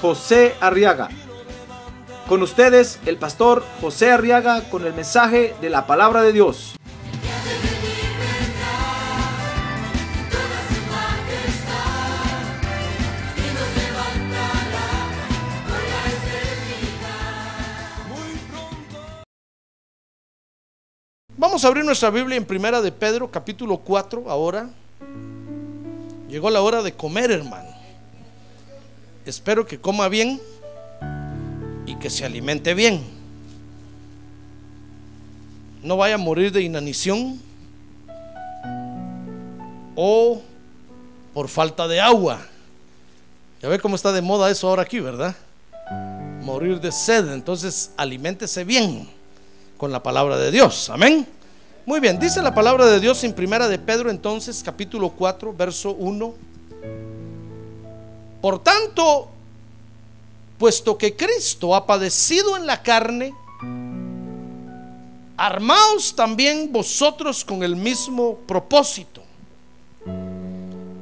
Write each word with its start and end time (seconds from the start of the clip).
José 0.00 0.54
Arriaga. 0.60 1.08
Con 2.28 2.42
ustedes, 2.42 2.98
el 3.06 3.18
pastor 3.18 3.64
José 3.80 4.10
Arriaga 4.10 4.62
con 4.68 4.84
el 4.84 4.92
mensaje 4.92 5.54
de 5.60 5.70
la 5.70 5.86
palabra 5.86 6.22
de 6.22 6.32
Dios. 6.32 6.74
Vamos 21.38 21.64
a 21.64 21.68
abrir 21.68 21.84
nuestra 21.84 22.10
Biblia 22.10 22.36
en 22.36 22.44
Primera 22.44 22.80
de 22.80 22.90
Pedro, 22.90 23.30
capítulo 23.30 23.78
4, 23.78 24.24
ahora. 24.28 24.68
Llegó 26.28 26.50
la 26.50 26.60
hora 26.60 26.82
de 26.82 26.92
comer, 26.92 27.30
hermano. 27.30 27.75
Espero 29.26 29.66
que 29.66 29.80
coma 29.80 30.08
bien 30.08 30.40
y 31.84 31.96
que 31.96 32.08
se 32.08 32.24
alimente 32.24 32.74
bien. 32.74 33.04
No 35.82 35.96
vaya 35.96 36.14
a 36.14 36.18
morir 36.18 36.52
de 36.52 36.62
inanición 36.62 37.40
o 39.96 40.40
por 41.34 41.48
falta 41.48 41.88
de 41.88 42.00
agua. 42.00 42.38
Ya 43.60 43.68
ve 43.68 43.80
cómo 43.80 43.96
está 43.96 44.12
de 44.12 44.22
moda 44.22 44.48
eso 44.48 44.68
ahora 44.68 44.82
aquí, 44.82 45.00
¿verdad? 45.00 45.34
Morir 46.42 46.80
de 46.80 46.92
sed. 46.92 47.32
Entonces, 47.32 47.90
aliméntese 47.96 48.62
bien 48.62 49.08
con 49.76 49.90
la 49.90 50.04
palabra 50.04 50.36
de 50.36 50.52
Dios. 50.52 50.88
Amén. 50.88 51.26
Muy 51.84 51.98
bien, 51.98 52.20
dice 52.20 52.40
la 52.42 52.54
palabra 52.54 52.86
de 52.86 53.00
Dios 53.00 53.24
en 53.24 53.32
Primera 53.32 53.66
de 53.66 53.80
Pedro 53.80 54.08
entonces, 54.08 54.62
capítulo 54.64 55.10
4, 55.10 55.52
verso 55.52 55.90
1. 55.94 56.34
Por 58.46 58.62
tanto, 58.62 59.28
puesto 60.56 60.96
que 60.96 61.16
Cristo 61.16 61.74
ha 61.74 61.84
padecido 61.84 62.56
en 62.56 62.64
la 62.64 62.80
carne, 62.80 63.34
armaos 65.36 66.14
también 66.14 66.70
vosotros 66.72 67.44
con 67.44 67.64
el 67.64 67.74
mismo 67.74 68.36
propósito. 68.46 69.20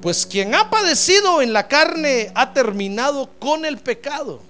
Pues 0.00 0.24
quien 0.24 0.54
ha 0.54 0.70
padecido 0.70 1.42
en 1.42 1.52
la 1.52 1.68
carne 1.68 2.32
ha 2.34 2.54
terminado 2.54 3.28
con 3.38 3.66
el 3.66 3.76
pecado 3.76 4.40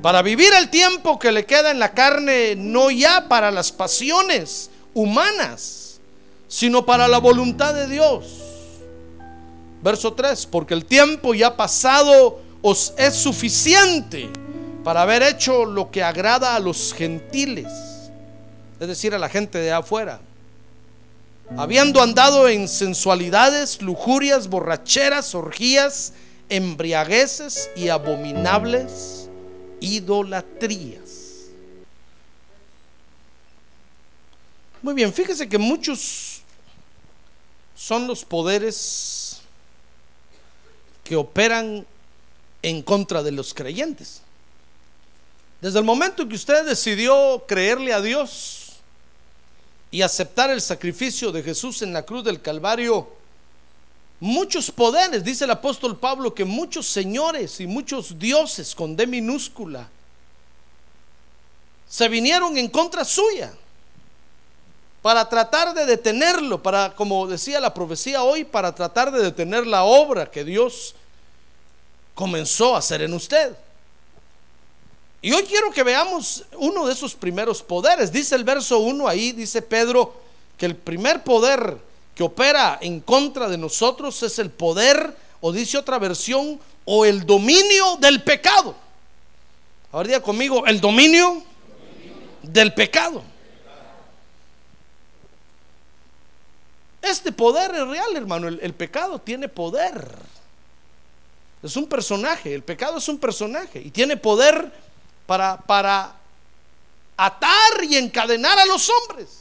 para 0.00 0.22
vivir 0.22 0.48
el 0.58 0.70
tiempo 0.70 1.18
que 1.18 1.30
le 1.30 1.44
queda 1.44 1.72
en 1.72 1.78
la 1.78 1.92
carne, 1.92 2.56
no 2.56 2.90
ya 2.90 3.28
para 3.28 3.50
las 3.50 3.70
pasiones 3.70 4.70
humanas, 4.94 6.00
sino 6.48 6.86
para 6.86 7.06
la 7.06 7.18
voluntad 7.18 7.74
de 7.74 7.86
Dios. 7.86 8.51
Verso 9.82 10.12
3, 10.12 10.46
porque 10.46 10.74
el 10.74 10.84
tiempo 10.84 11.34
ya 11.34 11.56
pasado 11.56 12.40
os 12.62 12.94
es 12.96 13.14
suficiente 13.14 14.30
para 14.84 15.02
haber 15.02 15.24
hecho 15.24 15.64
lo 15.64 15.90
que 15.90 16.04
agrada 16.04 16.54
a 16.54 16.60
los 16.60 16.94
gentiles, 16.94 17.66
es 18.78 18.88
decir, 18.88 19.12
a 19.12 19.18
la 19.18 19.28
gente 19.28 19.58
de 19.58 19.72
afuera. 19.72 20.20
Habiendo 21.56 22.00
andado 22.00 22.48
en 22.48 22.68
sensualidades, 22.68 23.82
lujurias, 23.82 24.48
borracheras, 24.48 25.34
orgías, 25.34 26.12
embriagueces 26.48 27.68
y 27.74 27.88
abominables 27.88 29.28
idolatrías. 29.80 31.48
Muy 34.80 34.94
bien, 34.94 35.12
fíjese 35.12 35.48
que 35.48 35.58
muchos 35.58 36.40
son 37.74 38.06
los 38.06 38.24
poderes 38.24 39.21
que 41.04 41.16
operan 41.16 41.86
en 42.62 42.82
contra 42.82 43.22
de 43.22 43.32
los 43.32 43.54
creyentes. 43.54 44.22
Desde 45.60 45.78
el 45.78 45.84
momento 45.84 46.28
que 46.28 46.34
usted 46.34 46.64
decidió 46.66 47.44
creerle 47.46 47.92
a 47.92 48.00
Dios 48.00 48.74
y 49.90 50.02
aceptar 50.02 50.50
el 50.50 50.60
sacrificio 50.60 51.30
de 51.32 51.42
Jesús 51.42 51.82
en 51.82 51.92
la 51.92 52.02
cruz 52.02 52.24
del 52.24 52.40
Calvario, 52.40 53.08
muchos 54.18 54.70
poderes, 54.70 55.22
dice 55.22 55.44
el 55.44 55.50
apóstol 55.50 55.98
Pablo, 55.98 56.34
que 56.34 56.44
muchos 56.44 56.86
señores 56.86 57.60
y 57.60 57.66
muchos 57.66 58.18
dioses 58.18 58.74
con 58.74 58.96
D 58.96 59.06
minúscula 59.06 59.88
se 61.88 62.08
vinieron 62.08 62.56
en 62.56 62.68
contra 62.68 63.04
suya 63.04 63.52
para 65.02 65.28
tratar 65.28 65.74
de 65.74 65.84
detenerlo, 65.84 66.62
para, 66.62 66.94
como 66.94 67.26
decía 67.26 67.58
la 67.60 67.74
profecía 67.74 68.22
hoy, 68.22 68.44
para 68.44 68.72
tratar 68.72 69.10
de 69.10 69.20
detener 69.20 69.66
la 69.66 69.82
obra 69.82 70.30
que 70.30 70.44
Dios 70.44 70.94
comenzó 72.14 72.76
a 72.76 72.78
hacer 72.78 73.02
en 73.02 73.12
usted. 73.12 73.52
Y 75.20 75.32
hoy 75.32 75.42
quiero 75.42 75.70
que 75.72 75.82
veamos 75.82 76.44
uno 76.56 76.86
de 76.86 76.92
esos 76.92 77.14
primeros 77.14 77.62
poderes. 77.62 78.12
Dice 78.12 78.36
el 78.36 78.44
verso 78.44 78.78
1 78.78 79.08
ahí, 79.08 79.32
dice 79.32 79.60
Pedro, 79.60 80.14
que 80.56 80.66
el 80.66 80.76
primer 80.76 81.24
poder 81.24 81.78
que 82.14 82.22
opera 82.22 82.78
en 82.80 83.00
contra 83.00 83.48
de 83.48 83.58
nosotros 83.58 84.22
es 84.22 84.38
el 84.38 84.50
poder, 84.50 85.16
o 85.40 85.50
dice 85.50 85.78
otra 85.78 85.98
versión, 85.98 86.60
o 86.84 87.04
el 87.04 87.26
dominio 87.26 87.96
del 87.98 88.22
pecado. 88.22 88.74
Ahora 89.90 90.08
diga 90.08 90.20
conmigo, 90.20 90.64
el 90.66 90.80
dominio 90.80 91.42
del 92.42 92.72
pecado. 92.74 93.22
Este 97.02 97.32
poder 97.32 97.74
es 97.74 97.86
real, 97.88 98.16
hermano. 98.16 98.46
El, 98.46 98.74
pecado 98.74 99.18
tiene 99.18 99.48
poder. 99.48 100.08
Es 101.60 101.76
un 101.76 101.86
personaje. 101.86 102.54
El 102.54 102.62
pecado 102.62 102.98
es 102.98 103.08
un 103.08 103.18
personaje. 103.18 103.82
Y 103.82 103.90
tiene 103.90 104.16
poder 104.16 104.72
para, 105.26 105.56
para 105.58 106.14
atar 107.16 107.82
y 107.82 107.96
encadenar 107.96 108.56
a 108.56 108.66
los 108.66 108.88
hombres. 108.88 109.40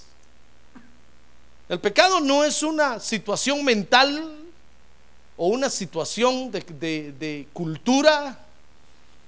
El 1.69 1.79
pecado 1.79 2.19
no 2.19 2.43
es 2.43 2.63
una 2.63 2.99
situación 2.99 3.63
mental 3.63 4.39
o 5.37 5.47
una 5.47 5.69
situación 5.69 6.51
de, 6.51 6.61
de, 7.13 7.47
cultura, 7.53 8.37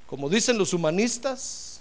como 0.07 0.27
dicen 0.27 0.57
los 0.57 0.73
humanistas. 0.73 1.79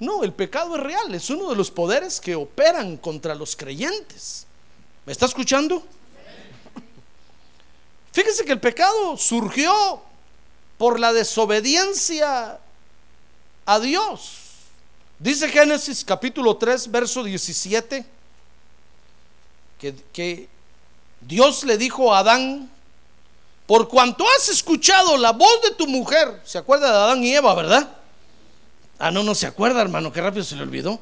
No, 0.00 0.24
el 0.24 0.32
pecado 0.32 0.76
es 0.76 0.82
real, 0.82 1.14
es 1.14 1.30
uno 1.30 1.48
de 1.48 1.56
los 1.56 1.70
poderes 1.70 2.20
que 2.20 2.34
operan 2.34 2.96
contra 2.96 3.34
los 3.34 3.54
creyentes. 3.54 4.46
¿Me 5.06 5.12
está 5.12 5.26
escuchando? 5.26 5.82
Fíjese 8.12 8.44
que 8.44 8.52
el 8.52 8.60
pecado 8.60 9.16
surgió 9.16 10.02
por 10.78 10.98
la 11.00 11.12
desobediencia 11.12 12.58
a 13.66 13.80
Dios. 13.80 14.38
Dice 15.18 15.48
Génesis 15.48 16.04
capítulo 16.04 16.56
3, 16.56 16.90
verso 16.90 17.22
17 17.22 18.06
que, 19.78 19.94
que 20.12 20.48
Dios 21.20 21.64
le 21.64 21.76
dijo 21.76 22.14
a 22.14 22.20
Adán, 22.20 22.70
por 23.66 23.88
cuanto 23.88 24.24
has 24.36 24.48
escuchado 24.48 25.16
la 25.16 25.32
voz 25.32 25.62
de 25.62 25.72
tu 25.72 25.86
mujer, 25.86 26.40
¿se 26.44 26.58
acuerda 26.58 26.90
de 26.90 26.96
Adán 26.96 27.24
y 27.24 27.34
Eva, 27.34 27.54
verdad? 27.54 27.96
Ah, 28.98 29.10
no, 29.10 29.22
no 29.22 29.34
se 29.34 29.46
acuerda, 29.46 29.80
hermano, 29.80 30.12
qué 30.12 30.20
rápido 30.20 30.44
se 30.44 30.56
le 30.56 30.62
olvidó. 30.62 31.00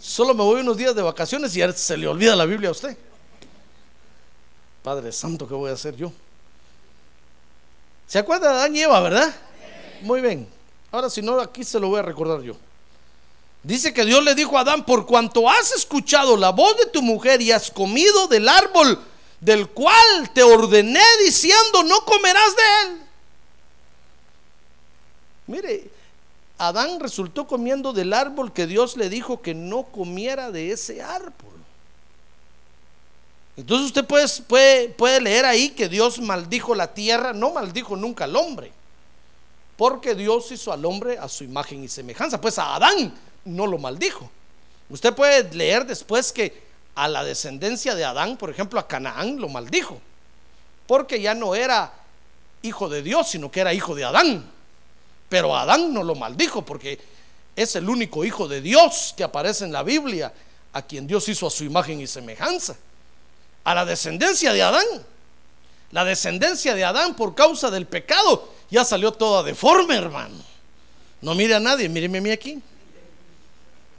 Solo 0.00 0.34
me 0.34 0.42
voy 0.42 0.60
unos 0.60 0.76
días 0.76 0.94
de 0.94 1.02
vacaciones 1.02 1.54
y 1.54 1.72
se 1.74 1.96
le 1.96 2.08
olvida 2.08 2.34
la 2.34 2.46
Biblia 2.46 2.70
a 2.70 2.72
usted. 2.72 2.96
Padre 4.82 5.12
Santo, 5.12 5.46
¿qué 5.46 5.54
voy 5.54 5.70
a 5.70 5.74
hacer 5.74 5.94
yo? 5.94 6.10
¿Se 8.06 8.18
acuerda 8.18 8.48
de 8.48 8.54
Adán 8.54 8.74
y 8.74 8.80
Eva, 8.80 8.98
verdad? 9.00 9.34
Muy 10.00 10.20
bien. 10.20 10.48
Ahora, 10.90 11.10
si 11.10 11.20
no, 11.20 11.38
aquí 11.38 11.64
se 11.64 11.78
lo 11.78 11.88
voy 11.88 12.00
a 12.00 12.02
recordar 12.02 12.40
yo. 12.40 12.56
Dice 13.62 13.92
que 13.92 14.06
Dios 14.06 14.24
le 14.24 14.34
dijo 14.34 14.56
a 14.56 14.62
Adán, 14.62 14.86
por 14.86 15.06
cuanto 15.06 15.48
has 15.48 15.72
escuchado 15.72 16.36
la 16.36 16.50
voz 16.50 16.76
de 16.78 16.86
tu 16.86 17.02
mujer 17.02 17.42
y 17.42 17.52
has 17.52 17.70
comido 17.70 18.26
del 18.26 18.48
árbol 18.48 18.98
del 19.38 19.68
cual 19.68 20.30
te 20.32 20.42
ordené 20.42 21.04
diciendo, 21.24 21.82
no 21.84 22.04
comerás 22.04 22.56
de 22.56 22.62
él. 22.82 23.00
Mire, 25.46 25.90
Adán 26.60 27.00
resultó 27.00 27.46
comiendo 27.46 27.94
del 27.94 28.12
árbol 28.12 28.52
que 28.52 28.66
Dios 28.66 28.98
le 28.98 29.08
dijo 29.08 29.40
que 29.40 29.54
no 29.54 29.84
comiera 29.84 30.50
de 30.50 30.72
ese 30.72 31.00
árbol. 31.00 31.32
Entonces 33.56 33.86
usted 33.86 34.04
puede, 34.04 34.28
puede, 34.46 34.88
puede 34.90 35.22
leer 35.22 35.46
ahí 35.46 35.70
que 35.70 35.88
Dios 35.88 36.20
maldijo 36.20 36.74
la 36.74 36.92
tierra, 36.92 37.32
no 37.32 37.50
maldijo 37.50 37.96
nunca 37.96 38.24
al 38.24 38.36
hombre 38.36 38.72
Porque 39.76 40.14
Dios 40.14 40.52
hizo 40.52 40.70
al 40.70 40.84
hombre 40.84 41.16
a 41.18 41.30
su 41.30 41.44
imagen 41.44 41.82
y 41.82 41.88
semejanza. 41.88 42.38
Pues 42.38 42.58
a 42.58 42.74
Adán 42.74 43.14
no 43.46 43.66
lo 43.66 43.78
maldijo. 43.78 44.30
Usted 44.90 45.14
puede 45.14 45.50
leer 45.54 45.86
después 45.86 46.30
que 46.30 46.62
a 46.94 47.08
la 47.08 47.24
descendencia 47.24 47.94
de 47.94 48.04
Adán, 48.04 48.36
por 48.36 48.50
ejemplo, 48.50 48.78
a 48.78 48.86
Canaán 48.86 49.40
lo 49.40 49.48
maldijo. 49.48 49.98
Porque 50.86 51.22
ya 51.22 51.34
no 51.34 51.54
era 51.54 51.90
hijo 52.60 52.90
de 52.90 53.00
Dios, 53.00 53.30
sino 53.30 53.50
que 53.50 53.60
era 53.60 53.72
hijo 53.72 53.94
de 53.94 54.04
Adán. 54.04 54.59
Pero 55.30 55.56
Adán 55.56 55.94
no 55.94 56.02
lo 56.02 56.14
maldijo 56.14 56.62
porque 56.62 57.00
es 57.56 57.76
el 57.76 57.88
único 57.88 58.24
hijo 58.24 58.48
de 58.48 58.60
Dios 58.60 59.14
que 59.16 59.24
aparece 59.24 59.64
en 59.64 59.72
la 59.72 59.82
Biblia, 59.82 60.34
a 60.72 60.82
quien 60.82 61.06
Dios 61.06 61.26
hizo 61.28 61.46
a 61.46 61.50
su 61.50 61.64
imagen 61.64 62.00
y 62.00 62.06
semejanza. 62.06 62.76
A 63.64 63.74
la 63.74 63.86
descendencia 63.86 64.52
de 64.52 64.62
Adán. 64.62 64.86
La 65.92 66.04
descendencia 66.04 66.74
de 66.74 66.84
Adán 66.84 67.14
por 67.14 67.34
causa 67.34 67.70
del 67.70 67.86
pecado 67.86 68.48
ya 68.70 68.84
salió 68.84 69.12
toda 69.12 69.42
deforme, 69.42 69.96
hermano. 69.96 70.36
No 71.22 71.34
mire 71.34 71.54
a 71.54 71.60
nadie, 71.60 71.88
míreme 71.88 72.18
a 72.18 72.20
mí 72.20 72.30
aquí. 72.30 72.60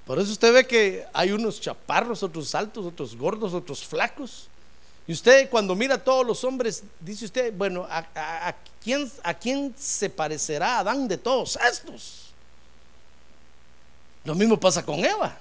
Por 0.06 0.20
eso 0.20 0.34
usted 0.34 0.54
ve 0.54 0.68
que 0.68 1.06
hay 1.14 1.32
unos 1.32 1.62
chaparros, 1.62 2.24
otros 2.24 2.54
altos, 2.56 2.86
otros 2.86 3.16
gordos, 3.16 3.54
otros 3.54 3.86
flacos. 3.86 4.50
Y 5.12 5.14
usted 5.14 5.50
cuando 5.50 5.76
mira 5.76 5.96
a 5.96 5.98
todos 6.02 6.26
los 6.26 6.42
hombres, 6.46 6.86
dice 7.02 7.26
usted, 7.26 7.54
bueno, 7.54 7.86
¿a, 7.90 8.56
quién, 8.82 9.12
¿a 9.24 9.34
quién 9.34 9.76
se 9.78 10.10
parecerá 10.10 10.80
Adán 10.80 11.06
de 11.06 11.18
todos 11.18 11.60
estos? 11.70 12.32
Lo 14.24 14.34
mismo 14.36 14.58
pasa 14.58 14.86
con 14.86 15.04
Eva. 15.04 15.38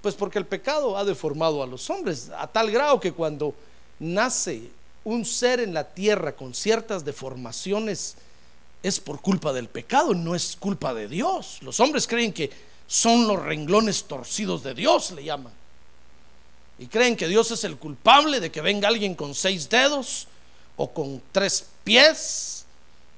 Pues 0.00 0.14
porque 0.14 0.38
el 0.38 0.46
pecado 0.46 0.96
ha 0.96 1.04
deformado 1.04 1.62
a 1.62 1.66
los 1.66 1.90
hombres 1.90 2.30
a 2.34 2.46
tal 2.46 2.70
grado 2.70 2.98
que 2.98 3.12
cuando 3.12 3.54
nace 3.98 4.70
un 5.04 5.22
ser 5.26 5.60
en 5.60 5.74
la 5.74 5.84
tierra 5.84 6.34
con 6.34 6.54
ciertas 6.54 7.04
deformaciones 7.04 8.16
es 8.82 8.98
por 8.98 9.20
culpa 9.20 9.52
del 9.52 9.68
pecado, 9.68 10.14
no 10.14 10.34
es 10.34 10.56
culpa 10.56 10.94
de 10.94 11.06
Dios. 11.06 11.58
Los 11.60 11.80
hombres 11.80 12.06
creen 12.06 12.32
que 12.32 12.50
son 12.86 13.28
los 13.28 13.42
renglones 13.42 14.04
torcidos 14.04 14.62
de 14.62 14.72
Dios, 14.72 15.10
le 15.10 15.24
llaman. 15.24 15.65
Y 16.78 16.86
creen 16.86 17.16
que 17.16 17.28
Dios 17.28 17.50
es 17.50 17.64
el 17.64 17.76
culpable 17.76 18.40
de 18.40 18.50
que 18.50 18.60
venga 18.60 18.88
alguien 18.88 19.14
con 19.14 19.34
seis 19.34 19.68
dedos 19.68 20.28
o 20.76 20.92
con 20.92 21.22
tres 21.32 21.66
pies, 21.84 22.66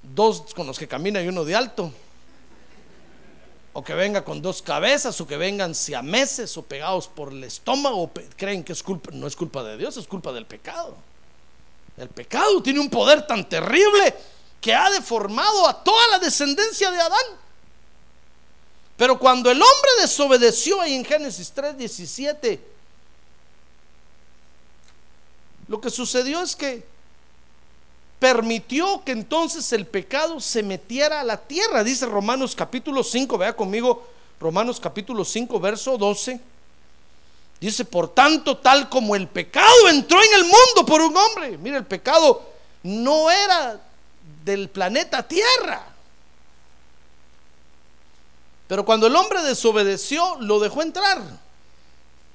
dos 0.02 0.54
con 0.54 0.66
los 0.66 0.78
que 0.78 0.86
camina 0.86 1.20
y 1.20 1.28
uno 1.28 1.44
de 1.44 1.56
alto. 1.56 1.92
O 3.72 3.82
que 3.82 3.94
venga 3.94 4.24
con 4.24 4.40
dos 4.40 4.62
cabezas, 4.62 5.20
o 5.20 5.26
que 5.26 5.36
vengan 5.36 5.74
siameses 5.74 6.56
o 6.56 6.62
pegados 6.62 7.08
por 7.08 7.32
el 7.32 7.44
estómago. 7.44 8.10
Creen 8.36 8.64
que 8.64 8.72
es 8.72 8.82
culpa, 8.82 9.10
no 9.12 9.26
es 9.26 9.36
culpa 9.36 9.62
de 9.62 9.76
Dios, 9.76 9.96
es 9.96 10.06
culpa 10.06 10.32
del 10.32 10.46
pecado. 10.46 10.96
El 11.96 12.08
pecado 12.08 12.62
tiene 12.62 12.78
un 12.80 12.88
poder 12.88 13.26
tan 13.26 13.48
terrible 13.48 14.14
que 14.60 14.72
ha 14.72 14.90
deformado 14.90 15.66
a 15.66 15.82
toda 15.82 16.08
la 16.08 16.18
descendencia 16.18 16.90
de 16.90 17.00
Adán. 17.00 17.26
Pero 18.96 19.18
cuando 19.18 19.50
el 19.50 19.60
hombre 19.60 19.90
desobedeció 20.00 20.80
ahí 20.80 20.94
en 20.94 21.04
Génesis 21.04 21.52
3:17, 21.54 22.60
lo 25.68 25.80
que 25.80 25.90
sucedió 25.90 26.42
es 26.42 26.56
que 26.56 26.82
permitió 28.18 29.04
que 29.04 29.12
entonces 29.12 29.72
el 29.72 29.86
pecado 29.86 30.40
se 30.40 30.62
metiera 30.62 31.20
a 31.20 31.24
la 31.24 31.36
tierra. 31.36 31.84
Dice 31.84 32.06
Romanos 32.06 32.56
capítulo 32.56 33.04
5, 33.04 33.38
vea 33.38 33.54
conmigo 33.54 34.06
Romanos 34.40 34.80
capítulo 34.80 35.24
5, 35.24 35.60
verso 35.60 35.98
12. 35.98 36.40
Dice, 37.60 37.84
por 37.84 38.14
tanto, 38.14 38.56
tal 38.56 38.88
como 38.88 39.14
el 39.14 39.28
pecado 39.28 39.88
entró 39.88 40.22
en 40.22 40.34
el 40.34 40.44
mundo 40.44 40.86
por 40.86 41.00
un 41.02 41.16
hombre. 41.16 41.58
Mire, 41.58 41.76
el 41.76 41.86
pecado 41.86 42.48
no 42.84 43.30
era 43.30 43.80
del 44.44 44.68
planeta 44.68 45.26
Tierra. 45.26 45.84
Pero 48.68 48.84
cuando 48.84 49.06
el 49.06 49.16
hombre 49.16 49.42
desobedeció, 49.42 50.36
lo 50.40 50.60
dejó 50.60 50.82
entrar. 50.82 51.20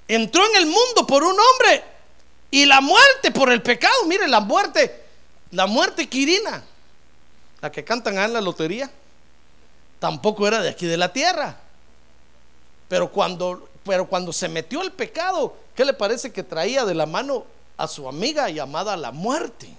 Entró 0.07 0.45
en 0.45 0.55
el 0.57 0.65
mundo 0.65 1.07
por 1.07 1.23
un 1.23 1.37
hombre 1.39 1.92
y 2.53 2.67
la 2.67 2.81
muerte 2.81 3.31
por 3.31 3.51
el 3.51 3.63
pecado. 3.63 4.05
Mire, 4.05 4.27
la 4.27 4.39
muerte, 4.39 5.03
la 5.49 5.65
muerte 5.65 6.07
quirina, 6.07 6.63
la 7.59 7.71
que 7.71 7.83
cantan 7.83 8.15
en 8.19 8.31
la 8.31 8.41
lotería, 8.41 8.91
tampoco 9.97 10.47
era 10.47 10.61
de 10.61 10.69
aquí 10.69 10.85
de 10.85 10.95
la 10.95 11.11
tierra. 11.11 11.57
Pero 12.87 13.11
cuando, 13.11 13.67
pero 13.83 14.05
cuando 14.05 14.31
se 14.31 14.47
metió 14.49 14.83
el 14.83 14.91
pecado, 14.91 15.57
¿qué 15.75 15.83
le 15.83 15.93
parece 15.93 16.31
que 16.31 16.43
traía 16.43 16.85
de 16.85 16.93
la 16.93 17.07
mano 17.07 17.43
a 17.75 17.87
su 17.87 18.07
amiga 18.07 18.47
llamada 18.51 18.95
la 18.97 19.11
muerte? 19.11 19.75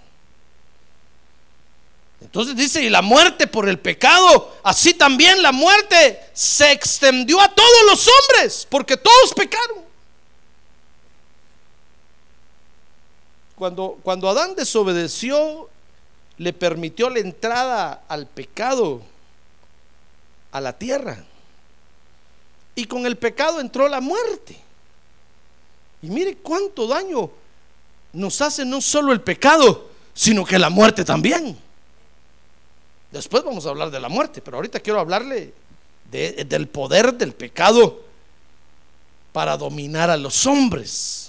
Entonces 2.23 2.57
dice, 2.57 2.83
y 2.83 2.91
la 2.91 3.03
muerte 3.03 3.47
por 3.47 3.69
el 3.69 3.79
pecado, 3.79 4.59
así 4.65 4.95
también 4.95 5.41
la 5.43 5.53
muerte 5.53 6.29
se 6.33 6.73
extendió 6.73 7.41
a 7.41 7.55
todos 7.55 7.85
los 7.89 8.09
hombres, 8.09 8.67
porque 8.69 8.97
todos 8.97 9.33
pecaron. 9.33 9.84
Cuando, 13.57 13.99
cuando 14.03 14.29
Adán 14.29 14.55
desobedeció, 14.57 15.69
le 16.39 16.53
permitió 16.53 17.09
la 17.11 17.21
entrada 17.21 18.05
al 18.09 18.27
pecado 18.27 19.03
a 20.51 20.61
la 20.61 20.73
tierra. 20.73 21.25
Y 22.75 22.87
con 22.87 23.07
el 23.07 23.17
pecado 23.17 23.61
entró 23.61 23.89
la 23.89 24.01
muerte. 24.01 24.57
Y 26.03 26.09
mire 26.09 26.37
cuánto 26.37 26.87
daño 26.87 27.31
nos 28.13 28.41
hace 28.41 28.65
no 28.65 28.81
solo 28.81 29.13
el 29.13 29.21
pecado, 29.21 29.89
sino 30.13 30.45
que 30.45 30.59
la 30.59 30.71
muerte 30.71 31.05
también. 31.05 31.57
Después 33.11 33.45
vamos 33.45 33.65
a 33.67 33.71
hablar 33.71 33.91
de 33.91 34.01
la 34.01 34.09
muerte, 34.09 34.43
pero 34.43 34.57
ahorita 34.57 34.81
quiero 34.81 35.01
hablarle 35.01 35.55
del 36.11 36.69
poder 36.69 37.15
del 37.15 37.33
pecado 37.33 38.03
para 39.33 39.57
dominar 39.57 40.11
a 40.11 40.17
los 40.17 40.47
hombres. 40.47 41.24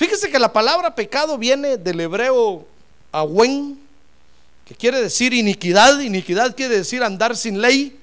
Fíjese 0.00 0.30
que 0.30 0.38
la 0.38 0.50
palabra 0.50 0.94
pecado 0.94 1.36
viene 1.36 1.76
del 1.76 2.00
hebreo 2.00 2.66
awen, 3.12 3.78
que 4.64 4.74
quiere 4.74 4.98
decir 5.02 5.34
iniquidad. 5.34 6.00
Iniquidad 6.00 6.56
quiere 6.56 6.78
decir 6.78 7.02
andar 7.02 7.36
sin 7.36 7.60
ley. 7.60 8.00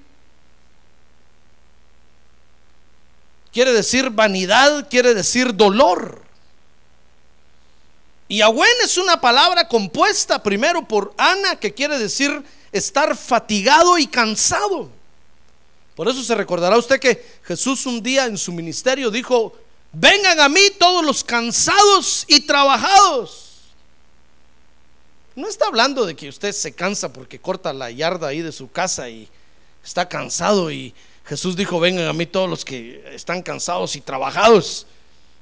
Quiere 3.51 3.73
decir 3.73 4.11
vanidad, 4.11 4.87
quiere 4.91 5.15
decir 5.15 5.55
dolor. 5.55 6.21
Y 8.27 8.41
awen 8.41 8.69
es 8.83 8.99
una 8.99 9.19
palabra 9.19 9.67
compuesta 9.67 10.43
primero 10.43 10.87
por 10.87 11.15
Ana, 11.17 11.55
que 11.55 11.73
quiere 11.73 11.97
decir 11.97 12.43
estar 12.71 13.17
fatigado 13.17 13.97
y 13.97 14.05
cansado. 14.05 14.91
Por 15.95 16.07
eso 16.07 16.23
se 16.23 16.35
recordará 16.35 16.77
usted 16.77 16.99
que 16.99 17.25
Jesús 17.43 17.87
un 17.87 18.03
día 18.03 18.25
en 18.25 18.37
su 18.37 18.51
ministerio 18.51 19.09
dijo, 19.09 19.57
vengan 19.91 20.39
a 20.39 20.49
mí 20.49 20.61
todos 20.77 21.03
los 21.05 21.23
cansados 21.23 22.25
y 22.27 22.41
trabajados. 22.41 23.47
No 25.35 25.47
está 25.47 25.67
hablando 25.67 26.05
de 26.05 26.15
que 26.15 26.29
usted 26.29 26.51
se 26.51 26.73
cansa 26.73 27.13
porque 27.13 27.39
corta 27.39 27.71
la 27.71 27.91
yarda 27.91 28.27
ahí 28.27 28.41
de 28.41 28.51
su 28.51 28.71
casa 28.71 29.09
y 29.09 29.29
está 29.83 30.09
cansado 30.09 30.71
y 30.71 30.93
Jesús 31.25 31.55
dijo, 31.55 31.79
vengan 31.79 32.07
a 32.07 32.13
mí 32.13 32.25
todos 32.25 32.49
los 32.49 32.65
que 32.65 33.03
están 33.13 33.41
cansados 33.41 33.95
y 33.95 34.01
trabajados, 34.01 34.87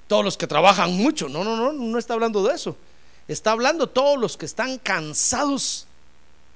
todos 0.07 0.25
los 0.25 0.35
que 0.35 0.47
trabajan 0.47 0.93
mucho. 0.93 1.29
No, 1.29 1.43
no, 1.43 1.55
no, 1.55 1.71
no 1.71 1.97
está 1.97 2.15
hablando 2.15 2.43
de 2.43 2.55
eso. 2.55 2.75
Está 3.27 3.51
hablando 3.51 3.87
todos 3.87 4.19
los 4.19 4.35
que 4.35 4.45
están 4.45 4.77
cansados 4.79 5.87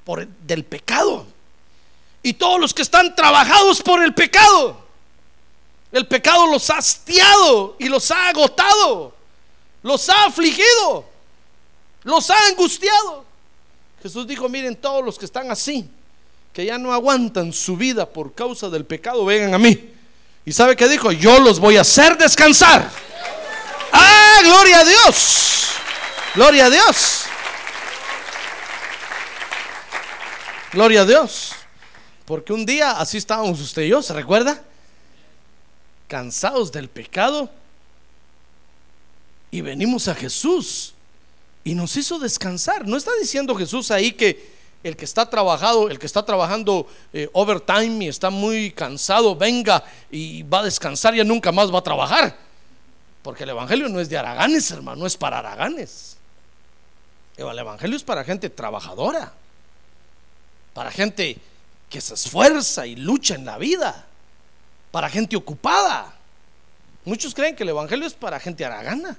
por 0.03 0.27
del 0.27 0.65
pecado 0.65 1.25
y 2.24 2.34
todos 2.34 2.60
los 2.60 2.74
que 2.74 2.81
están 2.81 3.15
trabajados 3.15 3.81
por 3.81 4.03
el 4.03 4.13
pecado. 4.13 4.88
El 5.91 6.08
pecado 6.08 6.48
los 6.48 6.69
ha 6.69 6.77
hastiado 6.77 7.75
y 7.79 7.89
los 7.89 8.12
ha 8.12 8.29
agotado, 8.29 9.13
los 9.81 10.08
ha 10.10 10.25
afligido, 10.25 11.05
los 12.03 12.29
ha 12.29 12.48
angustiado. 12.48 13.25
Jesús 14.01 14.27
dijo, 14.27 14.48
miren 14.48 14.75
todos 14.75 15.03
los 15.03 15.17
que 15.17 15.25
están 15.25 15.50
así, 15.50 15.89
que 16.53 16.65
ya 16.65 16.77
no 16.77 16.93
aguantan 16.93 17.51
su 17.51 17.75
vida 17.75 18.08
por 18.08 18.34
causa 18.34 18.69
del 18.69 18.86
pecado, 18.86 19.25
vengan 19.25 19.53
a 19.55 19.58
mí. 19.58 19.93
¿Y 20.46 20.51
sabe 20.51 20.75
qué 20.75 20.88
dijo? 20.88 21.12
Yo 21.12 21.39
los 21.39 21.60
voy 21.60 21.77
a 21.77 21.81
hacer 21.81 22.17
descansar. 22.17 22.89
Ah, 23.91 24.39
gloria 24.43 24.79
a 24.79 24.86
Dios. 24.86 25.69
Gloria 26.36 26.65
a 26.65 26.69
Dios. 26.69 27.24
Gloria 30.72 31.01
a 31.01 31.05
Dios. 31.05 31.53
Porque 32.25 32.53
un 32.53 32.65
día 32.65 32.91
así 32.91 33.17
estábamos 33.17 33.60
usted 33.60 33.81
y 33.81 33.89
yo, 33.89 34.03
¿se 34.03 34.13
recuerda? 34.13 34.63
Cansados 36.10 36.74
del 36.74 36.89
pecado 36.89 37.50
y 39.51 39.62
venimos 39.62 40.10
a 40.10 40.16
Jesús 40.16 40.94
y 41.63 41.75
nos 41.75 41.96
hizo 41.96 42.20
descansar. 42.20 42.86
No 42.88 42.98
está 42.98 43.12
diciendo 43.22 43.56
Jesús 43.56 43.92
ahí 43.92 44.12
que 44.12 44.60
el 44.84 44.98
que 44.98 45.06
está 45.06 45.30
trabajado, 45.30 45.89
el 45.89 46.00
que 46.00 46.06
está 46.08 46.25
trabajando 46.25 46.88
eh, 47.13 47.30
overtime 47.34 48.06
y 48.06 48.08
está 48.08 48.30
muy 48.30 48.72
cansado, 48.72 49.36
venga 49.36 49.84
y 50.10 50.44
va 50.44 50.60
a 50.60 50.63
descansar, 50.63 51.13
ya 51.13 51.24
nunca 51.24 51.51
más 51.51 51.74
va 51.74 51.80
a 51.80 51.84
trabajar. 51.84 52.36
Porque 53.22 53.44
el 53.44 53.51
evangelio 53.51 53.88
no 53.88 54.00
es 54.00 54.10
de 54.10 54.18
araganes, 54.18 54.72
hermano, 54.72 55.01
no 55.01 55.06
es 55.06 55.16
para 55.16 55.39
araganes. 55.39 56.18
El 57.38 57.58
evangelio 57.58 57.96
es 57.96 58.04
para 58.04 58.24
gente 58.24 58.50
trabajadora. 58.50 59.34
para 60.74 60.92
gente 60.92 61.38
que 61.89 62.00
se 62.00 62.13
esfuerza 62.13 62.88
y 62.88 62.96
lucha 62.96 63.36
en 63.36 63.44
la 63.44 63.58
vida, 63.58 64.09
para 64.91 65.10
gente 65.10 65.36
ocupada. 65.36 66.13
Muchos 67.05 67.34
creen 67.34 67.55
que 67.55 67.63
el 67.63 67.69
Evangelio 67.69 68.08
es 68.08 68.13
para 68.13 68.39
gente 68.39 68.65
aragana, 68.65 69.17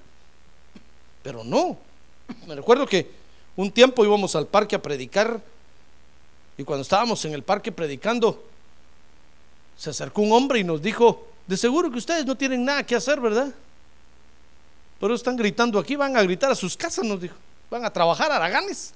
pero 1.22 1.44
no. 1.44 1.78
Me 2.46 2.54
recuerdo 2.54 2.86
que 2.86 3.10
un 3.56 3.70
tiempo 3.70 4.04
íbamos 4.04 4.36
al 4.36 4.46
parque 4.46 4.76
a 4.76 4.82
predicar 4.82 5.40
y 6.56 6.64
cuando 6.64 6.82
estábamos 6.82 7.24
en 7.24 7.32
el 7.32 7.42
parque 7.42 7.72
predicando, 7.72 8.44
se 9.76 9.90
acercó 9.90 10.20
un 10.22 10.32
hombre 10.32 10.60
y 10.60 10.64
nos 10.64 10.82
dijo, 10.82 11.26
de 11.46 11.56
seguro 11.56 11.90
que 11.90 11.98
ustedes 11.98 12.26
no 12.26 12.36
tienen 12.36 12.64
nada 12.64 12.84
que 12.84 12.94
hacer, 12.94 13.18
¿verdad? 13.18 13.52
Pero 15.00 15.14
están 15.14 15.36
gritando 15.36 15.78
aquí, 15.78 15.96
van 15.96 16.16
a 16.16 16.22
gritar 16.22 16.50
a 16.50 16.54
sus 16.54 16.76
casas, 16.76 17.04
nos 17.04 17.20
dijo, 17.20 17.34
van 17.70 17.84
a 17.84 17.90
trabajar 17.90 18.30
araganes. 18.30 18.92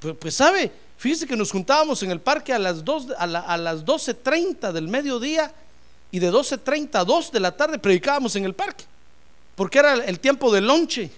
Pues, 0.00 0.16
pues 0.18 0.34
sabe, 0.34 0.72
fíjese 0.96 1.26
que 1.26 1.36
nos 1.36 1.52
juntábamos 1.52 2.02
en 2.02 2.10
el 2.10 2.20
parque 2.20 2.52
a 2.52 2.58
las, 2.58 2.84
2, 2.84 3.12
a, 3.16 3.22
a 3.22 3.56
las 3.56 3.84
12.30 3.84 4.72
del 4.72 4.88
mediodía 4.88 5.54
y 6.10 6.18
de 6.18 6.32
12.30 6.32 6.90
a 6.94 7.04
2 7.04 7.32
de 7.32 7.40
la 7.40 7.52
tarde 7.52 7.78
predicábamos 7.78 8.36
en 8.36 8.44
el 8.44 8.54
parque, 8.54 8.84
porque 9.54 9.78
era 9.78 9.94
el 9.94 10.20
tiempo 10.20 10.52
del 10.52 10.66
lonche. 10.66 11.10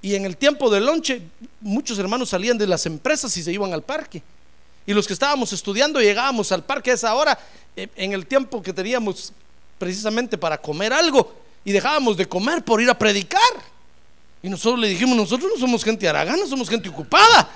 Y 0.00 0.14
en 0.16 0.24
el 0.24 0.36
tiempo 0.36 0.68
del 0.68 0.84
lonche 0.84 1.22
muchos 1.60 1.98
hermanos 1.98 2.30
salían 2.30 2.58
de 2.58 2.66
las 2.66 2.86
empresas 2.86 3.36
y 3.36 3.42
se 3.42 3.52
iban 3.52 3.72
al 3.72 3.82
parque. 3.82 4.22
Y 4.84 4.94
los 4.94 5.06
que 5.06 5.12
estábamos 5.12 5.52
estudiando 5.52 6.00
llegábamos 6.00 6.50
al 6.50 6.64
parque 6.64 6.90
a 6.90 6.94
esa 6.94 7.14
hora, 7.14 7.38
eh, 7.76 7.88
en 7.96 8.12
el 8.12 8.26
tiempo 8.26 8.60
que 8.62 8.72
teníamos 8.72 9.32
precisamente 9.78 10.36
para 10.36 10.58
comer 10.58 10.92
algo, 10.92 11.32
y 11.64 11.72
dejábamos 11.72 12.16
de 12.16 12.26
comer 12.26 12.64
por 12.64 12.80
ir 12.80 12.90
a 12.90 12.98
predicar. 12.98 13.40
Y 14.42 14.48
nosotros 14.48 14.80
le 14.80 14.88
dijimos, 14.88 15.16
nosotros 15.16 15.52
no 15.54 15.60
somos 15.60 15.84
gente 15.84 16.08
aragana, 16.08 16.44
somos 16.46 16.68
gente 16.68 16.88
ocupada. 16.88 17.48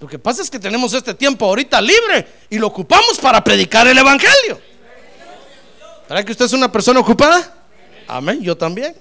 Lo 0.00 0.08
que 0.08 0.18
pasa 0.18 0.42
es 0.42 0.50
que 0.50 0.58
tenemos 0.58 0.92
este 0.92 1.14
tiempo 1.14 1.46
ahorita 1.46 1.80
libre 1.80 2.26
y 2.50 2.58
lo 2.58 2.66
ocupamos 2.66 3.18
para 3.18 3.42
predicar 3.42 3.86
el 3.86 3.96
Evangelio. 3.96 4.73
¿Para 6.08 6.24
que 6.24 6.32
usted 6.32 6.44
es 6.44 6.52
una 6.52 6.70
persona 6.70 7.00
ocupada? 7.00 7.54
Amén, 8.06 8.42
yo 8.42 8.56
también. 8.56 8.94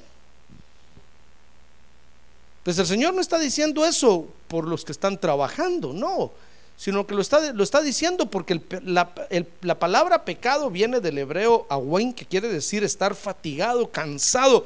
Pues 2.63 2.79
el 2.79 2.86
Señor 2.86 3.13
no 3.13 3.19
está 3.19 3.38
diciendo 3.38 3.86
eso 3.86 4.27
por 4.48 4.67
los 4.67 4.86
que 4.86 4.93
están 4.93 5.19
trabajando, 5.19 5.91
no, 5.91 6.31
sino 6.77 7.05
que 7.05 7.13
lo 7.13 7.22
está, 7.22 7.51
lo 7.51 7.63
está 7.63 7.81
diciendo 7.81 8.27
porque 8.27 8.62
la, 8.86 9.13
la, 9.62 9.79
palabra 9.79 10.24
pecado 10.24 10.69
viene 10.69 11.01
del 11.01 11.17
hebreo 11.17 11.67
awen, 11.69 12.13
que 12.13 12.25
quiere 12.25 12.48
decir 12.48 12.86
estar 12.86 13.15
fatigado, 13.15 13.91
cansado, 13.91 14.65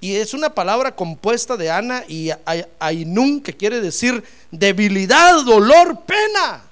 y 0.00 0.16
es 0.16 0.34
una 0.34 0.54
palabra 0.54 0.96
compuesta 0.96 1.56
de 1.56 1.70
ana 1.70 2.04
y 2.08 2.30
ainun, 2.80 3.40
que 3.40 3.56
quiere 3.56 3.80
decir 3.80 4.24
debilidad, 4.50 5.44
dolor, 5.44 6.00
pena. 6.00 6.64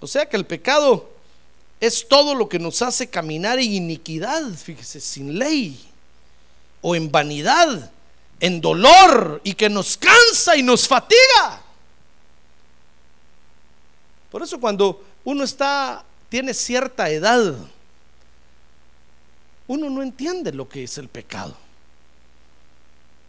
O 0.00 0.06
sea 0.08 0.26
que 0.26 0.36
el 0.36 0.44
pecado 0.44 1.15
es 1.80 2.06
todo 2.08 2.34
lo 2.34 2.48
que 2.48 2.58
nos 2.58 2.82
hace 2.82 3.08
caminar 3.08 3.58
en 3.58 3.72
iniquidad, 3.72 4.42
fíjese, 4.54 5.00
sin 5.00 5.38
ley 5.38 5.78
o 6.82 6.94
en 6.94 7.10
vanidad 7.10 7.90
en 8.40 8.60
dolor 8.60 9.40
y 9.44 9.54
que 9.54 9.68
nos 9.68 9.96
cansa 9.96 10.56
y 10.56 10.62
nos 10.62 10.86
fatiga. 10.86 11.62
Por 14.30 14.42
eso 14.42 14.60
cuando 14.60 15.04
uno 15.24 15.44
está 15.44 16.04
tiene 16.28 16.52
cierta 16.52 17.08
edad, 17.08 17.56
uno 19.68 19.90
no 19.90 20.02
entiende 20.02 20.52
lo 20.52 20.68
que 20.68 20.84
es 20.84 20.98
el 20.98 21.08
pecado. 21.08 21.56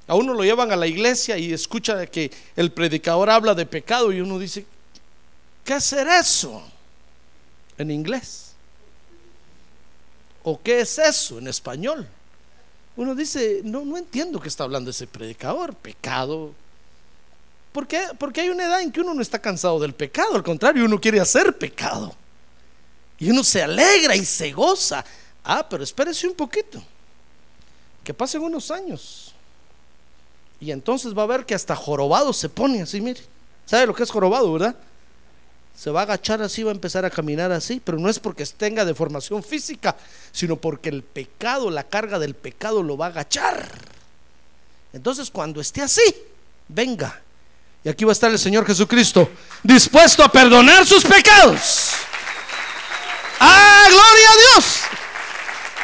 A 0.07 0.15
uno 0.15 0.33
lo 0.33 0.43
llevan 0.43 0.71
a 0.71 0.75
la 0.75 0.87
iglesia 0.87 1.37
y 1.37 1.53
escucha 1.53 2.05
que 2.07 2.31
el 2.55 2.71
predicador 2.71 3.29
habla 3.29 3.53
de 3.53 3.65
pecado 3.65 4.11
y 4.11 4.21
uno 4.21 4.39
dice, 4.39 4.65
¿qué 5.63 5.75
es 5.75 5.93
eso? 5.93 6.63
En 7.77 7.91
inglés. 7.91 8.53
¿O 10.43 10.59
qué 10.61 10.81
es 10.81 10.97
eso 10.97 11.39
en 11.39 11.47
español? 11.47 12.07
uno 12.97 13.13
dice, 13.13 13.61
no, 13.63 13.85
no 13.85 13.95
entiendo 13.95 14.39
qué 14.39 14.47
está 14.47 14.63
hablando 14.63 14.89
ese 14.89 15.05
predicador, 15.05 15.75
pecado. 15.75 16.51
¿Por 17.71 17.87
qué? 17.87 18.07
Porque 18.17 18.41
hay 18.41 18.49
una 18.49 18.65
edad 18.65 18.81
en 18.81 18.91
que 18.91 19.01
uno 19.01 19.13
no 19.13 19.21
está 19.21 19.39
cansado 19.39 19.79
del 19.79 19.93
pecado, 19.93 20.35
al 20.35 20.43
contrario, 20.43 20.83
uno 20.83 20.99
quiere 20.99 21.19
hacer 21.19 21.55
pecado. 21.55 22.15
Y 23.19 23.29
uno 23.29 23.43
se 23.43 23.61
alegra 23.61 24.15
y 24.15 24.25
se 24.25 24.51
goza. 24.51 25.05
Ah, 25.43 25.67
pero 25.69 25.83
espérese 25.83 26.27
un 26.27 26.33
poquito. 26.33 26.83
Que 28.03 28.15
pasen 28.15 28.41
unos 28.41 28.71
años. 28.71 29.33
Y 30.59 30.71
entonces 30.71 31.15
va 31.15 31.23
a 31.23 31.27
ver 31.27 31.45
que 31.45 31.53
hasta 31.53 31.75
jorobado 31.75 32.33
se 32.33 32.49
pone 32.49 32.81
así, 32.81 32.99
mire. 32.99 33.21
¿Sabe 33.67 33.85
lo 33.85 33.93
que 33.93 34.03
es 34.03 34.09
jorobado, 34.09 34.51
verdad? 34.53 34.75
Se 35.77 35.91
va 35.91 35.99
a 35.99 36.03
agachar 36.03 36.41
así, 36.41 36.63
va 36.63 36.71
a 36.71 36.73
empezar 36.73 37.05
a 37.05 37.09
caminar 37.11 37.51
así, 37.51 37.79
pero 37.83 37.99
no 37.99 38.09
es 38.09 38.17
porque 38.17 38.43
tenga 38.47 38.83
deformación 38.83 39.43
física, 39.43 39.95
sino 40.31 40.55
porque 40.55 40.89
el 40.89 41.03
pecado, 41.03 41.69
la 41.69 41.83
carga 41.83 42.17
del 42.17 42.33
pecado 42.33 42.81
lo 42.81 42.97
va 42.97 43.05
a 43.05 43.09
agachar. 43.09 43.69
Entonces 44.91 45.29
cuando 45.29 45.61
esté 45.61 45.83
así, 45.83 46.15
venga. 46.67 47.21
Y 47.83 47.89
aquí 47.89 48.05
va 48.05 48.11
a 48.11 48.13
estar 48.13 48.31
el 48.31 48.39
Señor 48.39 48.65
Jesucristo, 48.65 49.29
dispuesto 49.61 50.23
a 50.23 50.31
perdonar 50.31 50.83
sus 50.83 51.05
pecados. 51.05 51.91
¡Ah, 53.39 53.85
gloria 53.87 54.29
a 54.29 54.55
Dios! 54.55 54.79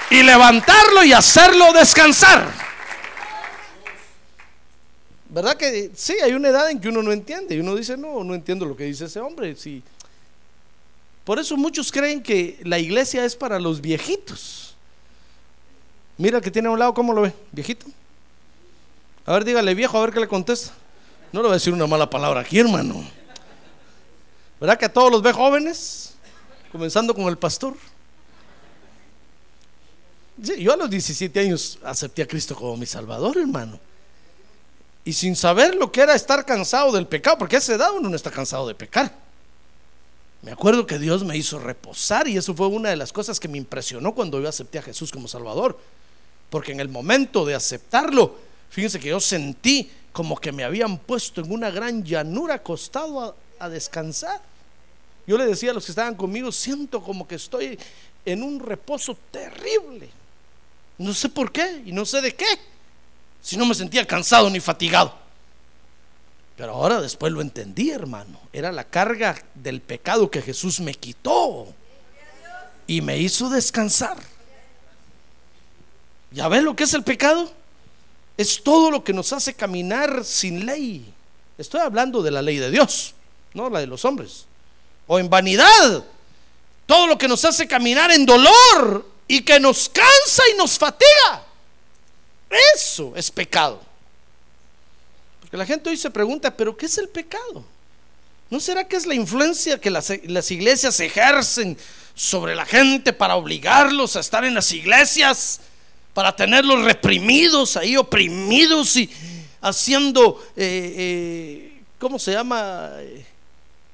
Y 0.10 0.24
levantarlo 0.24 1.04
y 1.04 1.14
hacerlo 1.14 1.72
descansar. 1.72 2.52
¿Verdad 5.34 5.58
que 5.58 5.90
sí? 5.96 6.16
Hay 6.24 6.34
una 6.34 6.50
edad 6.50 6.70
en 6.70 6.80
que 6.80 6.90
uno 6.90 7.02
no 7.02 7.12
entiende 7.12 7.56
y 7.56 7.60
uno 7.60 7.76
dice, 7.76 7.98
no, 7.98 8.24
no 8.24 8.36
entiendo 8.36 8.66
lo 8.66 8.78
que 8.78 8.84
dice 8.84 9.06
ese 9.06 9.20
hombre. 9.20 9.56
Sí. 9.56 9.82
Por 11.24 11.40
eso 11.40 11.58
muchos 11.58 11.92
creen 11.92 12.22
que 12.22 12.60
la 12.64 12.78
iglesia 12.78 13.26
es 13.26 13.36
para 13.36 13.60
los 13.60 13.82
viejitos. 13.82 14.76
Mira 16.20 16.40
que 16.40 16.52
tiene 16.52 16.68
a 16.68 16.72
un 16.72 16.78
lado, 16.78 16.94
¿cómo 16.94 17.14
lo 17.14 17.24
ve? 17.24 17.34
¿Viejito? 17.52 17.88
A 19.26 19.34
ver, 19.34 19.44
dígale 19.44 19.74
viejo, 19.74 19.98
a 19.98 20.02
ver 20.02 20.14
qué 20.14 20.20
le 20.20 20.28
contesta. 20.28 20.72
No 21.32 21.40
le 21.40 21.48
voy 21.48 21.54
a 21.54 21.56
decir 21.56 21.74
una 21.74 21.88
mala 21.88 22.08
palabra 22.08 22.42
aquí, 22.42 22.60
hermano. 22.60 23.04
¿Verdad 24.60 24.78
que 24.78 24.86
a 24.86 24.94
todos 24.94 25.12
los 25.12 25.24
ve 25.24 25.34
jóvenes? 25.34 26.14
Comenzando 26.72 27.16
con 27.16 27.26
el 27.26 27.40
pastor. 27.40 27.74
yo 30.38 30.74
a 30.74 30.78
los 30.78 30.92
17 30.92 31.40
años 31.40 31.80
acepté 31.84 32.22
a 32.22 32.28
Cristo 32.28 32.54
como 32.54 32.78
mi 32.78 32.86
Salvador, 32.86 33.40
hermano 33.40 33.80
y 35.06 35.14
sin 35.14 35.36
saber 35.36 35.76
lo 35.76 35.92
que 35.92 36.02
era 36.02 36.16
estar 36.16 36.46
cansado 36.46 36.92
del 36.92 37.08
pecado, 37.08 37.38
porque 37.38 37.58
a 37.58 37.60
esa 37.60 37.76
edad 37.76 37.92
uno 37.94 38.10
no 38.10 38.16
está 38.16 38.32
cansado 38.32 38.68
de 38.68 38.76
pecar. 38.76 39.14
Me 40.42 40.52
acuerdo 40.52 40.86
que 40.86 41.00
Dios 41.00 41.24
me 41.24 41.38
hizo 41.38 41.60
reposar 41.60 42.28
y 42.28 42.38
eso 42.38 42.54
fue 42.54 42.68
una 42.68 42.90
de 42.90 42.96
las 42.96 43.14
cosas 43.14 43.40
que 43.40 43.48
me 43.48 43.58
impresionó 43.58 44.14
cuando 44.14 44.42
yo 44.42 44.48
acepté 44.48 44.78
a 44.80 44.82
Jesús 44.82 45.12
como 45.12 45.28
Salvador. 45.28 45.78
Porque 46.50 46.72
en 46.72 46.80
el 46.80 46.90
momento 46.90 47.46
de 47.46 47.56
aceptarlo, 47.56 48.36
fíjense 48.70 49.00
que 49.00 49.10
yo 49.10 49.20
sentí 49.20 49.90
como 50.12 50.38
que 50.38 50.52
me 50.52 50.64
habían 50.64 50.98
puesto 50.98 51.42
en 51.42 51.52
una 51.52 51.72
gran 51.72 52.04
llanura 52.04 52.56
acostado 52.56 53.22
a, 53.22 53.36
a 53.60 53.70
descansar. 53.70 54.42
Yo 55.26 55.38
le 55.38 55.46
decía 55.46 55.72
a 55.72 55.74
los 55.74 55.86
que 55.86 55.94
estaban 55.94 56.16
conmigo, 56.16 56.52
siento 56.52 57.02
como 57.02 57.28
que 57.28 57.36
estoy 57.36 57.80
en 58.26 58.44
un 58.44 58.60
reposo 58.60 59.18
terrible. 59.32 60.10
No 60.98 61.14
sé 61.14 61.30
por 61.30 61.52
qué 61.52 61.84
y 61.86 61.92
no 61.94 62.06
sé 62.06 62.22
de 62.22 62.36
qué 62.36 62.46
si 63.44 63.58
no 63.58 63.66
me 63.66 63.76
sentía 63.76 64.08
cansado 64.08 64.50
ni 64.50 64.62
fatigado. 64.62 65.14
Pero 66.56 66.74
ahora 66.74 67.02
después 67.02 67.34
lo 67.34 67.42
entendí, 67.42 67.92
hermano. 67.92 68.40
Era 68.54 68.72
la 68.72 68.86
carga 68.86 69.36
del 69.54 69.82
pecado 69.82 70.32
que 70.32 70.42
Jesús 70.42 70.80
me 70.80 70.94
quitó 70.94 71.68
y 72.88 73.02
me 73.02 73.18
hizo 73.18 73.50
descansar. 73.50 74.18
¿Ya 76.32 76.48
ves 76.48 76.64
lo 76.64 76.76
que 76.76 76.86
es 76.86 76.94
el 76.94 77.04
pecado? 77.04 77.52
Es 78.38 78.64
todo 78.64 78.90
lo 78.90 79.04
que 79.04 79.14
nos 79.14 79.34
hace 79.34 79.54
caminar 79.54 80.24
sin 80.24 80.66
ley. 80.66 81.14
Estoy 81.58 81.82
hablando 81.82 82.24
de 82.24 82.32
la 82.32 82.42
ley 82.42 82.58
de 82.58 82.72
Dios, 82.72 83.14
no 83.54 83.70
la 83.70 83.82
de 83.82 83.88
los 83.88 84.06
hombres. 84.06 84.46
O 85.06 85.20
en 85.20 85.30
vanidad. 85.30 86.06
Todo 86.86 87.08
lo 87.08 87.18
que 87.18 87.28
nos 87.28 87.44
hace 87.44 87.68
caminar 87.68 88.10
en 88.12 88.26
dolor 88.26 89.06
y 89.28 89.42
que 89.42 89.60
nos 89.60 89.90
cansa 89.90 90.44
y 90.54 90.58
nos 90.58 90.78
fatiga. 90.80 91.44
Eso 92.76 93.14
es 93.16 93.32
pecado. 93.32 93.82
Porque 95.42 95.58
la 95.58 95.66
gente 95.66 95.90
hoy 95.90 95.98
se 95.98 96.10
pregunta, 96.10 96.56
¿pero 96.56 96.76
qué 96.76 96.86
es 96.86 96.98
el 96.98 97.10
pecado? 97.10 97.64
¿No 98.50 98.60
será 98.60 98.88
que 98.88 98.96
es 98.96 99.06
la 99.06 99.16
influencia 99.16 99.80
que 99.80 99.90
las, 99.90 100.12
iglesias 100.52 101.00
ejercen 101.00 101.78
sobre 102.14 102.54
la 102.54 102.66
gente 102.66 103.12
para 103.12 103.36
obligarlos 103.36 104.16
a 104.16 104.20
estar 104.20 104.46
en 104.46 104.54
las 104.54 104.72
iglesias, 104.72 105.60
para 106.14 106.36
tenerlos 106.36 106.84
reprimidos, 106.84 107.76
ahí 107.76 107.98
oprimidos 107.98 108.96
y 108.98 109.10
haciendo, 109.62 110.44
eh, 110.56 110.94
eh, 110.98 111.82
¿cómo 111.98 112.20
se 112.20 112.34
llama? 112.34 112.92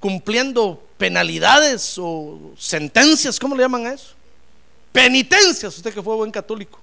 Cumpliendo 0.02 0.84
penalidades 0.98 1.96
o 1.98 2.54
sentencias, 2.58 3.40
¿cómo 3.40 3.56
le 3.56 3.64
llaman 3.64 3.86
a 3.86 3.94
eso? 3.94 4.14
Penitencias, 4.92 5.78
usted 5.78 5.94
que 5.94 6.04
fue 6.04 6.16
buen 6.16 6.32
católico 6.32 6.80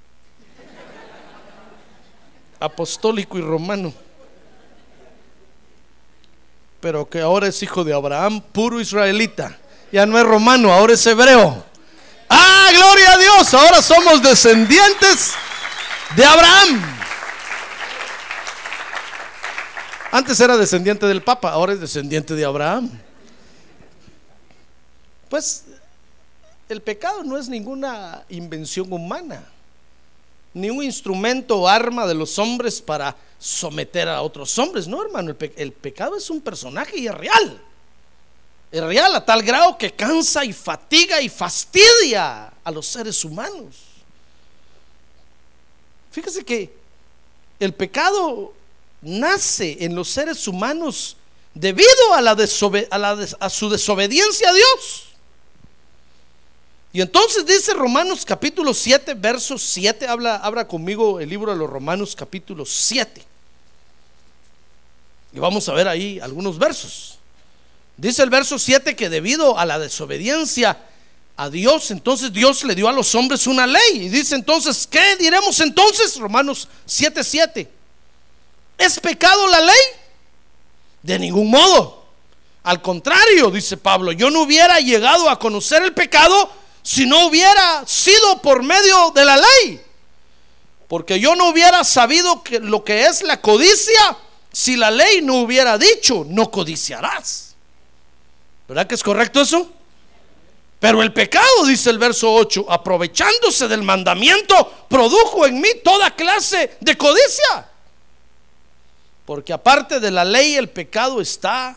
apostólico 2.60 3.38
y 3.38 3.42
romano. 3.42 3.92
pero 6.86 7.08
que 7.10 7.20
ahora 7.20 7.48
es 7.48 7.60
hijo 7.64 7.82
de 7.82 7.92
Abraham, 7.92 8.40
puro 8.40 8.80
israelita. 8.80 9.58
Ya 9.90 10.06
no 10.06 10.16
es 10.20 10.24
romano, 10.24 10.72
ahora 10.72 10.92
es 10.92 11.04
hebreo. 11.04 11.64
Ah, 12.28 12.68
gloria 12.72 13.12
a 13.12 13.18
Dios, 13.18 13.54
ahora 13.54 13.82
somos 13.82 14.22
descendientes 14.22 15.32
de 16.14 16.24
Abraham. 16.24 16.82
Antes 20.12 20.38
era 20.38 20.56
descendiente 20.56 21.06
del 21.06 21.24
Papa, 21.24 21.50
ahora 21.50 21.72
es 21.72 21.80
descendiente 21.80 22.34
de 22.34 22.44
Abraham. 22.44 22.88
Pues 25.28 25.64
el 26.68 26.80
pecado 26.82 27.24
no 27.24 27.36
es 27.36 27.48
ninguna 27.48 28.22
invención 28.28 28.92
humana, 28.92 29.42
ni 30.56 30.70
un 30.70 30.82
instrumento 30.82 31.58
o 31.58 31.68
arma 31.68 32.06
de 32.06 32.14
los 32.14 32.38
hombres 32.38 32.80
para 32.80 33.14
someter 33.38 34.08
a 34.08 34.22
otros 34.22 34.58
hombres. 34.58 34.88
No, 34.88 35.02
hermano, 35.02 35.28
el, 35.28 35.36
pe- 35.36 35.52
el 35.54 35.70
pecado 35.70 36.16
es 36.16 36.30
un 36.30 36.40
personaje 36.40 36.96
y 36.98 37.06
es 37.06 37.14
real. 37.14 37.60
Es 38.72 38.82
real 38.82 39.14
a 39.14 39.22
tal 39.22 39.42
grado 39.42 39.76
que 39.76 39.92
cansa 39.92 40.46
y 40.46 40.54
fatiga 40.54 41.20
y 41.20 41.28
fastidia 41.28 42.54
a 42.64 42.70
los 42.70 42.86
seres 42.86 43.22
humanos. 43.22 43.76
Fíjese 46.10 46.42
que 46.42 46.72
el 47.60 47.74
pecado 47.74 48.54
nace 49.02 49.76
en 49.84 49.94
los 49.94 50.08
seres 50.08 50.48
humanos 50.48 51.18
debido 51.52 52.14
a, 52.14 52.22
la 52.22 52.30
a, 52.30 52.98
la 52.98 53.26
a 53.40 53.50
su 53.50 53.68
desobediencia 53.68 54.48
a 54.48 54.54
Dios. 54.54 55.02
Y 56.96 57.02
entonces 57.02 57.44
dice 57.44 57.74
Romanos 57.74 58.24
capítulo 58.24 58.72
7, 58.72 59.12
verso 59.12 59.58
7, 59.58 60.06
habla, 60.06 60.66
conmigo 60.66 61.20
el 61.20 61.28
libro 61.28 61.52
de 61.52 61.58
los 61.58 61.68
Romanos 61.68 62.16
capítulo 62.16 62.64
7. 62.64 63.22
Y 65.34 65.38
vamos 65.38 65.68
a 65.68 65.74
ver 65.74 65.88
ahí 65.88 66.18
algunos 66.20 66.58
versos. 66.58 67.18
Dice 67.98 68.22
el 68.22 68.30
verso 68.30 68.58
7 68.58 68.96
que 68.96 69.10
debido 69.10 69.58
a 69.58 69.66
la 69.66 69.78
desobediencia 69.78 70.78
a 71.36 71.50
Dios, 71.50 71.90
entonces 71.90 72.32
Dios 72.32 72.64
le 72.64 72.74
dio 72.74 72.88
a 72.88 72.92
los 72.92 73.14
hombres 73.14 73.46
una 73.46 73.66
ley. 73.66 73.90
Y 73.92 74.08
dice 74.08 74.34
entonces, 74.34 74.86
¿qué 74.86 75.16
diremos 75.16 75.60
entonces? 75.60 76.16
Romanos 76.16 76.66
7, 76.86 77.22
7. 77.22 77.70
¿Es 78.78 78.98
pecado 79.00 79.46
la 79.48 79.60
ley? 79.60 79.82
De 81.02 81.18
ningún 81.18 81.50
modo. 81.50 82.06
Al 82.62 82.80
contrario, 82.80 83.50
dice 83.50 83.76
Pablo, 83.76 84.12
yo 84.12 84.30
no 84.30 84.40
hubiera 84.40 84.80
llegado 84.80 85.28
a 85.28 85.38
conocer 85.38 85.82
el 85.82 85.92
pecado 85.92 86.64
si 86.86 87.04
no 87.04 87.26
hubiera 87.26 87.84
sido 87.84 88.40
por 88.40 88.62
medio 88.62 89.10
de 89.10 89.24
la 89.24 89.36
ley. 89.36 89.80
Porque 90.86 91.18
yo 91.18 91.34
no 91.34 91.48
hubiera 91.48 91.82
sabido 91.82 92.44
que 92.44 92.60
lo 92.60 92.84
que 92.84 93.06
es 93.06 93.22
la 93.24 93.40
codicia 93.40 94.16
si 94.52 94.76
la 94.76 94.92
ley 94.92 95.20
no 95.20 95.40
hubiera 95.40 95.76
dicho, 95.78 96.24
no 96.28 96.48
codiciarás. 96.48 97.56
¿Verdad 98.68 98.86
que 98.86 98.94
es 98.94 99.02
correcto 99.02 99.40
eso? 99.40 99.68
Pero 100.78 101.02
el 101.02 101.12
pecado, 101.12 101.66
dice 101.66 101.90
el 101.90 101.98
verso 101.98 102.32
8, 102.32 102.66
aprovechándose 102.68 103.66
del 103.66 103.82
mandamiento, 103.82 104.86
produjo 104.88 105.44
en 105.44 105.60
mí 105.60 105.68
toda 105.82 106.14
clase 106.14 106.76
de 106.80 106.96
codicia. 106.96 107.68
Porque 109.24 109.52
aparte 109.52 109.98
de 109.98 110.12
la 110.12 110.24
ley, 110.24 110.54
el 110.54 110.68
pecado 110.68 111.20
está 111.20 111.76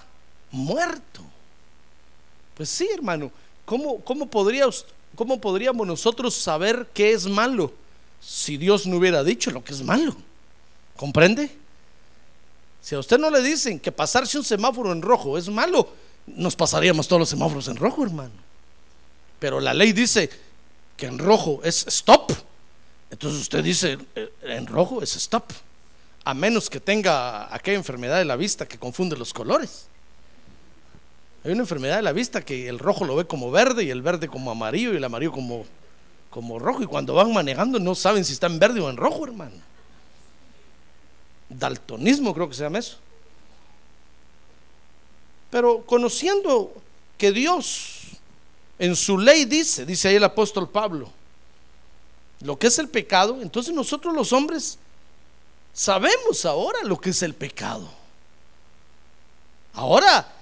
muerto. 0.51 1.22
Pues 2.54 2.70
sí, 2.70 2.88
hermano. 2.94 3.32
¿Cómo, 3.66 4.00
cómo, 4.01 4.28
podría, 4.28 4.68
us- 4.68 4.86
¿Cómo 5.20 5.42
podríamos 5.42 5.86
nosotros 5.86 6.34
saber 6.34 6.88
qué 6.94 7.12
es 7.12 7.28
malo 7.28 7.74
si 8.22 8.56
Dios 8.56 8.88
no 8.88 8.96
hubiera 8.96 9.22
dicho 9.22 9.52
lo 9.52 9.62
que 9.62 9.74
es 9.74 9.84
malo? 9.84 10.16
¿Comprende? 10.96 11.52
Si 12.82 12.96
a 12.96 13.00
usted 13.00 13.18
no 13.18 13.30
le 13.30 13.42
dicen 13.42 13.82
que 13.82 13.92
pasarse 13.92 14.38
un 14.38 14.46
semáforo 14.46 14.94
en 14.94 15.02
rojo 15.02 15.38
es 15.38 15.50
malo, 15.50 15.90
nos 16.26 16.56
pasaríamos 16.56 17.10
todos 17.10 17.20
los 17.20 17.28
semáforos 17.28 17.68
en 17.68 17.76
rojo, 17.76 18.02
hermano. 18.06 18.32
Pero 19.40 19.60
la 19.60 19.74
ley 19.74 19.92
dice 19.92 20.29
que 20.96 21.08
en 21.08 21.20
rojo 21.20 21.60
es 21.66 21.86
stop. 21.88 22.32
Entonces 23.12 23.42
usted 23.42 23.62
dice 23.62 23.98
eh, 24.16 24.32
en 24.44 24.68
rojo 24.68 25.03
es 25.03 25.18
stop. 25.18 25.51
A 26.24 26.34
menos 26.34 26.70
que 26.70 26.79
tenga 26.79 27.53
aquella 27.53 27.75
enfermedad 27.75 28.20
de 28.20 28.25
la 28.25 28.38
vista 28.38 28.66
que 28.66 28.79
confunde 28.79 29.18
los 29.18 29.34
colores. 29.34 29.88
Hay 31.44 31.52
una 31.52 31.62
enfermedad 31.62 31.98
de 31.98 32.02
la 32.02 32.12
vista 32.12 32.42
que 32.42 32.68
el 32.68 32.80
rojo 32.80 33.06
lo 33.06 33.16
ve 33.16 33.25
como 33.25 33.50
verde 33.50 33.84
y 33.84 33.90
el 33.90 34.02
verde 34.02 34.28
como 34.28 34.52
amarillo 34.52 34.94
y 34.94 34.98
el 34.98 35.04
amarillo 35.04 35.32
como, 35.32 35.66
como 36.30 36.60
rojo. 36.60 36.84
Y 36.84 36.86
cuando 36.86 37.14
van 37.14 37.34
manejando 37.34 37.80
no 37.80 37.96
saben 37.96 38.25
si 38.25 38.34
está 38.34 38.48
en 38.48 38.60
verde 38.60 38.82
o 38.82 38.90
en 38.90 38.98
rojo, 38.98 39.25
hermano. 39.25 39.56
Daltonismo 41.48 42.34
creo 42.34 42.50
que 42.50 42.56
se 42.56 42.64
llama 42.64 42.80
eso. 42.80 42.98
Pero 45.50 45.86
conociendo 45.86 46.74
que 47.18 47.32
Dios 47.32 48.00
en 48.78 48.96
su 48.96 49.18
ley 49.18 49.46
dice, 49.46 49.86
dice 49.86 50.10
ahí 50.10 50.16
el 50.16 50.24
apóstol 50.24 50.70
Pablo, 50.70 51.12
lo 52.42 52.58
que 52.58 52.68
es 52.68 52.80
el 52.80 52.88
pecado, 52.88 53.42
entonces 53.42 53.74
nosotros 53.74 54.14
los 54.14 54.32
hombres 54.32 54.78
sabemos 55.74 56.46
ahora 56.46 56.84
lo 56.84 57.00
que 57.00 57.10
es 57.10 57.22
el 57.24 57.34
pecado. 57.34 57.90
Ahora, 59.74 60.39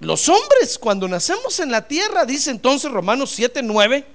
los 0.00 0.28
hombres 0.28 0.78
cuando 0.78 1.08
nacemos 1.08 1.58
en 1.60 1.70
la 1.70 1.86
tierra, 1.86 2.24
dice 2.24 2.50
entonces 2.50 2.90
Romanos 2.90 3.32
7, 3.34 3.62
9, 3.62 4.06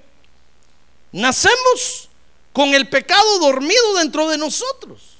nacemos 1.12 2.08
con 2.52 2.74
el 2.74 2.88
pecado 2.88 3.38
dormido 3.38 3.94
dentro 3.98 4.28
de 4.28 4.38
nosotros. 4.38 5.16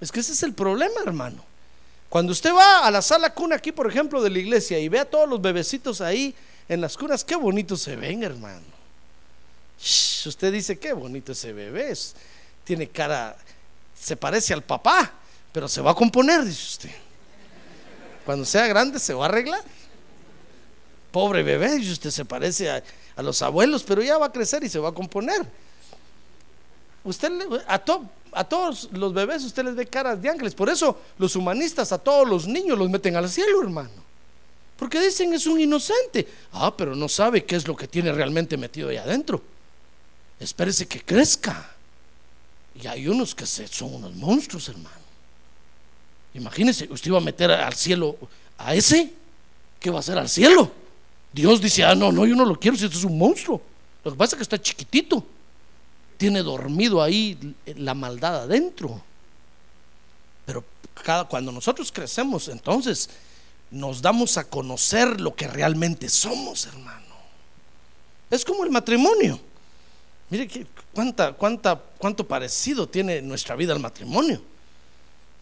Es 0.00 0.12
que 0.12 0.20
ese 0.20 0.32
es 0.32 0.42
el 0.42 0.52
problema, 0.52 0.94
hermano. 1.04 1.44
Cuando 2.08 2.32
usted 2.32 2.52
va 2.54 2.86
a 2.86 2.90
la 2.90 3.02
sala 3.02 3.34
cuna 3.34 3.56
aquí, 3.56 3.72
por 3.72 3.88
ejemplo, 3.88 4.22
de 4.22 4.30
la 4.30 4.38
iglesia 4.38 4.78
y 4.78 4.88
ve 4.88 5.00
a 5.00 5.04
todos 5.04 5.28
los 5.28 5.42
bebecitos 5.42 6.00
ahí 6.00 6.34
en 6.68 6.80
las 6.80 6.96
cunas, 6.96 7.24
qué 7.24 7.34
bonitos 7.34 7.82
se 7.82 7.96
ven, 7.96 8.22
hermano. 8.22 8.62
Usted 10.26 10.52
dice, 10.52 10.78
qué 10.78 10.92
bonito 10.92 11.32
ese 11.32 11.52
bebé. 11.52 11.92
Tiene 12.62 12.88
cara, 12.88 13.36
se 13.98 14.16
parece 14.16 14.54
al 14.54 14.62
papá, 14.62 15.12
pero 15.52 15.68
se 15.68 15.80
va 15.80 15.90
a 15.90 15.94
componer, 15.94 16.44
dice 16.44 16.62
usted. 16.64 16.90
Cuando 18.24 18.44
sea 18.44 18.66
grande 18.68 18.98
se 18.98 19.12
va 19.12 19.26
a 19.26 19.28
arreglar. 19.28 19.62
Pobre 21.14 21.44
bebé, 21.44 21.76
dice 21.76 21.92
usted 21.92 22.10
se 22.10 22.24
parece 22.24 22.68
a, 22.68 22.82
los 23.22 23.40
abuelos, 23.40 23.84
pero 23.84 24.02
ya 24.02 24.18
va 24.18 24.26
a 24.26 24.32
crecer 24.32 24.64
y 24.64 24.68
se 24.68 24.80
va 24.80 24.88
a 24.88 24.92
componer. 24.92 25.46
Usted 27.04 27.30
a, 27.68 27.78
to- 27.78 28.10
a 28.32 28.42
todos 28.42 28.88
los 28.90 29.14
bebés 29.14 29.44
usted 29.44 29.64
les 29.64 29.76
ve 29.76 29.86
caras 29.86 30.20
de 30.20 30.28
ángeles. 30.28 30.56
Por 30.56 30.68
eso 30.68 30.98
los 31.18 31.36
humanistas 31.36 31.92
a 31.92 31.98
todos 31.98 32.28
los 32.28 32.48
niños 32.48 32.76
los 32.76 32.90
meten 32.90 33.14
al 33.14 33.30
cielo, 33.30 33.62
hermano. 33.62 33.90
Porque 34.76 35.00
dicen 35.00 35.32
es 35.32 35.46
un 35.46 35.60
inocente. 35.60 36.26
Ah, 36.50 36.74
pero 36.76 36.96
no 36.96 37.08
sabe 37.08 37.44
qué 37.44 37.54
es 37.54 37.68
lo 37.68 37.76
que 37.76 37.86
tiene 37.86 38.10
realmente 38.10 38.56
metido 38.56 38.88
ahí 38.88 38.96
adentro. 38.96 39.40
Espérese 40.40 40.88
que 40.88 41.00
crezca. 41.00 41.70
Y 42.74 42.88
hay 42.88 43.06
unos 43.06 43.36
que 43.36 43.46
son 43.46 43.94
unos 43.94 44.16
monstruos, 44.16 44.68
hermano. 44.68 44.96
Imagínese, 46.34 46.88
usted 46.90 47.06
iba 47.06 47.18
a 47.18 47.20
meter 47.20 47.52
al 47.52 47.74
cielo 47.74 48.16
a 48.58 48.74
ese. 48.74 49.12
¿Qué 49.78 49.90
va 49.90 49.98
a 49.98 50.00
hacer 50.00 50.18
al 50.18 50.28
cielo? 50.28 50.82
Dios 51.34 51.60
dice, 51.60 51.82
ah, 51.82 51.96
no, 51.96 52.12
no, 52.12 52.24
yo 52.24 52.36
no 52.36 52.44
lo 52.44 52.58
quiero 52.58 52.76
si 52.76 52.84
esto 52.84 52.96
es 52.96 53.04
un 53.04 53.18
monstruo. 53.18 53.60
Lo 54.04 54.12
que 54.12 54.16
pasa 54.16 54.36
es 54.36 54.38
que 54.38 54.42
está 54.44 54.62
chiquitito. 54.62 55.26
Tiene 56.16 56.42
dormido 56.42 57.02
ahí 57.02 57.56
la 57.66 57.92
maldad 57.92 58.42
adentro. 58.42 59.02
Pero 60.46 60.64
cada, 61.02 61.24
cuando 61.24 61.50
nosotros 61.50 61.90
crecemos, 61.90 62.46
entonces 62.46 63.10
nos 63.72 64.00
damos 64.00 64.38
a 64.38 64.44
conocer 64.44 65.20
lo 65.20 65.34
que 65.34 65.48
realmente 65.48 66.08
somos, 66.08 66.66
hermano. 66.66 67.16
Es 68.30 68.44
como 68.44 68.62
el 68.62 68.70
matrimonio. 68.70 69.40
Mire 70.30 70.46
que, 70.46 70.64
cuánta, 70.92 71.32
cuánta, 71.32 71.82
cuánto 71.98 72.28
parecido 72.28 72.88
tiene 72.88 73.20
nuestra 73.22 73.56
vida 73.56 73.72
al 73.72 73.80
matrimonio. 73.80 74.40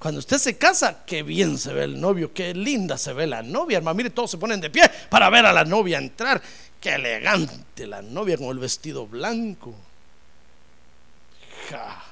Cuando 0.03 0.19
usted 0.19 0.39
se 0.39 0.59
casa, 0.59 1.05
qué 1.07 1.23
bien 1.23 1.57
se 1.57 1.73
ve 1.73 1.85
el 1.85 2.01
novio, 2.01 2.35
qué 2.35 2.53
linda 2.55 2.99
se 2.99 3.13
ve 3.13 3.25
la 3.25 3.41
novia, 3.41 3.77
hermano. 3.77 3.95
Mire, 3.95 4.11
todos 4.11 4.33
se 4.33 4.37
ponen 4.37 4.61
de 4.61 4.69
pie 4.69 4.83
para 5.09 5.31
ver 5.31 5.47
a 5.47 5.53
la 5.53 5.65
novia 5.65 5.99
entrar. 5.99 6.43
Qué 6.81 6.97
elegante 6.97 7.87
la 7.87 8.03
novia 8.03 8.37
con 8.37 8.49
el 8.49 8.59
vestido 8.59 9.07
blanco. 9.07 9.73
Ja. 11.71 12.03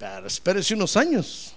Pero 0.00 0.26
espérese 0.26 0.74
unos 0.74 0.96
años. 0.96 1.54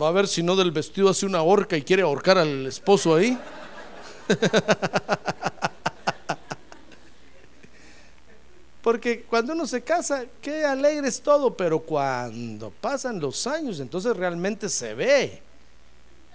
Va 0.00 0.06
a 0.06 0.12
ver 0.12 0.28
si 0.28 0.44
no 0.44 0.54
del 0.54 0.70
vestido 0.70 1.08
hace 1.10 1.26
una 1.26 1.42
horca 1.42 1.76
y 1.76 1.82
quiere 1.82 2.02
ahorcar 2.04 2.38
al 2.38 2.64
esposo 2.68 3.16
ahí. 3.16 3.36
Porque 8.88 9.24
cuando 9.24 9.52
uno 9.52 9.66
se 9.66 9.82
casa, 9.82 10.24
qué 10.40 10.64
alegre 10.64 11.08
es 11.08 11.20
todo, 11.20 11.54
pero 11.54 11.78
cuando 11.78 12.70
pasan 12.70 13.20
los 13.20 13.46
años, 13.46 13.80
entonces 13.80 14.16
realmente 14.16 14.70
se 14.70 14.94
ve 14.94 15.42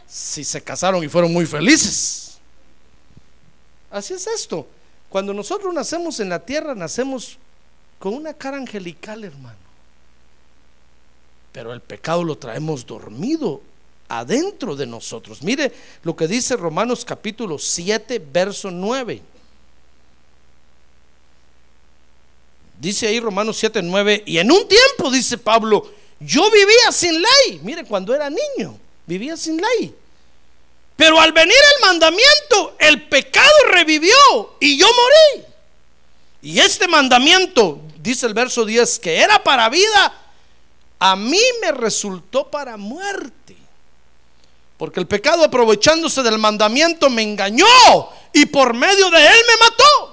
si 0.06 0.44
se 0.44 0.62
casaron 0.62 1.04
y 1.04 1.08
fueron 1.08 1.34
muy 1.34 1.48
felices. 1.48 2.38
Así 3.90 4.14
es 4.14 4.28
esto. 4.28 4.68
Cuando 5.10 5.34
nosotros 5.34 5.74
nacemos 5.74 6.20
en 6.20 6.30
la 6.30 6.46
tierra, 6.46 6.76
nacemos 6.76 7.40
con 7.98 8.14
una 8.14 8.36
cara 8.36 8.58
angelical, 8.58 9.24
hermano. 9.24 9.58
Pero 11.54 11.74
el 11.74 11.82
pecado 11.82 12.24
lo 12.24 12.38
traemos 12.38 12.86
dormido 12.86 13.64
adentro 14.10 14.76
de 14.76 14.86
nosotros. 14.86 15.42
Mire 15.42 15.74
lo 16.04 16.16
que 16.16 16.28
dice 16.28 16.56
Romanos 16.56 17.04
capítulo 17.04 17.58
7, 17.58 18.24
verso 18.32 18.70
9. 18.70 19.33
Dice 22.80 23.08
ahí 23.08 23.20
Romanos 23.20 23.58
7, 23.58 23.82
9, 23.82 24.24
y 24.26 24.38
en 24.38 24.52
un 24.52 24.68
tiempo, 24.68 25.10
dice 25.12 25.38
Pablo, 25.38 25.90
yo 26.20 26.50
vivía 26.52 26.92
sin 26.92 27.22
ley. 27.22 27.60
Mire, 27.64 27.86
cuando 27.86 28.14
era 28.14 28.30
niño, 28.30 28.78
vivía 29.06 29.38
sin 29.38 29.58
ley. 29.58 29.96
Pero 30.96 31.20
al 31.20 31.32
venir 31.32 31.56
el 31.76 31.88
mandamiento, 31.88 32.76
el 32.80 33.08
pecado 33.08 33.52
revivió 33.72 34.56
y 34.60 34.78
yo 34.78 34.88
morí. 34.88 35.46
Y 36.42 36.60
este 36.60 36.88
mandamiento, 36.88 37.80
dice 38.00 38.26
el 38.26 38.34
verso 38.34 38.66
10, 38.66 39.00
que 39.00 39.18
era 39.18 39.44
para 39.44 39.70
vida, 39.70 40.14
a 41.00 41.16
mí 41.16 41.42
me 41.62 41.72
resultó 41.72 42.50
para 42.50 42.78
muerte. 42.78 43.58
Porque 44.78 45.00
el 45.00 45.08
pecado 45.08 45.44
aprovechándose 45.44 46.24
del 46.24 46.38
mandamiento 46.38 47.10
me 47.10 47.22
engañó 47.22 47.66
y 48.34 48.46
por 48.46 48.74
medio 48.74 49.10
de 49.10 49.26
él 49.26 49.38
me 49.48 49.66
mató. 49.66 50.13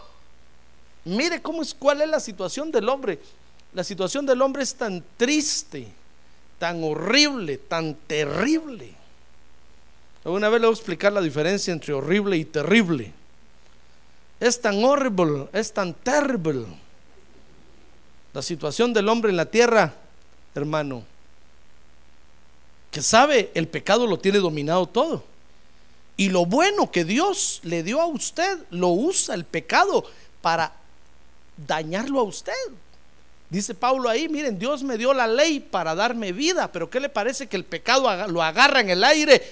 Mire 1.05 1.41
cómo 1.41 1.63
es 1.63 1.75
cuál 1.75 2.03
es 2.03 2.09
la 2.09 2.21
situación 2.21 2.71
del 2.71 2.89
hombre. 2.89 3.19
La 3.73 3.85
situación 3.85 4.27
del 4.27 4.43
hombre 4.43 4.63
es 4.63 4.75
tan 4.75 5.03
triste, 5.17 5.87
tan 6.59 6.83
horrible, 6.83 7.59
tan 7.59 7.95
terrible. 7.95 8.95
Una 10.25 10.49
vez 10.49 10.61
le 10.61 10.67
voy 10.67 10.75
a 10.75 10.77
explicar 10.77 11.13
la 11.13 11.21
diferencia 11.21 11.73
entre 11.73 11.95
horrible 11.95 12.37
y 12.37 12.45
terrible. 12.45 13.13
Es 14.39 14.61
tan 14.61 14.85
horrible, 14.85 15.49
es 15.53 15.73
tan 15.73 15.95
terrible. 15.95 16.67
La 18.33 18.43
situación 18.43 18.93
del 18.93 19.09
hombre 19.09 19.31
en 19.31 19.37
la 19.37 19.47
tierra, 19.47 19.95
hermano, 20.55 21.05
que 22.91 23.03
sabe 23.03 23.51
el 23.55 23.69
pecado 23.69 24.07
lo 24.07 24.19
tiene 24.19 24.39
dominado 24.39 24.87
todo. 24.87 25.25
Y 26.17 26.29
lo 26.29 26.45
bueno 26.45 26.91
que 26.91 27.05
Dios 27.05 27.61
le 27.63 27.83
dio 27.83 28.01
a 28.01 28.07
usted, 28.07 28.59
lo 28.71 28.89
usa 28.89 29.35
el 29.35 29.45
pecado 29.45 30.05
para 30.43 30.80
dañarlo 31.67 32.21
a 32.21 32.25
usted. 32.25 32.53
Dice 33.49 33.75
Pablo 33.75 34.09
ahí, 34.09 34.29
miren, 34.29 34.59
Dios 34.59 34.85
me 34.85 34.97
dio 34.97 35.13
la 35.13 35.27
ley 35.27 35.59
para 35.59 35.95
darme 35.95 36.31
vida, 36.33 36.71
pero 36.71 36.89
¿qué 36.89 37.01
le 37.01 37.09
parece 37.09 37.49
que 37.49 37.57
el 37.57 37.65
pecado 37.65 38.09
lo 38.29 38.43
agarra 38.43 38.81
en 38.81 38.91
el 38.91 39.03
aire 39.03 39.43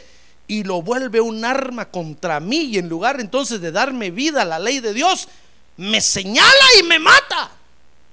y 0.46 0.62
lo 0.62 0.82
vuelve 0.82 1.20
un 1.20 1.44
arma 1.44 1.86
contra 1.86 2.38
mí 2.38 2.66
y 2.66 2.78
en 2.78 2.88
lugar 2.88 3.20
entonces 3.20 3.60
de 3.60 3.72
darme 3.72 4.10
vida 4.12 4.44
la 4.44 4.60
ley 4.60 4.78
de 4.78 4.94
Dios, 4.94 5.28
me 5.76 6.00
señala 6.00 6.64
y 6.78 6.84
me 6.84 7.00
mata 7.00 7.50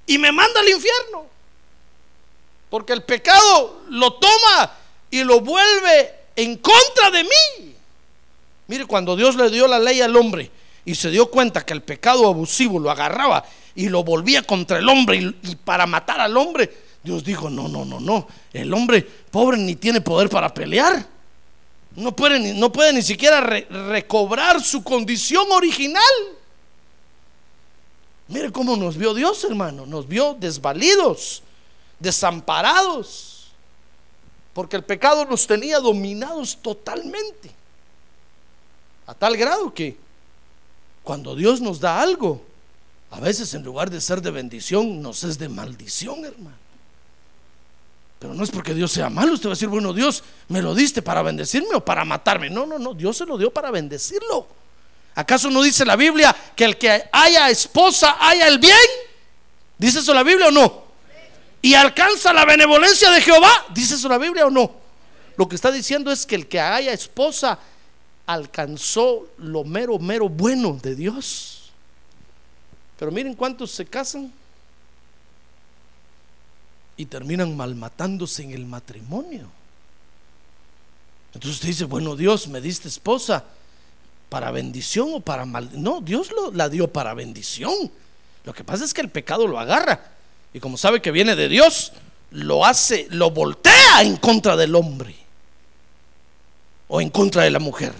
y 0.07 0.17
me 0.17 0.31
manda 0.31 0.59
al 0.59 0.69
infierno? 0.69 1.27
Porque 2.71 2.93
el 2.93 3.03
pecado 3.03 3.83
lo 3.89 4.13
toma 4.13 4.73
y 5.11 5.23
lo 5.23 5.39
vuelve 5.41 6.15
en 6.35 6.57
contra 6.57 7.11
de 7.11 7.23
mí. 7.23 7.75
Mire, 8.67 8.85
cuando 8.87 9.15
Dios 9.15 9.35
le 9.35 9.51
dio 9.51 9.67
la 9.67 9.77
ley 9.77 10.01
al 10.01 10.15
hombre 10.15 10.49
y 10.83 10.95
se 10.95 11.11
dio 11.11 11.29
cuenta 11.29 11.63
que 11.63 11.73
el 11.73 11.83
pecado 11.83 12.27
abusivo 12.27 12.79
lo 12.79 12.89
agarraba 12.89 13.45
y 13.75 13.89
lo 13.89 14.03
volvía 14.03 14.41
contra 14.41 14.77
el 14.79 14.87
hombre 14.87 15.17
y, 15.17 15.55
para 15.57 15.85
matar 15.85 16.21
al 16.21 16.35
hombre, 16.37 16.71
Dios 17.03 17.23
dijo, 17.23 17.49
no, 17.49 17.67
no, 17.67 17.85
no, 17.85 17.99
no, 17.99 18.27
el 18.53 18.73
hombre 18.73 19.01
pobre 19.01 19.57
ni 19.57 19.75
tiene 19.75 20.01
poder 20.01 20.29
para 20.29 20.53
pelear. 20.53 21.05
No 21.95 22.13
puede, 22.13 22.39
ni, 22.39 22.59
no 22.59 22.71
puede 22.71 22.91
ni 22.91 23.01
siquiera 23.01 23.39
recobrar 23.41 24.61
su 24.61 24.83
condición 24.83 25.49
original. 25.51 26.01
Mire 28.27 28.51
cómo 28.51 28.75
nos 28.75 28.97
vio 28.97 29.13
Dios, 29.13 29.43
hermano. 29.43 29.85
Nos 29.85 30.07
vio 30.07 30.35
desvalidos, 30.37 31.43
desamparados. 31.99 33.47
Porque 34.53 34.75
el 34.75 34.83
pecado 34.83 35.25
nos 35.25 35.47
tenía 35.47 35.79
dominados 35.79 36.57
totalmente. 36.61 37.51
A 39.05 39.13
tal 39.13 39.37
grado 39.37 39.73
que 39.73 39.97
cuando 41.03 41.35
Dios 41.35 41.61
nos 41.61 41.79
da 41.79 42.01
algo, 42.01 42.41
a 43.15 43.19
veces 43.21 43.53
en 43.53 43.63
lugar 43.63 43.89
de 43.89 44.01
ser 44.01 44.21
de 44.21 44.29
bendición, 44.29 45.01
nos 45.01 45.23
es 45.23 45.39
de 45.39 45.47
maldición, 45.47 46.25
hermano. 46.25 46.57
Pero 48.19 48.33
no 48.33 48.43
es 48.43 48.51
porque 48.51 48.73
Dios 48.73 48.91
sea 48.91 49.09
malo. 49.09 49.33
Usted 49.33 49.47
va 49.47 49.53
a 49.53 49.55
decir, 49.55 49.69
bueno, 49.69 49.93
Dios 49.93 50.21
me 50.49 50.61
lo 50.61 50.75
diste 50.75 51.01
para 51.01 51.21
bendecirme 51.21 51.75
o 51.75 51.85
para 51.85 52.03
matarme. 52.03 52.49
No, 52.49 52.65
no, 52.65 52.77
no. 52.77 52.93
Dios 52.93 53.15
se 53.15 53.25
lo 53.25 53.37
dio 53.37 53.53
para 53.53 53.71
bendecirlo. 53.71 54.47
¿Acaso 55.15 55.49
no 55.49 55.61
dice 55.61 55.85
la 55.85 55.95
Biblia 55.95 56.35
que 56.57 56.65
el 56.65 56.77
que 56.77 57.07
haya 57.09 57.49
esposa 57.49 58.17
haya 58.19 58.49
el 58.49 58.59
bien? 58.59 58.75
¿Dice 59.77 59.99
eso 59.99 60.13
la 60.13 60.23
Biblia 60.23 60.47
o 60.47 60.51
no? 60.51 60.83
Y 61.61 61.73
alcanza 61.73 62.33
la 62.33 62.43
benevolencia 62.43 63.09
de 63.11 63.21
Jehová. 63.21 63.65
¿Dice 63.73 63.95
eso 63.95 64.09
la 64.09 64.17
Biblia 64.17 64.45
o 64.45 64.49
no? 64.49 64.69
Lo 65.37 65.47
que 65.47 65.55
está 65.55 65.71
diciendo 65.71 66.11
es 66.11 66.25
que 66.25 66.35
el 66.35 66.47
que 66.47 66.59
haya 66.59 66.91
esposa 66.91 67.59
alcanzó 68.25 69.29
lo 69.37 69.63
mero, 69.63 69.99
mero 69.99 70.27
bueno 70.27 70.77
de 70.81 70.95
Dios. 70.95 71.64
Pero 72.97 73.11
miren 73.11 73.33
cuántos 73.33 73.71
se 73.71 73.85
casan 73.85 74.31
y 76.97 77.05
terminan 77.05 77.55
malmatándose 77.55 78.43
en 78.43 78.51
el 78.51 78.65
matrimonio. 78.65 79.49
Entonces 81.33 81.55
usted 81.55 81.67
dice, 81.67 81.83
bueno, 81.85 82.15
Dios, 82.15 82.47
me 82.47 82.61
diste 82.61 82.87
esposa 82.87 83.43
para 84.29 84.51
bendición 84.51 85.09
o 85.13 85.19
para 85.19 85.45
mal. 85.45 85.69
No, 85.73 85.99
Dios 85.99 86.29
la 86.53 86.69
dio 86.69 86.91
para 86.91 87.13
bendición. 87.13 87.91
Lo 88.45 88.53
que 88.53 88.63
pasa 88.63 88.85
es 88.85 88.93
que 88.93 89.01
el 89.01 89.09
pecado 89.09 89.47
lo 89.47 89.59
agarra 89.59 90.11
y 90.53 90.59
como 90.59 90.77
sabe 90.77 91.01
que 91.01 91.11
viene 91.11 91.35
de 91.35 91.49
Dios, 91.49 91.91
lo 92.31 92.65
hace, 92.65 93.07
lo 93.09 93.31
voltea 93.31 94.01
en 94.01 94.15
contra 94.17 94.55
del 94.55 94.75
hombre 94.75 95.15
o 96.87 97.01
en 97.01 97.09
contra 97.09 97.43
de 97.43 97.51
la 97.51 97.59
mujer. 97.59 97.93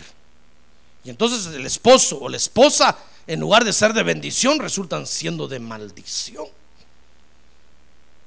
Y 1.04 1.10
entonces 1.10 1.54
el 1.54 1.66
esposo 1.66 2.20
o 2.22 2.30
la 2.30 2.38
esposa 2.38 2.98
en 3.28 3.40
lugar 3.40 3.64
de 3.64 3.74
ser 3.74 3.94
de 3.94 4.04
bendición, 4.04 4.60
resultan 4.60 5.08
siendo 5.08 5.48
de 5.48 5.60
maldición. 5.60 6.46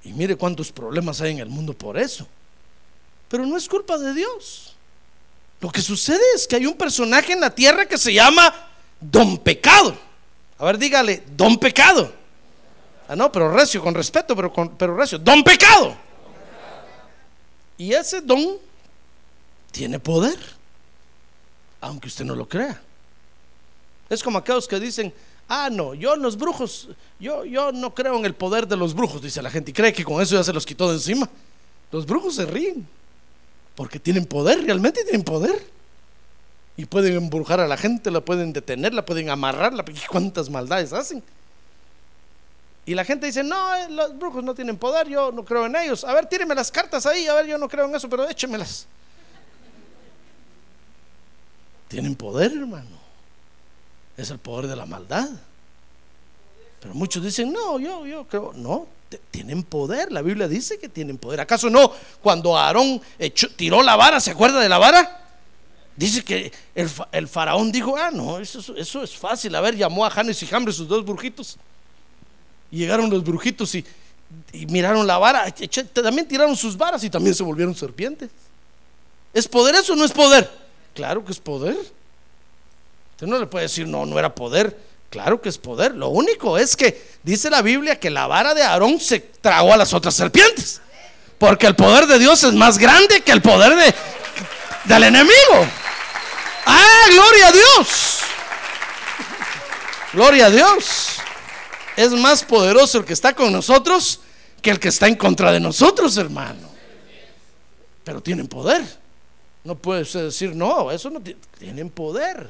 Y 0.05 0.13
mire 0.13 0.37
cuántos 0.37 0.73
problemas 0.73 1.21
hay 1.21 1.33
en 1.33 1.39
el 1.39 1.49
mundo 1.49 1.75
por 1.75 1.99
eso. 1.99 2.27
Pero 3.29 3.45
no 3.47 3.57
es 3.57 3.69
culpa 3.69 3.99
de 3.99 4.15
Dios. 4.15 4.75
Lo 5.61 5.71
que 5.71 5.83
sucede 5.83 6.23
es 6.35 6.47
que 6.47 6.57
hay 6.57 6.67
un 6.67 6.77
personaje 6.77 7.33
en 7.33 7.41
la 7.41 7.55
tierra 7.55 7.87
que 7.87 7.99
se 7.99 8.13
llama 8.13 8.55
Don 9.01 9.39
Pecado. 9.39 9.97
A 10.59 10.65
ver, 10.65 10.79
dígale, 10.79 11.25
Don 11.37 11.59
Pecado. 11.59 12.13
Ah, 13.09 13.17
no, 13.17 13.31
pero 13.33 13.53
recio, 13.53 13.83
con 13.83 13.95
respeto, 13.95 14.37
pero, 14.37 14.53
pero 14.77 14.97
recio. 14.97 15.19
Don 15.19 15.43
Pecado. 15.43 15.97
Y 17.79 17.93
ese 17.93 18.21
don 18.21 18.59
tiene 19.71 20.01
poder, 20.01 20.39
aunque 21.81 22.09
usted 22.09 22.25
no 22.25 22.35
lo 22.35 22.49
crea. 22.49 22.83
Es 24.11 24.23
como 24.23 24.39
aquellos 24.39 24.67
que 24.67 24.81
dicen, 24.81 25.13
ah, 25.49 25.69
no, 25.71 25.95
yo 25.95 26.17
los 26.17 26.37
brujos, 26.37 26.89
yo, 27.21 27.45
yo 27.45 27.73
no 27.73 27.95
creo 27.95 28.17
en 28.19 28.25
el 28.25 28.35
poder 28.35 28.67
de 28.67 28.77
los 28.77 28.95
brujos, 28.95 29.21
dice 29.21 29.43
la 29.43 29.51
gente, 29.51 29.71
y 29.71 29.75
cree 29.75 29.93
que 29.93 30.05
con 30.05 30.23
eso 30.23 30.35
ya 30.35 30.45
se 30.45 30.53
los 30.53 30.65
quitó 30.65 30.89
de 30.89 30.95
encima. 30.95 31.29
Los 31.93 32.07
brujos 32.07 32.37
se 32.37 32.47
ríen, 32.47 32.87
porque 33.75 33.99
tienen 33.99 34.25
poder, 34.25 34.63
realmente 34.65 35.03
tienen 35.03 35.23
poder. 35.23 35.63
Y 36.77 36.85
pueden 36.85 37.17
embrujar 37.17 37.59
a 37.59 37.67
la 37.67 37.77
gente, 37.77 38.11
la 38.11 38.21
pueden 38.21 38.53
detener, 38.53 38.95
la 38.95 39.05
pueden 39.05 39.31
amarrar, 39.31 39.73
cuántas 40.09 40.49
maldades 40.49 40.93
hacen. 40.93 41.23
Y 42.87 42.95
la 42.95 43.05
gente 43.05 43.27
dice, 43.27 43.43
no, 43.43 43.75
eh, 43.75 43.91
los 43.91 44.17
brujos 44.17 44.43
no 44.43 44.55
tienen 44.55 44.79
poder, 44.79 45.09
yo 45.09 45.33
no 45.33 45.45
creo 45.45 45.67
en 45.67 45.77
ellos. 45.77 46.05
A 46.05 46.15
ver, 46.15 46.27
tíreme 46.27 46.55
las 46.55 46.71
cartas 46.71 47.05
ahí, 47.05 47.27
a 47.27 47.35
ver, 47.35 47.47
yo 47.47 47.59
no 47.59 47.69
creo 47.69 47.87
en 47.87 47.95
eso, 47.95 48.09
pero 48.09 48.27
échemelas. 48.29 48.87
Tienen 51.89 52.15
poder, 52.15 52.53
hermano 52.53 52.98
es 54.19 54.31
el 54.31 54.39
poder 54.39 54.67
de 54.67 54.77
la 54.77 54.85
maldad. 54.85 55.31
Pero 56.81 56.95
muchos 56.95 57.23
dicen, 57.23 57.53
no, 57.53 57.79
yo, 57.79 58.05
yo 58.05 58.27
creo, 58.27 58.53
no, 58.55 58.87
tienen 59.31 59.63
poder. 59.63 60.13
La 60.13 60.23
Biblia 60.23 60.49
dice 60.49 60.79
que 60.79 60.89
tienen 60.89 61.17
poder. 61.17 61.41
¿Acaso 61.41 61.71
no? 61.71 61.93
Cuando 62.21 62.59
Aarón 62.59 63.01
tiró 63.57 63.83
la 63.83 63.97
vara, 63.97 64.21
¿se 64.21 64.33
acuerda 64.33 64.61
de 64.61 64.69
la 64.69 64.79
vara? 64.79 65.25
Dice 65.97 66.23
que 66.23 66.53
el, 66.75 67.29
faraón 67.29 67.73
dijo, 67.73 67.97
ah, 67.97 68.11
no, 68.13 68.39
eso, 68.39 68.77
eso, 68.77 69.03
es 69.03 69.17
fácil. 69.17 69.55
A 69.55 69.61
ver, 69.61 69.77
llamó 69.77 70.05
a 70.05 70.11
Janes 70.11 70.43
y 70.43 70.47
Jambre, 70.47 70.73
sus 70.73 70.87
dos 70.87 71.05
brujitos. 71.05 71.57
Llegaron 72.71 73.09
los 73.11 73.25
brujitos 73.25 73.75
y 73.75 73.85
miraron 74.69 75.07
la 75.07 75.19
vara. 75.19 75.53
También 75.93 76.29
tiraron 76.29 76.57
sus 76.57 76.77
varas 76.77 77.03
y 77.03 77.11
también 77.11 77.35
se 77.35 77.43
volvieron 77.43 77.75
serpientes. 77.75 78.31
¿Es 79.33 79.47
poder 79.49 79.77
eso 79.77 79.93
o 79.93 79.97
no 79.97 80.05
es 80.05 80.13
poder? 80.13 80.51
Claro 80.95 81.25
que 81.25 81.33
es 81.33 81.39
poder. 81.39 81.77
Usted 83.19 83.27
no 83.27 83.41
le 83.41 83.47
puede 83.49 83.65
decir, 83.65 83.85
no, 83.89 84.07
no 84.07 84.17
era 84.17 84.33
poder. 84.33 84.79
Claro 85.11 85.43
que 85.43 85.49
es 85.49 85.59
poder. 85.59 85.93
Lo 85.97 86.11
único 86.11 86.57
es 86.57 86.77
que 86.77 87.03
dice 87.25 87.51
la 87.51 87.63
Biblia 87.63 87.99
que 87.99 88.11
la 88.11 88.29
vara 88.29 88.55
de 88.55 88.63
Aarón 88.63 89.01
se 89.01 89.19
tragó 89.19 89.73
a 89.73 89.77
las 89.77 89.93
otras 89.93 90.15
serpientes. 90.15 90.81
Porque 91.37 91.67
el 91.67 91.75
poder 91.75 92.07
de 92.07 92.21
Dios 92.21 92.45
es 92.45 92.53
más 92.53 92.79
grande 92.79 93.21
que 93.23 93.33
el 93.33 93.43
poder 93.43 93.75
de, 93.75 93.93
del 94.85 95.03
enemigo. 95.03 95.67
Ah, 96.65 97.07
gloria 97.11 97.49
a 97.49 97.51
Dios. 97.51 98.19
Gloria 100.13 100.47
a 100.47 100.51
Dios. 100.51 101.17
Es 101.97 102.13
más 102.13 102.45
poderoso 102.45 102.99
el 102.99 103.05
que 103.05 103.15
está 103.15 103.35
con 103.35 103.53
nosotros 103.53 104.21
que 104.63 104.71
el 104.71 104.79
que 104.79 104.91
está 104.91 105.09
en 105.09 105.17
contra 105.17 105.51
de 105.51 105.59
nosotros, 105.59 106.17
hermano. 106.19 106.71
pero 108.05 108.21
tienen 108.21 108.47
poder. 108.47 108.85
No 109.65 109.75
puede 109.75 110.03
usted 110.03 110.27
decir, 110.27 110.55
no, 110.55 110.93
eso 110.93 111.11
no 111.11 111.21
tiene, 111.21 111.41
tienen 111.59 111.91
poder. 111.91 112.49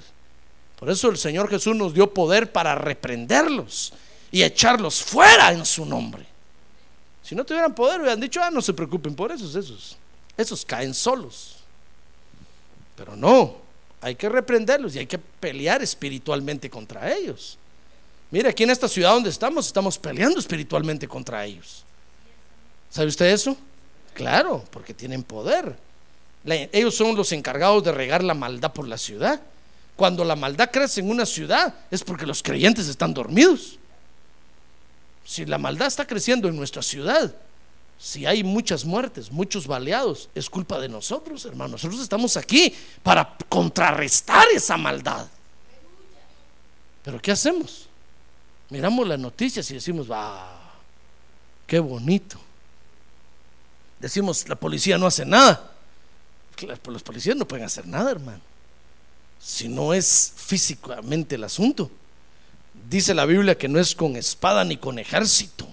Por 0.79 0.91
eso 0.91 1.11
el 1.11 1.19
Señor 1.19 1.49
Jesús 1.49 1.75
nos 1.75 1.93
dio 1.93 2.13
poder 2.13 2.53
para 2.53 2.75
reprenderlos 2.75 3.93
y 4.31 4.43
echarlos 4.43 5.03
fuera 5.03 5.53
en 5.53 5.67
su 5.67 5.85
nombre. 5.85 6.25
Si 7.23 7.35
no 7.35 7.45
tuvieran 7.45 7.75
poder, 7.75 8.01
hubieran 8.01 8.21
dicho, 8.21 8.41
ah, 8.43 8.51
no 8.51 8.63
se 8.63 8.73
preocupen 8.73 9.15
por 9.15 9.33
esos, 9.33 9.55
esos. 9.55 9.97
Esos 10.37 10.65
caen 10.65 10.95
solos. 10.95 11.57
Pero 12.97 13.17
no, 13.17 13.57
hay 14.01 14.15
que 14.15 14.29
reprenderlos 14.29 14.95
y 14.95 15.01
hay 15.01 15.07
que 15.07 15.19
pelear 15.19 15.83
espiritualmente 15.83 16.71
contra 16.71 17.13
ellos. 17.13 17.59
Mire, 18.31 18.49
aquí 18.49 18.63
en 18.63 18.71
esta 18.71 18.89
ciudad 18.89 19.13
donde 19.13 19.31
estamos, 19.31 19.67
estamos 19.67 19.99
peleando 19.99 20.39
espiritualmente 20.39 21.09
contra 21.09 21.45
ellos. 21.45 21.85
¿Sabe 22.91 23.09
usted 23.09 23.27
eso? 23.27 23.57
Claro, 24.15 24.65
porque 24.71 24.95
tienen 24.95 25.23
poder. 25.23 25.77
ellos 26.45 26.95
son 26.95 27.17
los 27.17 27.33
encargados 27.33 27.83
de 27.85 27.93
regar 27.93 28.23
la 28.23 28.35
maldad 28.35 28.73
por 28.73 28.87
la 28.87 28.99
ciudad. 28.99 29.41
Cuando 29.99 30.25
la 30.25 30.37
maldad 30.37 30.71
crece 30.71 31.01
en 31.01 31.11
una 31.11 31.27
ciudad 31.27 31.75
es 31.91 32.05
porque 32.05 32.25
los 32.25 32.41
creyentes 32.41 32.87
están 32.87 33.13
dormidos. 33.13 33.81
Si 35.25 35.45
la 35.45 35.59
maldad 35.59 35.89
está 35.89 36.07
creciendo 36.07 36.47
en 36.47 36.55
nuestra 36.55 36.83
ciudad, 36.83 37.35
si 37.99 38.25
hay 38.25 38.45
muchas 38.45 38.85
muertes, 38.85 39.33
muchos 39.33 39.67
baleados, 39.67 40.29
es 40.37 40.49
culpa 40.49 40.79
de 40.79 40.89
nosotros, 40.89 41.45
hermanos. 41.47 41.83
Nosotros 41.83 42.01
estamos 42.01 42.37
aquí 42.37 42.73
para 43.03 43.37
contrarrestar 43.49 44.47
esa 44.55 44.77
maldad. 44.77 45.27
Pero 47.03 47.21
¿qué 47.21 47.33
hacemos? 47.33 47.89
Miramos 48.71 49.05
las 49.05 49.19
noticias 49.19 49.69
y 49.73 49.75
decimos, 49.75 50.09
va, 50.09 50.61
qué 51.67 51.81
bonito. 51.81 52.39
Decimos, 53.99 54.49
la 54.49 54.55
policía 54.55 54.97
no 54.97 55.09
hace 55.09 55.27
nada. 55.27 55.73
Los 56.87 57.03
policías 57.03 57.35
no 57.35 57.49
pueden 57.49 57.67
hacer 57.67 57.85
nada, 57.85 58.13
hermano. 58.13 58.43
Si 59.41 59.69
no 59.69 59.95
es 59.95 60.33
físicamente 60.37 61.37
el 61.37 61.45
asunto. 61.45 61.91
Dice 62.89 63.15
la 63.15 63.27
Biblia 63.27 63.57
que 63.57 63.69
no 63.69 63.79
es 63.79 63.95
con 63.95 64.17
espada 64.17 64.65
ni 64.65 64.77
con 64.77 64.99
ejército 64.99 65.69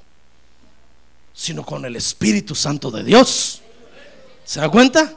sino 1.36 1.66
con 1.66 1.84
el 1.86 1.98
Espíritu 1.98 2.56
Santo 2.56 2.90
de 2.90 3.04
Dios. 3.04 3.62
¿Se 4.46 4.62
da 4.62 4.70
cuenta? 4.70 5.16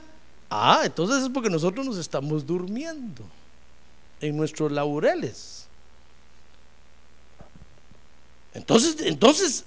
Ah, 0.50 0.80
entonces 0.84 1.22
es 1.22 1.28
porque 1.28 1.48
nosotros 1.48 1.86
nos 1.86 1.96
estamos 1.96 2.44
durmiendo 2.44 3.22
en 4.20 4.36
nuestros 4.36 4.72
laureles. 4.72 5.66
Entonces, 8.52 8.96
entonces 9.02 9.64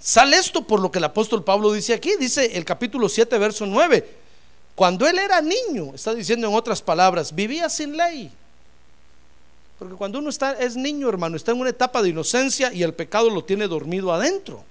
sale 0.00 0.36
esto 0.36 0.66
por 0.66 0.80
lo 0.80 0.90
que 0.90 0.98
el 0.98 1.04
apóstol 1.04 1.44
Pablo 1.44 1.72
dice 1.72 1.94
aquí, 1.94 2.16
dice 2.18 2.56
el 2.56 2.64
capítulo 2.64 3.08
7, 3.08 3.38
verso 3.38 3.64
9. 3.64 4.21
Cuando 4.74 5.06
él 5.06 5.18
era 5.18 5.40
niño, 5.40 5.92
está 5.94 6.14
diciendo 6.14 6.48
en 6.48 6.54
otras 6.54 6.80
palabras, 6.80 7.34
vivía 7.34 7.68
sin 7.68 7.96
ley. 7.96 8.30
Porque 9.78 9.94
cuando 9.94 10.18
uno 10.18 10.30
está, 10.30 10.52
es 10.52 10.76
niño, 10.76 11.08
hermano, 11.08 11.36
está 11.36 11.52
en 11.52 11.60
una 11.60 11.70
etapa 11.70 12.02
de 12.02 12.10
inocencia 12.10 12.72
y 12.72 12.82
el 12.82 12.94
pecado 12.94 13.28
lo 13.28 13.44
tiene 13.44 13.66
dormido 13.66 14.12
adentro. 14.12 14.64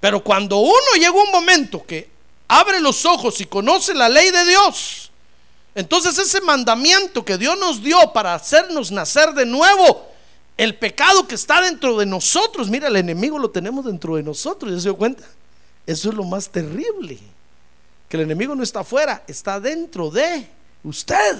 Pero 0.00 0.22
cuando 0.22 0.58
uno 0.58 0.92
llega 0.94 1.12
un 1.12 1.30
momento 1.30 1.84
que 1.86 2.08
abre 2.48 2.80
los 2.80 3.04
ojos 3.06 3.40
y 3.40 3.46
conoce 3.46 3.94
la 3.94 4.08
ley 4.08 4.30
de 4.30 4.44
Dios, 4.44 5.10
entonces 5.74 6.18
ese 6.18 6.40
mandamiento 6.40 7.24
que 7.24 7.38
Dios 7.38 7.58
nos 7.58 7.82
dio 7.82 8.12
para 8.12 8.34
hacernos 8.34 8.90
nacer 8.90 9.32
de 9.32 9.46
nuevo, 9.46 10.06
el 10.56 10.74
pecado 10.74 11.26
que 11.26 11.34
está 11.34 11.60
dentro 11.60 11.98
de 11.98 12.06
nosotros, 12.06 12.68
mira, 12.68 12.88
el 12.88 12.96
enemigo 12.96 13.38
lo 13.38 13.50
tenemos 13.50 13.84
dentro 13.84 14.16
de 14.16 14.22
nosotros, 14.22 14.72
¿ya 14.72 14.78
se 14.78 14.84
dio 14.84 14.96
cuenta? 14.96 15.24
Eso 15.86 16.08
es 16.08 16.14
lo 16.14 16.24
más 16.24 16.48
terrible, 16.48 17.18
que 18.08 18.16
el 18.16 18.22
enemigo 18.24 18.54
no 18.54 18.62
está 18.62 18.80
afuera, 18.80 19.24
está 19.26 19.58
dentro 19.60 20.10
de 20.10 20.48
usted. 20.84 21.38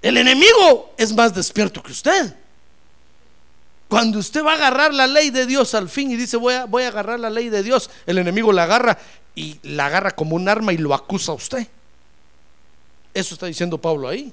El 0.00 0.16
enemigo 0.16 0.94
es 0.96 1.12
más 1.14 1.34
despierto 1.34 1.82
que 1.82 1.92
usted. 1.92 2.34
Cuando 3.88 4.18
usted 4.18 4.44
va 4.44 4.52
a 4.52 4.56
agarrar 4.56 4.92
la 4.92 5.06
ley 5.06 5.30
de 5.30 5.46
Dios 5.46 5.74
al 5.74 5.88
fin 5.88 6.10
y 6.10 6.16
dice 6.16 6.36
voy 6.36 6.54
a, 6.54 6.66
voy 6.66 6.82
a 6.84 6.88
agarrar 6.88 7.18
la 7.18 7.30
ley 7.30 7.48
de 7.48 7.62
Dios, 7.62 7.90
el 8.06 8.18
enemigo 8.18 8.52
la 8.52 8.64
agarra 8.64 8.98
y 9.34 9.58
la 9.62 9.86
agarra 9.86 10.10
como 10.10 10.36
un 10.36 10.48
arma 10.48 10.72
y 10.72 10.78
lo 10.78 10.94
acusa 10.94 11.32
a 11.32 11.36
usted. 11.36 11.66
Eso 13.14 13.34
está 13.34 13.46
diciendo 13.46 13.78
Pablo 13.78 14.08
ahí. 14.08 14.32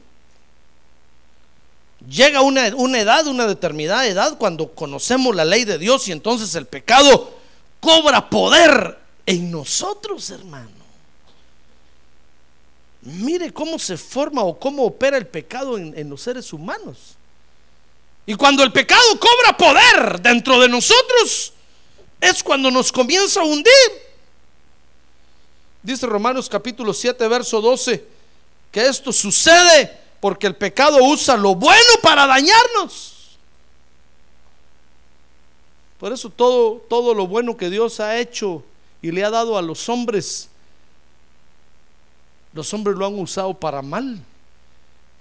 Llega 2.07 2.41
una, 2.41 2.67
una 2.75 2.99
edad, 2.99 3.25
una 3.27 3.47
determinada 3.47 4.05
edad, 4.05 4.37
cuando 4.37 4.75
conocemos 4.75 5.35
la 5.35 5.45
ley 5.45 5.63
de 5.63 5.77
Dios 5.77 6.07
y 6.07 6.11
entonces 6.11 6.53
el 6.55 6.67
pecado 6.67 7.33
cobra 7.79 8.29
poder 8.29 9.04
en 9.25 9.51
nosotros, 9.51 10.29
hermano. 10.29 10.85
Mire 13.01 13.53
cómo 13.53 13.77
se 13.77 13.97
forma 13.97 14.43
o 14.43 14.59
cómo 14.59 14.83
opera 14.83 15.17
el 15.17 15.27
pecado 15.27 15.77
en, 15.77 16.09
los 16.09 16.21
seres 16.21 16.51
humanos. 16.51 17.15
Y 18.25 18.33
cuando 18.33 18.63
el 18.63 18.71
pecado 18.71 19.19
cobra 19.19 19.55
poder 19.55 20.21
dentro 20.21 20.59
de 20.59 20.67
nosotros, 20.67 21.53
es 22.19 22.43
cuando 22.43 22.71
nos 22.71 22.91
comienza 22.91 23.41
a 23.41 23.43
hundir. 23.43 23.71
Dice 25.83 26.07
Romanos 26.07 26.49
capítulo 26.49 26.93
7, 26.93 27.27
verso 27.27 27.61
12, 27.61 28.03
que 28.71 28.87
esto 28.87 29.13
sucede 29.13 29.99
porque 30.19 30.47
el 30.47 30.55
pecado 30.55 30.97
usa 31.03 31.37
lo 31.37 31.53
bueno 31.53 31.93
para 32.01 32.25
dañarnos. 32.25 33.37
Por 35.99 36.11
eso 36.11 36.31
todo, 36.31 36.83
todo 36.89 37.13
lo 37.13 37.27
bueno 37.27 37.55
que 37.55 37.69
Dios 37.69 37.99
ha 37.99 38.17
hecho 38.17 38.63
y 39.05 39.11
le 39.11 39.23
ha 39.23 39.29
dado 39.29 39.55
a 39.55 39.61
los 39.61 39.87
hombres, 39.87 40.49
los 42.53 42.73
hombres 42.73 42.97
lo 42.97 43.05
han 43.05 43.13
usado 43.19 43.53
para 43.53 43.83
mal. 43.83 44.19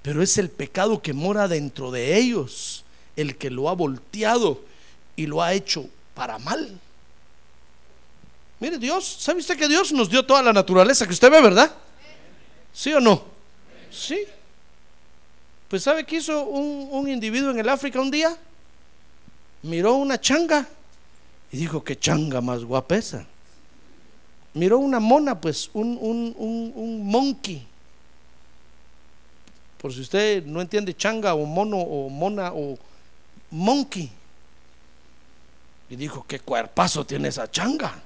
Pero 0.01 0.23
es 0.23 0.38
el 0.38 0.49
pecado 0.49 1.03
que 1.03 1.12
mora 1.12 1.49
dentro 1.49 1.90
de 1.90 2.16
ellos 2.16 2.83
el 3.14 3.37
que 3.37 3.51
lo 3.51 3.68
ha 3.68 3.75
volteado 3.75 4.62
y 5.16 5.27
lo 5.27 5.42
ha 5.42 5.53
hecho 5.53 5.87
para 6.14 6.38
mal. 6.38 6.81
Mire, 8.59 8.79
Dios, 8.79 9.05
¿sabe 9.20 9.40
usted 9.40 9.59
que 9.59 9.68
Dios 9.68 9.92
nos 9.92 10.09
dio 10.09 10.25
toda 10.25 10.42
la 10.42 10.55
naturaleza 10.55 11.07
que 11.07 11.12
usted 11.12 11.31
ve, 11.31 11.42
verdad? 11.42 11.70
¿Sí 12.73 12.90
o 12.94 13.01
no? 13.01 13.23
Sí. 13.90 14.18
Pues 15.68 15.83
¿sabe 15.83 16.07
qué 16.07 16.16
hizo 16.16 16.42
un, 16.42 17.07
individuo 17.07 17.51
en 17.51 17.59
el 17.59 17.68
África 17.68 18.01
un 18.01 18.11
día? 18.11 18.35
Miró 19.61 19.97
una 19.97 20.18
changa 20.18 20.66
y 21.53 21.59
dijo, 21.59 21.85
que 21.85 21.99
changa 21.99 22.40
más 22.40 22.64
guapesa. 22.64 23.27
Miró 24.54 24.78
una 24.78 25.00
mona, 25.00 25.40
pues, 25.40 25.68
un, 25.74 25.98
un, 26.00 26.72
un 26.76 27.06
monkey. 27.06 27.66
Por 29.84 29.92
si 29.92 30.00
usted 30.00 30.46
no 30.46 30.60
entiende 30.60 30.96
changa 30.96 31.34
o 31.34 31.44
mono 31.44 31.76
o 31.76 32.08
mona 32.08 32.52
o 32.54 32.78
monkey. 33.50 34.10
Y 35.90 35.96
dijo, 35.96 36.24
¿qué 36.26 36.40
cuerpazo 36.40 37.04
tiene 37.04 37.28
esa 37.28 37.50
changa? 37.50 38.00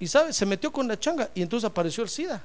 Y 0.00 0.08
sabe, 0.08 0.32
se 0.32 0.46
metió 0.46 0.72
con 0.72 0.88
la 0.88 0.98
changa 0.98 1.28
y 1.34 1.42
entonces 1.42 1.68
apareció 1.68 2.02
el 2.02 2.08
SIDA. 2.08 2.42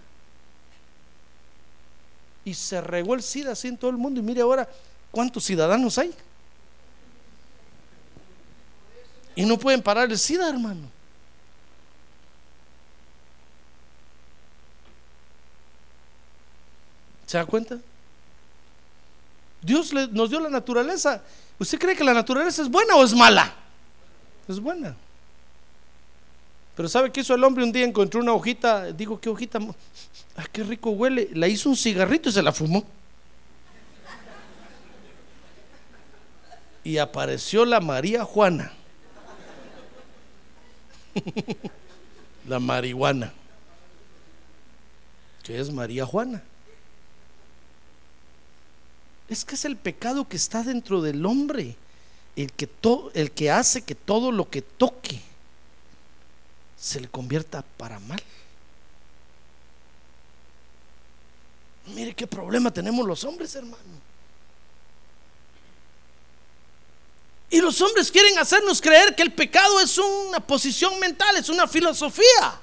Y 2.43 2.53
se 2.53 2.81
regó 2.81 3.13
el 3.13 3.23
SIDA 3.23 3.53
así 3.53 3.67
en 3.67 3.77
todo 3.77 3.91
el 3.91 3.97
mundo. 3.97 4.19
Y 4.19 4.23
mire 4.23 4.41
ahora 4.41 4.67
cuántos 5.11 5.43
ciudadanos 5.43 5.97
hay. 5.97 6.13
Y 9.35 9.45
no 9.45 9.57
pueden 9.57 9.81
parar 9.81 10.09
el 10.11 10.17
SIDA, 10.17 10.49
hermano. 10.49 10.96
¿Se 17.27 17.37
da 17.37 17.45
cuenta? 17.45 17.77
Dios 19.61 19.93
nos 19.93 20.29
dio 20.29 20.39
la 20.39 20.49
naturaleza 20.49 21.21
¿Usted 21.59 21.79
cree 21.79 21.95
que 21.95 22.03
la 22.03 22.13
naturaleza 22.13 22.61
es 22.61 22.69
buena 22.69 22.95
o 22.95 23.03
es 23.03 23.13
mala? 23.13 23.53
Es 24.47 24.59
buena. 24.59 24.95
Pero 26.75 26.87
¿sabe 26.87 27.11
qué 27.11 27.21
hizo 27.21 27.33
el 27.33 27.43
hombre? 27.43 27.63
Un 27.63 27.71
día 27.71 27.83
encontró 27.83 28.19
una 28.19 28.33
hojita, 28.33 28.91
digo, 28.91 29.19
¿qué 29.19 29.29
hojita? 29.29 29.59
Ah, 30.39 30.45
qué 30.51 30.61
rico 30.61 30.91
huele. 30.91 31.29
La 31.33 31.47
hizo 31.47 31.67
un 31.67 31.75
cigarrito 31.75 32.29
y 32.29 32.31
se 32.31 32.43
la 32.43 32.51
fumó. 32.51 32.85
Y 36.83 36.99
apareció 36.99 37.65
la 37.65 37.79
María 37.79 38.23
Juana. 38.23 38.71
la 42.47 42.59
marihuana. 42.59 43.33
¿Qué 45.41 45.59
es 45.59 45.71
María 45.71 46.05
Juana? 46.05 46.43
Es 49.29 49.43
que 49.43 49.55
es 49.55 49.65
el 49.65 49.75
pecado 49.75 50.27
que 50.27 50.37
está 50.37 50.63
dentro 50.63 51.01
del 51.01 51.25
hombre, 51.25 51.75
el 52.35 52.51
que, 52.53 52.69
el 53.13 53.31
que 53.31 53.51
hace 53.51 53.81
que 53.83 53.95
todo 53.95 54.31
lo 54.31 54.49
que 54.49 54.61
toque 54.61 55.21
se 56.79 57.01
le 57.01 57.07
convierta 57.07 57.63
para 57.77 57.99
mal. 57.99 58.21
Mire 61.87 62.13
qué 62.13 62.27
problema 62.27 62.71
tenemos 62.71 63.05
los 63.05 63.23
hombres, 63.23 63.55
hermano. 63.55 64.07
Y 67.49 67.61
los 67.61 67.81
hombres 67.81 68.11
quieren 68.11 68.37
hacernos 68.39 68.81
creer 68.81 69.15
que 69.15 69.23
el 69.23 69.33
pecado 69.33 69.79
es 69.79 69.97
una 69.97 70.39
posición 70.39 70.99
mental, 70.99 71.37
es 71.37 71.47
una 71.49 71.67
filosofía. 71.67 72.61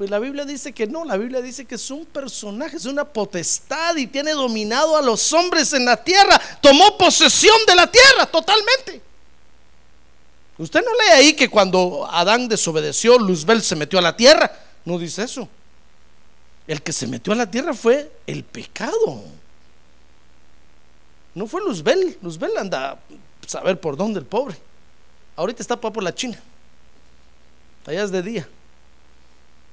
Pues 0.00 0.08
la 0.08 0.18
Biblia 0.18 0.46
dice 0.46 0.72
que 0.72 0.86
no, 0.86 1.04
la 1.04 1.18
Biblia 1.18 1.42
dice 1.42 1.66
que 1.66 1.74
es 1.74 1.90
un 1.90 2.06
personaje, 2.06 2.78
es 2.78 2.86
una 2.86 3.04
potestad 3.04 3.94
y 3.96 4.06
tiene 4.06 4.30
dominado 4.30 4.96
a 4.96 5.02
los 5.02 5.30
hombres 5.34 5.74
en 5.74 5.84
la 5.84 5.94
tierra, 5.94 6.40
tomó 6.62 6.96
posesión 6.96 7.54
de 7.66 7.74
la 7.74 7.86
tierra 7.86 8.24
totalmente. 8.24 9.02
Usted 10.56 10.82
no 10.82 10.90
lee 10.92 11.10
ahí 11.12 11.32
que 11.34 11.50
cuando 11.50 12.08
Adán 12.10 12.48
desobedeció, 12.48 13.18
Luzbel 13.18 13.60
se 13.60 13.76
metió 13.76 13.98
a 13.98 14.02
la 14.02 14.16
tierra, 14.16 14.50
no 14.86 14.98
dice 14.98 15.22
eso. 15.22 15.46
El 16.66 16.80
que 16.80 16.94
se 16.94 17.06
metió 17.06 17.34
a 17.34 17.36
la 17.36 17.50
tierra 17.50 17.74
fue 17.74 18.10
el 18.26 18.42
pecado. 18.42 19.22
No 21.34 21.46
fue 21.46 21.60
Luzbel, 21.60 22.16
Luzbel 22.22 22.56
anda 22.56 22.92
a 22.92 22.98
saber 23.46 23.78
por 23.78 23.98
dónde 23.98 24.20
el 24.20 24.24
pobre. 24.24 24.56
Ahorita 25.36 25.60
está 25.60 25.78
por 25.78 26.02
la 26.02 26.14
China. 26.14 26.40
Allá 27.84 28.02
es 28.02 28.10
de 28.10 28.22
día 28.22 28.48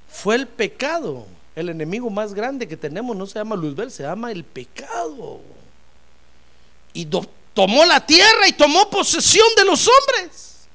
fue 0.09 0.35
el 0.35 0.47
pecado. 0.47 1.25
El 1.55 1.69
enemigo 1.69 2.09
más 2.09 2.33
grande 2.33 2.67
que 2.67 2.77
tenemos 2.77 3.15
no 3.15 3.25
se 3.25 3.39
llama 3.39 3.55
Luzbel, 3.55 3.91
se 3.91 4.03
llama 4.03 4.31
el 4.31 4.43
pecado. 4.43 5.41
Y 6.93 7.07
tomó 7.53 7.85
la 7.85 8.05
tierra 8.05 8.47
y 8.47 8.53
tomó 8.53 8.89
posesión 8.89 9.47
de 9.55 9.65
los 9.65 9.87
hombres. 9.87 10.67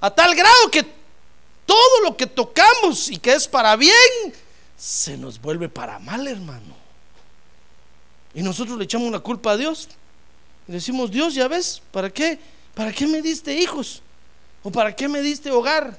A 0.00 0.10
tal 0.10 0.34
grado 0.34 0.70
que 0.70 0.84
todo 1.66 2.00
lo 2.02 2.16
que 2.16 2.26
tocamos 2.26 3.10
y 3.10 3.18
que 3.18 3.32
es 3.32 3.48
para 3.48 3.76
bien, 3.76 3.92
se 4.76 5.16
nos 5.16 5.40
vuelve 5.40 5.68
para 5.68 5.98
mal, 5.98 6.26
hermano. 6.26 6.74
Y 8.34 8.42
nosotros 8.42 8.76
le 8.76 8.84
echamos 8.84 9.10
la 9.12 9.20
culpa 9.20 9.52
a 9.52 9.56
Dios. 9.56 9.88
Y 10.66 10.72
decimos, 10.72 11.10
Dios, 11.10 11.34
ya 11.34 11.48
ves, 11.48 11.80
¿para 11.90 12.10
qué? 12.10 12.38
¿Para 12.74 12.92
qué 12.92 13.06
me 13.06 13.22
diste 13.22 13.54
hijos? 13.54 14.02
¿O 14.62 14.70
para 14.70 14.94
qué 14.94 15.08
me 15.08 15.20
diste 15.22 15.50
hogar? 15.50 15.98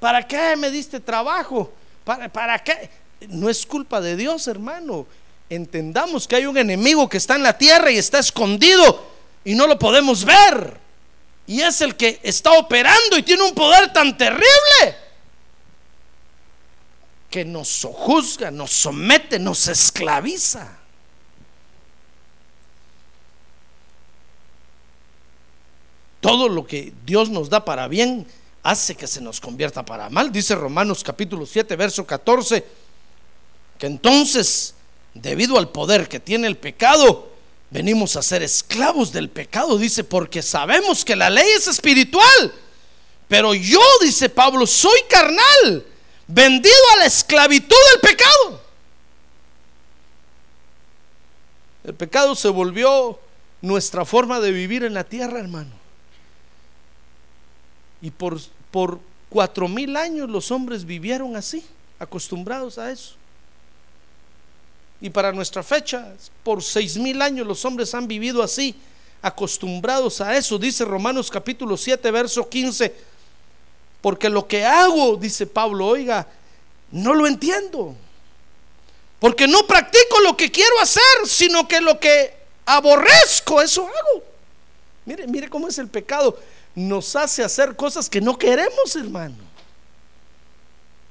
¿Para 0.00 0.26
qué 0.26 0.56
me 0.56 0.70
diste 0.70 1.00
trabajo? 1.00 1.72
¿Para, 2.04 2.28
¿Para 2.28 2.58
qué? 2.58 2.90
No 3.28 3.48
es 3.48 3.66
culpa 3.66 4.00
de 4.00 4.16
Dios, 4.16 4.46
hermano. 4.46 5.06
Entendamos 5.50 6.28
que 6.28 6.36
hay 6.36 6.46
un 6.46 6.58
enemigo 6.58 7.08
que 7.08 7.16
está 7.16 7.34
en 7.36 7.42
la 7.42 7.56
tierra 7.56 7.90
y 7.90 7.98
está 7.98 8.18
escondido 8.18 9.08
y 9.44 9.54
no 9.54 9.66
lo 9.66 9.78
podemos 9.78 10.24
ver. 10.24 10.78
Y 11.46 11.62
es 11.62 11.80
el 11.80 11.96
que 11.96 12.20
está 12.22 12.52
operando 12.52 13.16
y 13.16 13.22
tiene 13.22 13.42
un 13.42 13.54
poder 13.54 13.92
tan 13.92 14.16
terrible 14.16 14.44
que 17.30 17.44
nos 17.44 17.86
juzga, 17.90 18.50
nos 18.50 18.70
somete, 18.70 19.38
nos 19.38 19.66
esclaviza. 19.68 20.76
Todo 26.20 26.48
lo 26.48 26.66
que 26.66 26.92
Dios 27.06 27.30
nos 27.30 27.48
da 27.48 27.64
para 27.64 27.88
bien 27.88 28.26
hace 28.68 28.94
que 28.94 29.06
se 29.06 29.22
nos 29.22 29.40
convierta 29.40 29.82
para 29.82 30.10
mal. 30.10 30.30
Dice 30.30 30.54
Romanos 30.54 31.02
capítulo 31.02 31.46
7, 31.46 31.74
verso 31.74 32.06
14, 32.06 32.64
que 33.78 33.86
entonces, 33.86 34.74
debido 35.14 35.58
al 35.58 35.70
poder 35.70 36.06
que 36.06 36.20
tiene 36.20 36.46
el 36.46 36.58
pecado, 36.58 37.32
venimos 37.70 38.16
a 38.16 38.22
ser 38.22 38.42
esclavos 38.42 39.10
del 39.10 39.30
pecado. 39.30 39.78
Dice, 39.78 40.04
porque 40.04 40.42
sabemos 40.42 41.02
que 41.02 41.16
la 41.16 41.30
ley 41.30 41.48
es 41.56 41.66
espiritual, 41.66 42.54
pero 43.26 43.54
yo, 43.54 43.80
dice 44.02 44.28
Pablo, 44.28 44.66
soy 44.66 45.00
carnal, 45.08 45.86
vendido 46.26 46.74
a 46.94 46.98
la 46.98 47.06
esclavitud 47.06 47.76
del 47.92 48.00
pecado. 48.00 48.62
El 51.84 51.94
pecado 51.94 52.34
se 52.34 52.48
volvió 52.48 53.18
nuestra 53.62 54.04
forma 54.04 54.40
de 54.40 54.50
vivir 54.50 54.84
en 54.84 54.92
la 54.92 55.04
tierra, 55.04 55.40
hermano. 55.40 55.72
Y 58.02 58.10
por, 58.10 58.38
por 58.70 59.00
cuatro 59.28 59.68
mil 59.68 59.96
años 59.96 60.28
los 60.28 60.50
hombres 60.50 60.84
vivieron 60.84 61.36
así, 61.36 61.64
acostumbrados 61.98 62.78
a 62.78 62.90
eso. 62.90 63.14
Y 65.00 65.10
para 65.10 65.32
nuestra 65.32 65.62
fecha, 65.62 66.12
por 66.42 66.62
seis 66.62 66.96
mil 66.96 67.22
años 67.22 67.46
los 67.46 67.64
hombres 67.64 67.94
han 67.94 68.08
vivido 68.08 68.42
así, 68.42 68.74
acostumbrados 69.22 70.20
a 70.20 70.36
eso. 70.36 70.58
Dice 70.58 70.84
Romanos 70.84 71.30
capítulo 71.30 71.76
7, 71.76 72.10
verso 72.10 72.48
15. 72.48 72.94
Porque 74.00 74.28
lo 74.28 74.46
que 74.46 74.64
hago, 74.64 75.16
dice 75.16 75.46
Pablo, 75.46 75.86
oiga, 75.86 76.26
no 76.90 77.14
lo 77.14 77.26
entiendo. 77.26 77.94
Porque 79.18 79.48
no 79.48 79.66
practico 79.66 80.20
lo 80.22 80.36
que 80.36 80.50
quiero 80.50 80.80
hacer, 80.80 81.02
sino 81.26 81.66
que 81.66 81.80
lo 81.80 81.98
que 81.98 82.34
aborrezco, 82.66 83.60
eso 83.60 83.82
hago. 83.82 84.24
Mire, 85.04 85.26
mire 85.26 85.48
cómo 85.48 85.68
es 85.68 85.78
el 85.78 85.88
pecado 85.88 86.38
nos 86.78 87.16
hace 87.16 87.42
hacer 87.42 87.74
cosas 87.74 88.08
que 88.08 88.20
no 88.20 88.38
queremos, 88.38 88.94
hermano. 88.94 89.34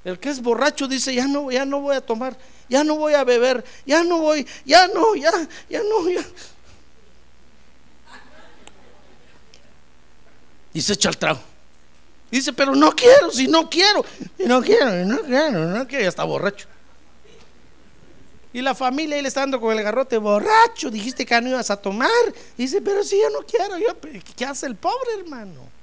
El 0.06 0.18
que 0.18 0.30
es 0.30 0.42
borracho 0.42 0.88
dice, 0.88 1.14
ya 1.14 1.28
no, 1.28 1.52
ya 1.52 1.66
no 1.66 1.82
voy 1.82 1.96
a 1.98 2.02
tomar, 2.02 2.38
ya 2.70 2.84
no 2.84 2.96
voy 2.96 3.14
a 3.14 3.26
beber, 3.26 3.66
ya 3.86 4.04
no 4.04 4.20
voy, 4.20 4.48
ya 4.66 4.88
no, 4.88 5.16
ya, 5.16 5.32
ya 5.70 5.82
no, 5.84 6.10
ya. 6.10 6.26
Y 10.74 10.82
se 10.82 10.94
echa 10.94 11.10
el 11.10 11.18
trago. 11.18 11.42
Dice, 12.32 12.54
pero 12.54 12.74
no 12.74 12.92
quiero, 12.94 13.32
si 13.32 13.48
no 13.48 13.70
quiero, 13.70 14.06
y 14.40 14.46
no 14.46 14.62
quiero, 14.62 15.02
y 15.02 15.06
no 15.06 15.22
quiero, 15.22 15.66
no 15.66 15.88
quiero, 15.88 16.04
ya 16.04 16.10
está 16.10 16.24
borracho. 16.24 16.68
Y 18.54 18.62
la 18.62 18.74
familia 18.74 19.18
ahí 19.18 19.22
le 19.22 19.28
está 19.28 19.42
dando 19.42 19.60
con 19.60 19.78
el 19.78 19.84
garrote, 19.84 20.18
borracho, 20.18 20.90
dijiste 20.90 21.26
que 21.26 21.42
no 21.42 21.50
ibas 21.50 21.70
a 21.70 21.78
tomar. 21.78 22.10
dice, 22.58 22.82
pero 22.82 23.04
si 23.04 23.20
yo 23.20 23.30
no 23.30 23.46
quiero, 23.46 23.76
¿qué 24.36 24.46
hace 24.46 24.66
el 24.68 24.76
pobre 24.76 25.20
hermano? 25.20 25.78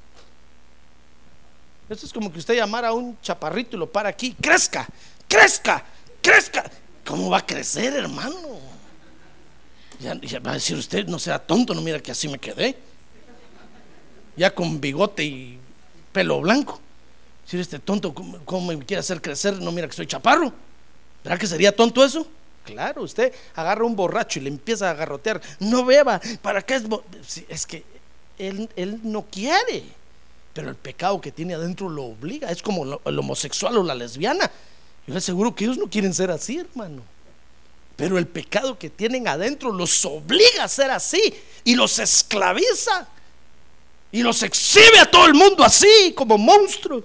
Esto 1.88 2.06
es 2.06 2.12
como 2.12 2.32
que 2.32 2.38
usted 2.38 2.54
llamara 2.54 2.88
a 2.88 2.92
un 2.92 3.20
chaparrito 3.20 3.76
y 3.76 3.78
lo 3.78 3.90
para 3.90 4.08
aquí, 4.08 4.34
crezca, 4.40 4.88
crezca, 5.28 5.84
crezca. 6.22 6.70
¿Cómo 7.04 7.28
va 7.28 7.38
a 7.38 7.46
crecer, 7.46 7.92
hermano? 7.92 8.58
Ya, 10.00 10.40
va 10.40 10.52
a 10.52 10.54
decir 10.54 10.76
usted, 10.76 11.06
no 11.06 11.18
sea 11.18 11.38
tonto, 11.38 11.74
no 11.74 11.82
mira 11.82 12.00
que 12.00 12.10
así 12.10 12.28
me 12.28 12.38
quedé. 12.38 12.76
Ya 14.36 14.52
con 14.52 14.80
bigote 14.80 15.22
y 15.22 15.58
pelo 16.12 16.40
blanco. 16.40 16.80
Si 17.46 17.58
este 17.58 17.78
tonto, 17.78 18.14
¿cómo, 18.14 18.38
¿cómo, 18.44 18.72
me 18.72 18.84
quiere 18.84 19.00
hacer 19.00 19.20
crecer? 19.20 19.60
No 19.60 19.70
mira 19.70 19.86
que 19.86 19.92
soy 19.92 20.06
chaparro. 20.06 20.52
¿Verdad 21.22 21.38
que 21.38 21.46
sería 21.46 21.76
tonto 21.76 22.02
eso? 22.02 22.26
Claro, 22.64 23.02
usted 23.02 23.32
agarra 23.54 23.84
un 23.84 23.94
borracho 23.94 24.38
y 24.38 24.42
le 24.42 24.48
empieza 24.48 24.90
a 24.90 24.94
garrotear. 24.94 25.40
No 25.60 25.84
beba, 25.84 26.20
¿para 26.40 26.62
qué 26.62 26.76
es? 26.76 26.84
es 27.48 27.66
que 27.66 27.84
él, 28.38 28.68
él, 28.74 29.00
no 29.02 29.22
quiere, 29.22 29.84
pero 30.52 30.70
el 30.70 30.76
pecado 30.76 31.20
que 31.20 31.30
tiene 31.30 31.54
adentro 31.54 31.88
lo 31.88 32.04
obliga. 32.04 32.50
Es 32.50 32.62
como 32.62 33.00
el 33.04 33.18
homosexual 33.18 33.76
o 33.76 33.82
la 33.82 33.94
lesbiana. 33.94 34.50
Yo 35.06 35.12
le 35.12 35.18
aseguro 35.18 35.54
que 35.54 35.64
ellos 35.64 35.76
no 35.76 35.88
quieren 35.88 36.14
ser 36.14 36.30
así, 36.30 36.58
hermano. 36.58 37.02
Pero 37.96 38.18
el 38.18 38.26
pecado 38.26 38.78
que 38.78 38.90
tienen 38.90 39.28
adentro 39.28 39.70
los 39.70 40.04
obliga 40.04 40.64
a 40.64 40.68
ser 40.68 40.90
así 40.90 41.34
y 41.62 41.74
los 41.74 41.98
esclaviza 41.98 43.06
y 44.10 44.22
los 44.22 44.42
exhibe 44.42 44.98
a 45.00 45.10
todo 45.10 45.26
el 45.26 45.34
mundo 45.34 45.64
así, 45.64 46.12
como 46.16 46.38
monstruos. 46.38 47.04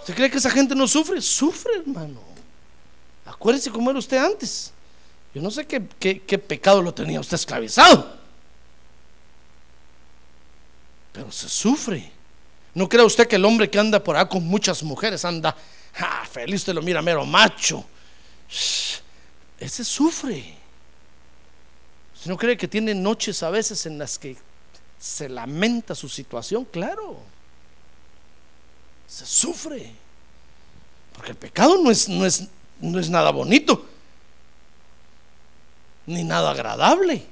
¿Usted 0.00 0.14
cree 0.14 0.30
que 0.30 0.38
esa 0.38 0.50
gente 0.50 0.74
no 0.74 0.88
sufre? 0.88 1.20
Sufre, 1.20 1.76
hermano. 1.76 2.27
Acuérdese 3.28 3.70
cómo 3.70 3.90
era 3.90 3.98
usted 3.98 4.16
antes. 4.16 4.72
Yo 5.34 5.42
no 5.42 5.50
sé 5.50 5.66
qué, 5.66 5.86
qué, 5.98 6.38
pecado 6.38 6.80
lo 6.80 6.92
tenía 6.94 7.20
usted 7.20 7.34
esclavizado. 7.34 8.16
Pero 11.12 11.30
se 11.30 11.48
sufre. 11.48 12.10
¿No 12.74 12.88
cree 12.88 13.04
usted 13.04 13.28
que 13.28 13.36
el 13.36 13.44
hombre 13.44 13.68
que 13.68 13.78
anda 13.78 14.02
por 14.02 14.16
ahí 14.16 14.26
con 14.28 14.44
muchas 14.44 14.82
mujeres 14.82 15.24
anda, 15.24 15.54
feliz, 16.30 16.60
usted 16.60 16.74
lo 16.74 16.82
mira 16.82 17.02
mero 17.02 17.26
macho? 17.26 17.84
Ese 19.58 19.84
sufre. 19.84 20.56
¿Usted 22.14 22.30
no 22.30 22.36
cree 22.36 22.56
que 22.56 22.68
tiene 22.68 22.94
noches 22.94 23.42
a 23.42 23.50
veces 23.50 23.84
en 23.86 23.98
las 23.98 24.18
que 24.18 24.36
se 24.98 25.28
lamenta 25.28 25.94
su 25.94 26.08
situación? 26.08 26.64
Claro. 26.64 27.18
Se 29.06 29.26
sufre. 29.26 29.92
Porque 31.12 31.32
el 31.32 31.36
pecado 31.36 31.82
no 31.82 31.90
es, 31.90 32.08
no 32.08 32.24
es, 32.24 32.48
no 32.80 32.98
es 32.98 33.10
nada 33.10 33.30
bonito, 33.30 33.86
ni 36.06 36.24
nada 36.24 36.50
agradable. 36.50 37.26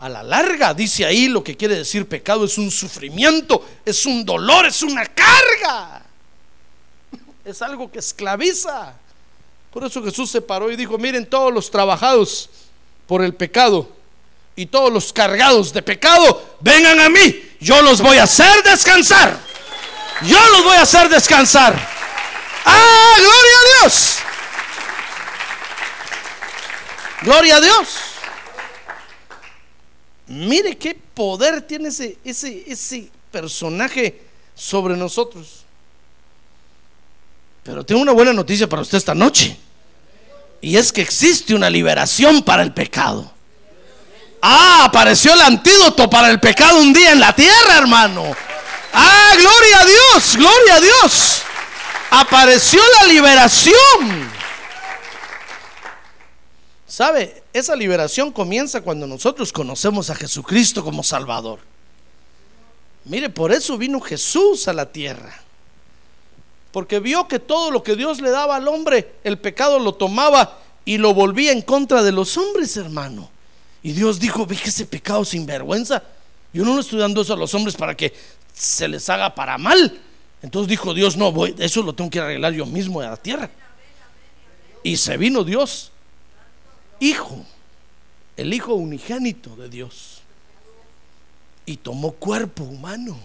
A 0.00 0.08
la 0.08 0.22
larga, 0.22 0.74
dice 0.74 1.04
ahí 1.04 1.28
lo 1.28 1.42
que 1.42 1.56
quiere 1.56 1.74
decir 1.74 2.08
pecado, 2.08 2.44
es 2.44 2.56
un 2.56 2.70
sufrimiento, 2.70 3.66
es 3.84 4.06
un 4.06 4.24
dolor, 4.24 4.66
es 4.66 4.82
una 4.82 5.04
carga. 5.06 6.02
Es 7.44 7.62
algo 7.62 7.90
que 7.90 7.98
esclaviza. 7.98 8.92
Por 9.72 9.82
eso 9.82 10.02
Jesús 10.02 10.30
se 10.30 10.42
paró 10.42 10.70
y 10.70 10.76
dijo, 10.76 10.98
miren 10.98 11.24
todos 11.24 11.52
los 11.52 11.70
trabajados 11.70 12.50
por 13.06 13.24
el 13.24 13.34
pecado 13.34 13.88
y 14.54 14.66
todos 14.66 14.92
los 14.92 15.12
cargados 15.12 15.72
de 15.72 15.82
pecado, 15.82 16.56
vengan 16.60 17.00
a 17.00 17.08
mí, 17.08 17.42
yo 17.60 17.80
los 17.80 18.00
voy 18.00 18.18
a 18.18 18.24
hacer 18.24 18.62
descansar. 18.64 19.38
Yo 20.22 20.48
los 20.50 20.64
voy 20.64 20.76
a 20.76 20.82
hacer 20.82 21.08
descansar. 21.08 21.74
¡Ah, 22.64 23.14
gloria 23.18 23.32
a 23.32 23.82
Dios! 23.82 24.18
Gloria 27.22 27.56
a 27.56 27.60
Dios. 27.60 27.88
Mire 30.28 30.76
qué 30.76 30.94
poder 30.94 31.62
tiene 31.62 31.88
ese, 31.88 32.18
ese, 32.24 32.64
ese 32.66 33.10
personaje 33.30 34.20
sobre 34.54 34.96
nosotros. 34.96 35.64
Pero 37.62 37.84
tengo 37.84 38.00
una 38.00 38.12
buena 38.12 38.32
noticia 38.32 38.68
para 38.68 38.82
usted 38.82 38.98
esta 38.98 39.14
noche. 39.14 39.56
Y 40.60 40.76
es 40.76 40.92
que 40.92 41.00
existe 41.00 41.54
una 41.54 41.70
liberación 41.70 42.42
para 42.42 42.62
el 42.62 42.72
pecado. 42.72 43.32
Ah, 44.42 44.84
apareció 44.84 45.34
el 45.34 45.40
antídoto 45.40 46.08
para 46.08 46.30
el 46.30 46.40
pecado 46.40 46.78
un 46.78 46.92
día 46.92 47.12
en 47.12 47.20
la 47.20 47.34
tierra, 47.34 47.78
hermano. 47.78 48.24
Ah, 48.92 49.32
gloria 49.36 49.80
a 49.80 49.84
Dios, 49.84 50.36
gloria 50.36 50.74
a 50.76 50.80
Dios. 50.80 51.42
Apareció 52.10 52.80
la 53.00 53.06
liberación. 53.08 54.37
¿Sabe? 56.98 57.44
Esa 57.52 57.76
liberación 57.76 58.32
comienza 58.32 58.80
cuando 58.80 59.06
nosotros 59.06 59.52
conocemos 59.52 60.10
a 60.10 60.16
Jesucristo 60.16 60.82
como 60.82 61.04
Salvador. 61.04 61.60
Mire, 63.04 63.30
por 63.30 63.52
eso 63.52 63.78
vino 63.78 64.00
Jesús 64.00 64.66
a 64.66 64.72
la 64.72 64.86
tierra. 64.86 65.32
Porque 66.72 66.98
vio 66.98 67.28
que 67.28 67.38
todo 67.38 67.70
lo 67.70 67.84
que 67.84 67.94
Dios 67.94 68.20
le 68.20 68.30
daba 68.30 68.56
al 68.56 68.66
hombre, 68.66 69.12
el 69.22 69.38
pecado 69.38 69.78
lo 69.78 69.94
tomaba 69.94 70.58
y 70.84 70.98
lo 70.98 71.14
volvía 71.14 71.52
en 71.52 71.62
contra 71.62 72.02
de 72.02 72.10
los 72.10 72.36
hombres, 72.36 72.76
hermano. 72.76 73.30
Y 73.80 73.92
Dios 73.92 74.18
dijo, 74.18 74.44
ve 74.44 74.56
que 74.56 74.70
ese 74.70 74.84
pecado 74.84 75.24
sin 75.24 75.46
vergüenza. 75.46 76.02
Yo 76.52 76.64
no 76.64 76.74
le 76.74 76.80
estoy 76.80 76.98
dando 76.98 77.22
eso 77.22 77.34
a 77.34 77.36
los 77.36 77.54
hombres 77.54 77.76
para 77.76 77.96
que 77.96 78.12
se 78.52 78.88
les 78.88 79.08
haga 79.08 79.36
para 79.36 79.56
mal. 79.56 80.00
Entonces 80.42 80.68
dijo 80.68 80.92
Dios, 80.92 81.16
no, 81.16 81.30
voy, 81.30 81.54
eso 81.60 81.80
lo 81.80 81.92
tengo 81.92 82.10
que 82.10 82.18
arreglar 82.18 82.54
yo 82.54 82.66
mismo 82.66 83.00
a 83.00 83.10
la 83.10 83.16
tierra. 83.16 83.48
Y 84.82 84.96
se 84.96 85.16
vino 85.16 85.44
Dios 85.44 85.92
hijo, 87.00 87.44
el 88.36 88.52
hijo 88.54 88.74
unigénito 88.74 89.56
de 89.56 89.68
Dios, 89.68 90.22
y 91.66 91.76
tomó 91.76 92.12
cuerpo 92.12 92.64
humano. 92.64 93.18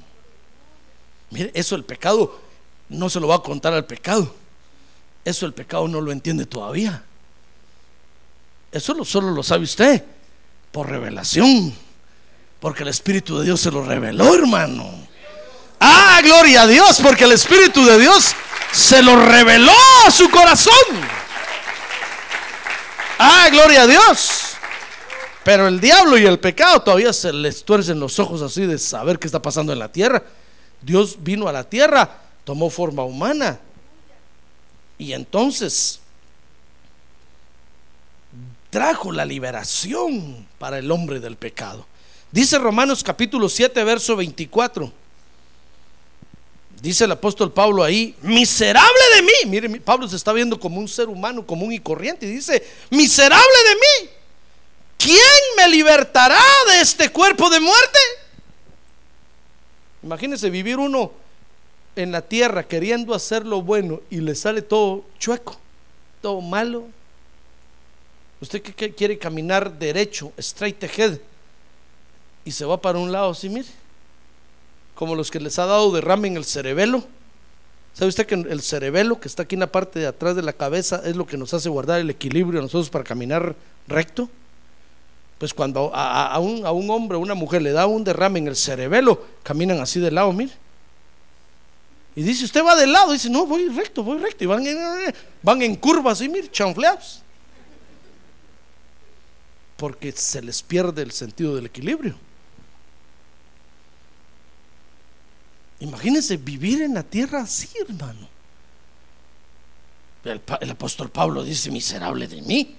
Mire, 1.29 1.51
eso 1.53 1.75
el 1.75 1.83
pecado 1.83 2.39
no 2.89 3.09
se 3.09 3.19
lo 3.19 3.27
va 3.27 3.35
a 3.35 3.41
contar 3.41 3.73
al 3.73 3.85
pecado. 3.85 4.35
Eso 5.25 5.45
el 5.45 5.53
pecado 5.53 5.87
no 5.87 6.01
lo 6.01 6.11
entiende 6.11 6.45
todavía. 6.45 7.03
Eso 8.71 9.05
solo 9.05 9.31
lo 9.31 9.43
sabe 9.43 9.63
usted 9.63 10.03
por 10.71 10.89
revelación. 10.89 11.73
Porque 12.59 12.83
el 12.83 12.89
Espíritu 12.89 13.39
de 13.39 13.45
Dios 13.45 13.61
se 13.61 13.71
lo 13.71 13.83
reveló, 13.83 14.35
hermano. 14.35 14.89
Ah, 15.79 16.21
gloria 16.23 16.63
a 16.63 16.67
Dios, 16.67 16.99
porque 17.01 17.25
el 17.25 17.33
Espíritu 17.33 17.85
de 17.85 17.99
Dios 17.99 18.33
se 18.71 19.01
lo 19.01 19.15
reveló 19.15 19.73
a 20.05 20.11
su 20.11 20.29
corazón. 20.29 20.73
Ah, 23.17 23.47
gloria 23.51 23.83
a 23.83 23.87
Dios. 23.87 24.53
Pero 25.43 25.67
el 25.67 25.79
diablo 25.79 26.17
y 26.17 26.25
el 26.25 26.39
pecado 26.39 26.81
todavía 26.81 27.11
se 27.11 27.33
les 27.33 27.63
tuercen 27.63 27.99
los 27.99 28.17
ojos 28.19 28.41
así 28.41 28.65
de 28.65 28.77
saber 28.77 29.19
qué 29.19 29.27
está 29.27 29.41
pasando 29.41 29.73
en 29.73 29.79
la 29.79 29.91
tierra. 29.91 30.23
Dios 30.81 31.17
vino 31.19 31.47
a 31.47 31.51
la 31.51 31.63
tierra, 31.63 32.21
tomó 32.43 32.69
forma 32.69 33.03
humana. 33.03 33.59
Y 34.97 35.13
entonces 35.13 35.99
trajo 38.69 39.11
la 39.11 39.25
liberación 39.25 40.47
para 40.57 40.79
el 40.79 40.89
hombre 40.91 41.19
del 41.19 41.35
pecado. 41.35 41.85
Dice 42.31 42.57
Romanos 42.57 43.03
capítulo 43.03 43.49
7, 43.49 43.83
verso 43.83 44.15
24. 44.15 45.02
Dice 46.83 47.05
el 47.05 47.13
apóstol 47.13 47.49
Pablo 47.49 47.81
ahí, 47.81 48.13
miserable 48.23 49.01
de 49.15 49.21
mí. 49.21 49.31
Mire, 49.45 49.79
Pablo 49.79 50.05
se 50.05 50.17
está 50.17 50.33
viendo 50.33 50.59
como 50.59 50.81
un 50.81 50.89
ser 50.89 51.07
humano 51.07 51.47
común 51.47 51.71
y 51.71 51.79
corriente 51.79 52.25
y 52.25 52.29
dice, 52.29 52.61
miserable 52.89 53.57
de 53.69 53.75
mí. 53.75 54.09
¿Quién 54.97 55.17
me 55.55 55.69
libertará 55.69 56.43
de 56.67 56.81
este 56.81 57.09
cuerpo 57.09 57.49
de 57.49 57.61
muerte? 57.61 57.99
Imagínese 60.03 60.49
vivir 60.49 60.77
uno 60.77 61.13
en 61.95 62.11
la 62.11 62.21
tierra 62.21 62.67
queriendo 62.67 63.15
hacer 63.15 63.45
lo 63.45 63.61
bueno 63.61 64.01
y 64.09 64.17
le 64.17 64.35
sale 64.35 64.61
todo 64.61 65.05
chueco, 65.17 65.57
todo 66.21 66.41
malo. 66.41 66.83
Usted 68.41 68.61
que 68.61 68.93
quiere 68.93 69.17
caminar 69.17 69.71
derecho, 69.71 70.33
straight 70.37 70.83
ahead, 70.83 71.17
y 72.43 72.51
se 72.51 72.65
va 72.65 72.75
para 72.75 72.99
un 72.99 73.09
lado 73.09 73.29
así, 73.31 73.47
mire 73.47 73.82
como 74.95 75.15
los 75.15 75.31
que 75.31 75.39
les 75.39 75.57
ha 75.59 75.65
dado 75.65 75.91
derrame 75.91 76.27
en 76.29 76.37
el 76.37 76.45
cerebelo. 76.45 77.03
¿Sabe 77.93 78.09
usted 78.09 78.25
que 78.25 78.35
el 78.35 78.61
cerebelo 78.61 79.19
que 79.19 79.27
está 79.27 79.43
aquí 79.43 79.55
en 79.55 79.59
la 79.59 79.71
parte 79.71 79.99
de 79.99 80.07
atrás 80.07 80.35
de 80.35 80.41
la 80.41 80.53
cabeza 80.53 81.01
es 81.05 81.15
lo 81.15 81.27
que 81.27 81.37
nos 81.37 81.53
hace 81.53 81.69
guardar 81.69 81.99
el 81.99 82.09
equilibrio 82.09 82.59
a 82.59 82.63
nosotros 82.63 82.89
para 82.89 83.03
caminar 83.03 83.55
recto? 83.87 84.29
Pues 85.37 85.53
cuando 85.53 85.91
a, 85.93 86.39
un, 86.39 86.65
hombre 86.89 87.17
o 87.17 87.19
una 87.19 87.33
mujer 87.33 87.61
le 87.61 87.71
da 87.71 87.85
un 87.85 88.03
derrame 88.03 88.39
en 88.39 88.47
el 88.47 88.55
cerebelo, 88.55 89.21
caminan 89.43 89.79
así 89.81 89.99
de 89.99 90.09
lado, 90.09 90.31
mire. 90.31 90.53
Y 92.15 92.23
dice, 92.23 92.45
usted 92.45 92.63
va 92.63 92.75
de 92.75 92.87
lado, 92.87 93.11
dice, 93.11 93.29
no, 93.29 93.45
voy 93.45 93.67
recto, 93.67 94.03
voy 94.03 94.19
recto. 94.19 94.43
Y 94.43 94.47
van 94.47 94.65
en, 94.65 94.77
van 95.41 95.61
en 95.61 95.75
curvas, 95.75 96.13
así, 96.13 96.29
mire, 96.29 96.49
chanfleados. 96.49 97.23
Porque 99.75 100.11
se 100.13 100.41
les 100.41 100.61
pierde 100.63 101.01
el 101.01 101.11
sentido 101.11 101.55
del 101.55 101.65
equilibrio. 101.65 102.15
Imagínense 105.83 106.37
vivir 106.37 106.81
en 106.81 106.93
la 106.93 107.03
tierra 107.03 107.41
así, 107.41 107.67
hermano. 107.77 108.29
El, 110.23 110.71
apóstol 110.71 111.09
Pablo 111.09 111.43
dice, 111.43 111.69
miserable 111.71 112.29
de 112.29 112.41
mí. 112.41 112.77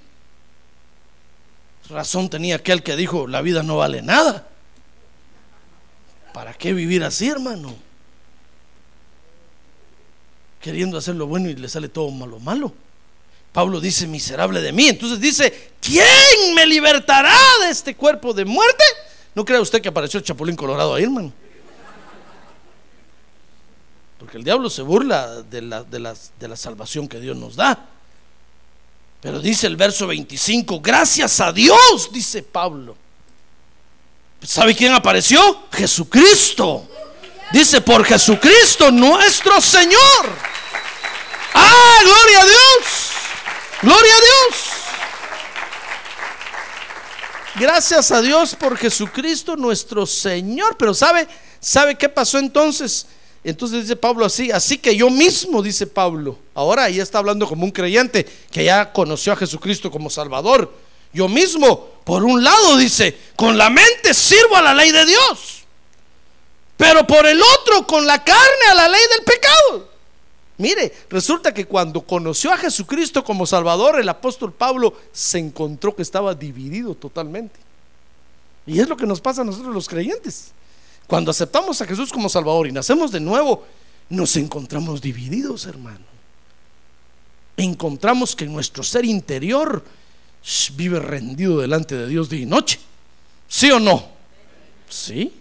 Razón 1.91 2.31
tenía 2.31 2.57
aquel 2.57 2.83
que 2.83 2.97
dijo, 2.97 3.27
la 3.27 3.43
vida 3.43 3.63
no 3.63 3.77
vale 3.77 4.01
nada. 4.01 4.49
¿Para 6.33 6.55
qué 6.55 6.73
vivir 6.73 7.05
así, 7.05 7.29
hermano? 7.29 7.77
Queriendo 10.63 10.97
hacer 10.97 11.15
lo 11.15 11.27
bueno 11.27 11.51
y 11.51 11.57
le 11.57 11.69
sale 11.69 11.91
todo 11.91 12.11
malo, 12.11 12.41
malo. 12.41 12.73
Pablo 13.53 13.83
dice, 13.83 14.07
miserable 14.07 14.63
de 14.63 14.73
mí. 14.73 14.89
Entonces 14.89 15.21
dice, 15.21 15.73
¿quién 15.79 16.55
me 16.55 16.65
libertará 16.65 17.37
de 17.65 17.69
este 17.69 17.95
cuerpo 17.95 18.33
de 18.33 18.47
muerte? 18.47 18.85
¿No 19.35 19.45
crea 19.45 19.61
usted 19.61 19.83
que 19.83 19.91
apareció 19.91 20.17
el 20.17 20.25
Chapulín 20.25 20.57
Colorado 20.57 20.95
ahí, 20.95 21.03
hermano? 21.03 21.44
Porque 24.25 24.39
el 24.39 24.45
diablo 24.45 24.71
se 24.71 24.81
burla 24.81 25.43
de 25.43 25.61
la, 25.61 25.85
de, 25.85 26.17
de 26.41 26.49
la 26.49 26.57
salvación 26.57 27.09
que 27.09 27.21
Dios 27.21 27.37
nos 27.37 27.57
da. 27.57 27.79
Pero 29.21 29.39
dice 29.39 29.67
el 29.67 29.77
verso 29.77 30.07
25, 30.07 30.81
gracias 30.81 31.41
a 31.41 31.53
Dios, 31.53 32.09
dice 32.11 32.43
Pablo. 32.43 32.97
¿Sabe 34.43 34.75
quién 34.75 34.95
apareció? 34.95 35.67
Jesucristo. 35.71 36.89
Dice, 37.53 37.83
por 37.83 38.03
Jesucristo 38.07 38.91
nuestro 38.91 39.61
Señor. 39.61 40.01
Ah, 41.53 41.99
gloria 42.03 42.41
a 42.41 42.45
Dios. 42.45 43.11
Gloria 43.83 44.13
a 44.15 44.21
Dios. 44.21 44.57
Gracias 47.57 48.11
a 48.11 48.23
Dios 48.23 48.55
por 48.55 48.79
Jesucristo 48.79 49.55
nuestro 49.57 50.07
Señor. 50.07 50.79
Pero 50.79 50.95
¿sabe? 50.95 51.29
¿Sabe 51.61 51.99
qué 51.99 52.09
pasó 52.09 52.39
entonces? 52.39 53.07
Entonces 53.45 53.83
dice 53.83 53.95
Pablo 53.95 54.25
así, 54.25 54.51
así 54.51 54.79
que 54.79 54.97
yo 54.97 55.11
mismo, 55.11 55.63
dice 55.63 55.87
Pablo, 55.87 56.39
ahora 56.55 56.89
ya 56.89 57.03
está 57.03 57.19
hablando 57.19 57.47
como 57.47 57.65
un 57.65 57.71
creyente 57.71 58.25
que 58.51 58.65
ya 58.65 58.91
conoció 58.91 59.35
a 59.35 59.37
Jesucristo 59.37 59.91
como 59.91 60.09
Salvador. 60.09 60.73
Yo 61.13 61.29
mismo, 61.29 61.91
por 62.05 62.25
un 62.25 62.43
lado, 62.43 62.79
dice, 62.79 63.17
con 63.37 63.59
la 63.59 63.69
mente 63.69 64.15
sirvo 64.15 64.57
a 64.57 64.63
la 64.63 64.73
ley 64.73 64.91
de 64.91 65.05
Dios, 65.05 65.63
pero 66.79 67.07
por 67.07 67.27
el 67.27 67.41
otro, 67.41 67.87
con 67.87 68.07
la 68.07 68.25
carne 68.25 68.67
a 68.71 68.75
la 68.75 68.89
ley 68.89 69.03
del 69.15 69.25
pecado. 69.25 69.91
Mire, 70.57 70.95
resulta 71.11 71.53
que 71.53 71.67
cuando 71.67 72.01
conoció 72.01 72.51
a 72.51 72.57
Jesucristo 72.57 73.23
como 73.25 73.45
Salvador, 73.45 74.01
el 74.01 74.09
apóstol 74.09 74.53
Pablo 74.53 74.95
se 75.13 75.39
encontró 75.39 75.95
que 75.95 76.03
estaba 76.03 76.35
dividido 76.35 76.95
totalmente. 76.95 77.61
Y 78.67 78.81
es 78.81 78.89
lo 78.89 78.97
que 78.97 79.07
nos 79.07 79.21
pasa 79.21 79.43
a 79.43 79.45
nosotros 79.45 79.75
los 79.75 79.89
creyentes. 79.89 80.53
Cuando 81.07 81.31
aceptamos 81.31 81.81
a 81.81 81.87
Jesús 81.87 82.13
como 82.13 82.29
Salvador 82.29 82.67
y 82.67 82.73
nacemos 82.73 83.13
de 83.13 83.21
nuevo, 83.21 83.65
nos 84.09 84.37
encontramos 84.37 85.01
divididos, 85.01 85.67
hermano. 85.67 86.05
Encontramos 87.57 88.35
que 88.35 88.47
nuestro 88.47 88.83
ser 88.83 89.05
interior 89.05 89.85
vive 90.75 90.99
rendido 91.01 91.61
delante 91.61 91.95
de 91.95 92.07
Dios 92.07 92.29
día 92.29 92.41
y 92.41 92.47
noche. 92.47 92.81
¿Sí 93.49 93.71
o 93.71 93.79
no? 93.79 94.09
Sí. 94.89 95.33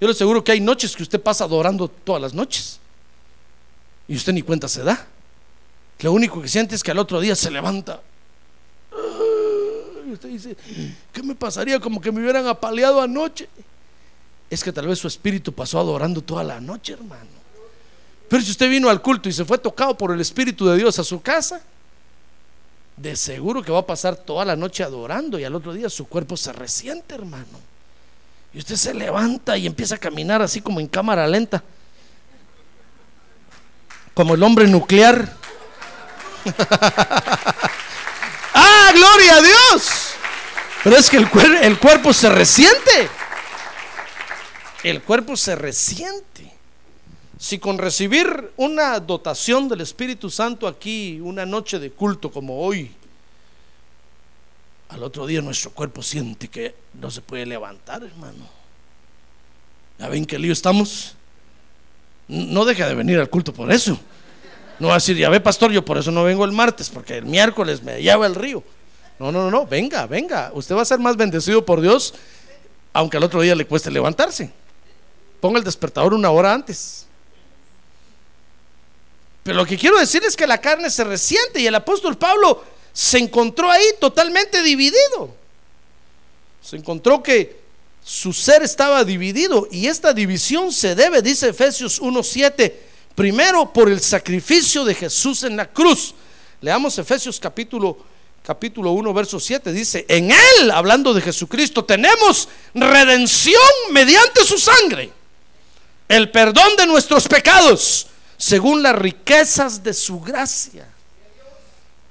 Yo 0.00 0.06
le 0.06 0.12
aseguro 0.12 0.44
que 0.44 0.52
hay 0.52 0.60
noches 0.60 0.94
que 0.94 1.02
usted 1.02 1.20
pasa 1.20 1.44
adorando 1.44 1.88
todas 1.88 2.20
las 2.20 2.34
noches. 2.34 2.78
Y 4.06 4.16
usted 4.16 4.32
ni 4.32 4.42
cuenta 4.42 4.68
se 4.68 4.82
da. 4.82 5.06
Lo 6.00 6.12
único 6.12 6.42
que 6.42 6.48
siente 6.48 6.74
es 6.74 6.82
que 6.82 6.90
al 6.90 6.98
otro 6.98 7.20
día 7.20 7.34
se 7.34 7.50
levanta. 7.50 8.00
Y 10.06 10.12
usted 10.12 10.28
dice, 10.28 10.56
¿qué 11.12 11.22
me 11.22 11.34
pasaría 11.34 11.80
como 11.80 12.00
que 12.00 12.12
me 12.12 12.20
hubieran 12.20 12.46
apaleado 12.46 13.00
anoche? 13.00 13.48
Es 14.54 14.64
que 14.64 14.72
tal 14.72 14.86
vez 14.86 14.98
su 14.98 15.08
espíritu 15.08 15.52
pasó 15.52 15.78
adorando 15.78 16.22
toda 16.22 16.44
la 16.44 16.60
noche, 16.60 16.94
hermano. 16.94 17.34
Pero 18.28 18.42
si 18.42 18.50
usted 18.50 18.68
vino 18.70 18.88
al 18.88 19.02
culto 19.02 19.28
y 19.28 19.32
se 19.32 19.44
fue 19.44 19.58
tocado 19.58 19.96
por 19.96 20.10
el 20.12 20.20
Espíritu 20.20 20.66
de 20.66 20.76
Dios 20.76 20.98
a 20.98 21.04
su 21.04 21.20
casa, 21.20 21.60
de 22.96 23.16
seguro 23.16 23.62
que 23.62 23.72
va 23.72 23.80
a 23.80 23.86
pasar 23.86 24.16
toda 24.16 24.44
la 24.44 24.56
noche 24.56 24.82
adorando 24.82 25.38
y 25.38 25.44
al 25.44 25.54
otro 25.54 25.72
día 25.72 25.90
su 25.90 26.06
cuerpo 26.06 26.36
se 26.36 26.52
resiente, 26.52 27.14
hermano. 27.14 27.60
Y 28.52 28.58
usted 28.58 28.76
se 28.76 28.94
levanta 28.94 29.56
y 29.58 29.66
empieza 29.66 29.96
a 29.96 29.98
caminar 29.98 30.40
así 30.40 30.60
como 30.60 30.80
en 30.80 30.86
cámara 30.86 31.26
lenta. 31.26 31.62
como 34.14 34.34
el 34.34 34.42
hombre 34.42 34.68
nuclear. 34.68 35.32
ah, 38.54 38.90
gloria 38.94 39.36
a 39.36 39.42
Dios. 39.42 40.14
Pero 40.84 40.96
es 40.96 41.10
que 41.10 41.16
el, 41.16 41.28
el 41.62 41.78
cuerpo 41.78 42.12
se 42.12 42.28
resiente. 42.28 43.08
El 44.84 45.02
cuerpo 45.02 45.36
se 45.36 45.56
resiente. 45.56 46.52
Si 47.38 47.58
con 47.58 47.78
recibir 47.78 48.52
una 48.58 49.00
dotación 49.00 49.68
del 49.68 49.80
Espíritu 49.80 50.30
Santo 50.30 50.68
aquí, 50.68 51.18
una 51.20 51.46
noche 51.46 51.78
de 51.78 51.90
culto 51.90 52.30
como 52.30 52.60
hoy, 52.60 52.92
al 54.90 55.02
otro 55.02 55.26
día 55.26 55.40
nuestro 55.40 55.70
cuerpo 55.70 56.02
siente 56.02 56.48
que 56.48 56.74
no 57.00 57.10
se 57.10 57.22
puede 57.22 57.46
levantar, 57.46 58.04
hermano. 58.04 58.46
¿Ya 59.98 60.08
ven 60.08 60.26
qué 60.26 60.38
lío 60.38 60.52
estamos? 60.52 61.16
No 62.28 62.64
deja 62.66 62.86
de 62.86 62.94
venir 62.94 63.18
al 63.18 63.30
culto 63.30 63.52
por 63.52 63.72
eso. 63.72 63.98
No 64.78 64.88
va 64.88 64.94
a 64.94 64.96
decir, 64.96 65.16
ya 65.16 65.30
ve, 65.30 65.40
pastor, 65.40 65.72
yo 65.72 65.84
por 65.84 65.96
eso 65.96 66.10
no 66.10 66.24
vengo 66.24 66.44
el 66.44 66.52
martes, 66.52 66.90
porque 66.90 67.18
el 67.18 67.24
miércoles 67.24 67.82
me 67.82 68.02
lleva 68.02 68.26
el 68.26 68.34
río. 68.34 68.62
No, 69.18 69.32
no, 69.32 69.44
no, 69.44 69.50
no, 69.50 69.66
venga, 69.66 70.06
venga. 70.06 70.50
Usted 70.52 70.74
va 70.74 70.82
a 70.82 70.84
ser 70.84 70.98
más 70.98 71.16
bendecido 71.16 71.64
por 71.64 71.80
Dios, 71.80 72.14
aunque 72.92 73.16
al 73.16 73.24
otro 73.24 73.40
día 73.40 73.54
le 73.54 73.66
cueste 73.66 73.90
levantarse. 73.90 74.52
Ponga 75.44 75.58
el 75.58 75.64
despertador 75.66 76.14
una 76.14 76.30
hora 76.30 76.54
antes. 76.54 77.04
Pero 79.42 79.58
lo 79.58 79.66
que 79.66 79.76
quiero 79.76 79.98
decir 79.98 80.24
es 80.24 80.36
que 80.36 80.46
la 80.46 80.58
carne 80.58 80.88
se 80.88 81.04
resiente 81.04 81.60
y 81.60 81.66
el 81.66 81.74
apóstol 81.74 82.16
Pablo 82.16 82.64
se 82.94 83.18
encontró 83.18 83.70
ahí 83.70 83.84
totalmente 84.00 84.62
dividido. 84.62 85.36
Se 86.62 86.76
encontró 86.76 87.22
que 87.22 87.60
su 88.02 88.32
ser 88.32 88.62
estaba 88.62 89.04
dividido 89.04 89.68
y 89.70 89.86
esta 89.86 90.14
división 90.14 90.72
se 90.72 90.94
debe, 90.94 91.20
dice 91.20 91.50
Efesios 91.50 92.00
1.7, 92.00 92.72
primero 93.14 93.70
por 93.70 93.90
el 93.90 94.00
sacrificio 94.00 94.82
de 94.82 94.94
Jesús 94.94 95.42
en 95.42 95.58
la 95.58 95.70
cruz. 95.70 96.14
Leamos 96.62 96.98
Efesios 96.98 97.38
capítulo, 97.38 97.98
capítulo 98.42 98.92
1, 98.92 99.12
verso 99.12 99.38
7, 99.38 99.72
dice, 99.74 100.06
en 100.08 100.30
Él, 100.30 100.70
hablando 100.70 101.12
de 101.12 101.20
Jesucristo, 101.20 101.84
tenemos 101.84 102.48
redención 102.72 103.60
mediante 103.90 104.42
su 104.42 104.56
sangre, 104.56 105.12
el 106.08 106.30
perdón 106.30 106.76
de 106.76 106.86
nuestros 106.86 107.26
pecados, 107.28 108.06
según 108.36 108.82
las 108.82 108.94
riquezas 108.96 109.82
de 109.82 109.94
su 109.94 110.20
gracia. 110.20 110.86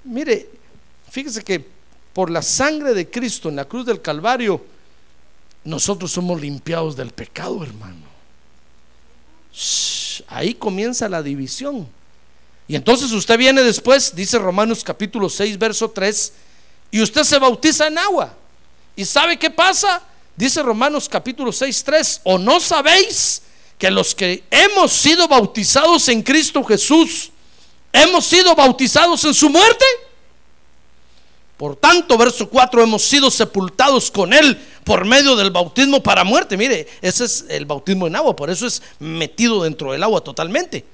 Mire, 0.03 0.49
fíjese 1.09 1.43
que 1.43 1.65
por 2.13 2.29
la 2.29 2.41
sangre 2.41 2.93
de 2.93 3.09
Cristo 3.09 3.49
en 3.49 3.55
la 3.55 3.65
cruz 3.65 3.85
del 3.85 4.01
Calvario, 4.01 4.63
nosotros 5.63 6.11
somos 6.11 6.41
limpiados 6.41 6.95
del 6.95 7.11
pecado, 7.11 7.63
hermano. 7.63 8.03
Ahí 10.27 10.53
comienza 10.55 11.07
la 11.07 11.23
división. 11.23 11.87
Y 12.67 12.75
entonces 12.75 13.11
usted 13.11 13.37
viene 13.37 13.61
después, 13.61 14.15
dice 14.15 14.39
Romanos 14.39 14.83
capítulo 14.83 15.29
6, 15.29 15.57
verso 15.57 15.91
3, 15.91 16.33
y 16.91 17.01
usted 17.01 17.23
se 17.23 17.39
bautiza 17.39 17.87
en 17.87 17.97
agua. 17.97 18.35
¿Y 18.95 19.05
sabe 19.05 19.37
qué 19.37 19.49
pasa? 19.49 20.01
Dice 20.35 20.61
Romanos 20.63 21.07
capítulo 21.07 21.51
6, 21.51 21.83
3, 21.83 22.21
o 22.23 22.37
no 22.37 22.59
sabéis 22.59 23.42
que 23.77 23.91
los 23.91 24.15
que 24.15 24.43
hemos 24.49 24.91
sido 24.91 25.27
bautizados 25.27 26.07
en 26.09 26.21
Cristo 26.21 26.63
Jesús, 26.63 27.31
hemos 27.91 28.25
sido 28.25 28.55
bautizados 28.55 29.23
en 29.25 29.33
su 29.33 29.49
muerte. 29.49 29.85
Por 31.57 31.75
tanto, 31.75 32.17
verso 32.17 32.49
4, 32.49 32.83
hemos 32.83 33.03
sido 33.03 33.29
sepultados 33.29 34.09
con 34.09 34.33
Él 34.33 34.59
por 34.83 35.05
medio 35.05 35.35
del 35.35 35.51
bautismo 35.51 36.01
para 36.01 36.23
muerte. 36.23 36.57
Mire, 36.57 36.87
ese 37.01 37.25
es 37.25 37.45
el 37.49 37.65
bautismo 37.65 38.07
en 38.07 38.15
agua, 38.15 38.35
por 38.35 38.49
eso 38.49 38.67
es 38.67 38.81
metido 38.99 39.63
dentro 39.63 39.91
del 39.91 40.03
agua 40.03 40.21
totalmente. 40.21 40.85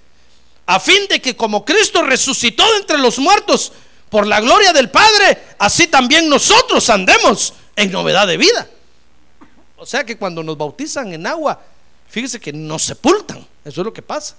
A 0.66 0.80
fin 0.80 1.08
de 1.10 1.20
que 1.20 1.36
como 1.36 1.66
Cristo 1.66 2.04
resucitó 2.04 2.70
de 2.74 2.78
entre 2.78 2.98
los 3.00 3.18
muertos 3.18 3.72
por 4.10 4.28
la 4.28 4.40
gloria 4.42 4.74
del 4.74 4.92
Padre, 4.92 5.42
así 5.58 5.88
también 5.88 6.30
nosotros 6.30 6.90
andemos 6.90 7.54
en 7.76 7.92
novedad 7.92 8.28
de 8.28 8.38
vida. 8.38 8.70
O 9.78 9.86
sea 9.86 10.04
que 10.04 10.18
cuando 10.18 10.44
nos 10.44 10.58
bautizan 10.58 11.14
en 11.14 11.26
agua, 11.26 11.60
fíjese 12.10 12.40
que 12.40 12.52
nos 12.52 12.84
sepultan. 12.84 13.46
Eso 13.64 13.82
es 13.82 13.86
lo 13.86 13.94
que 13.94 14.02
pasa. 14.02 14.36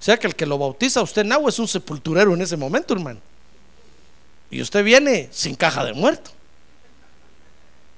O 0.00 0.02
sea 0.02 0.16
que 0.16 0.26
el 0.26 0.36
que 0.36 0.46
lo 0.46 0.58
bautiza 0.58 1.00
a 1.00 1.02
usted 1.02 1.22
en 1.22 1.32
agua 1.32 1.50
es 1.50 1.58
un 1.58 1.66
sepulturero 1.66 2.34
en 2.34 2.42
ese 2.42 2.56
momento, 2.56 2.94
hermano. 2.94 3.20
Y 4.50 4.62
usted 4.62 4.84
viene 4.84 5.28
sin 5.32 5.54
caja 5.54 5.84
de 5.84 5.92
muerto. 5.92 6.30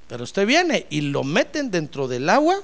Pero 0.08 0.24
usted 0.24 0.46
viene 0.46 0.86
y 0.90 1.02
lo 1.02 1.22
meten 1.22 1.70
dentro 1.70 2.08
del 2.08 2.28
agua. 2.28 2.56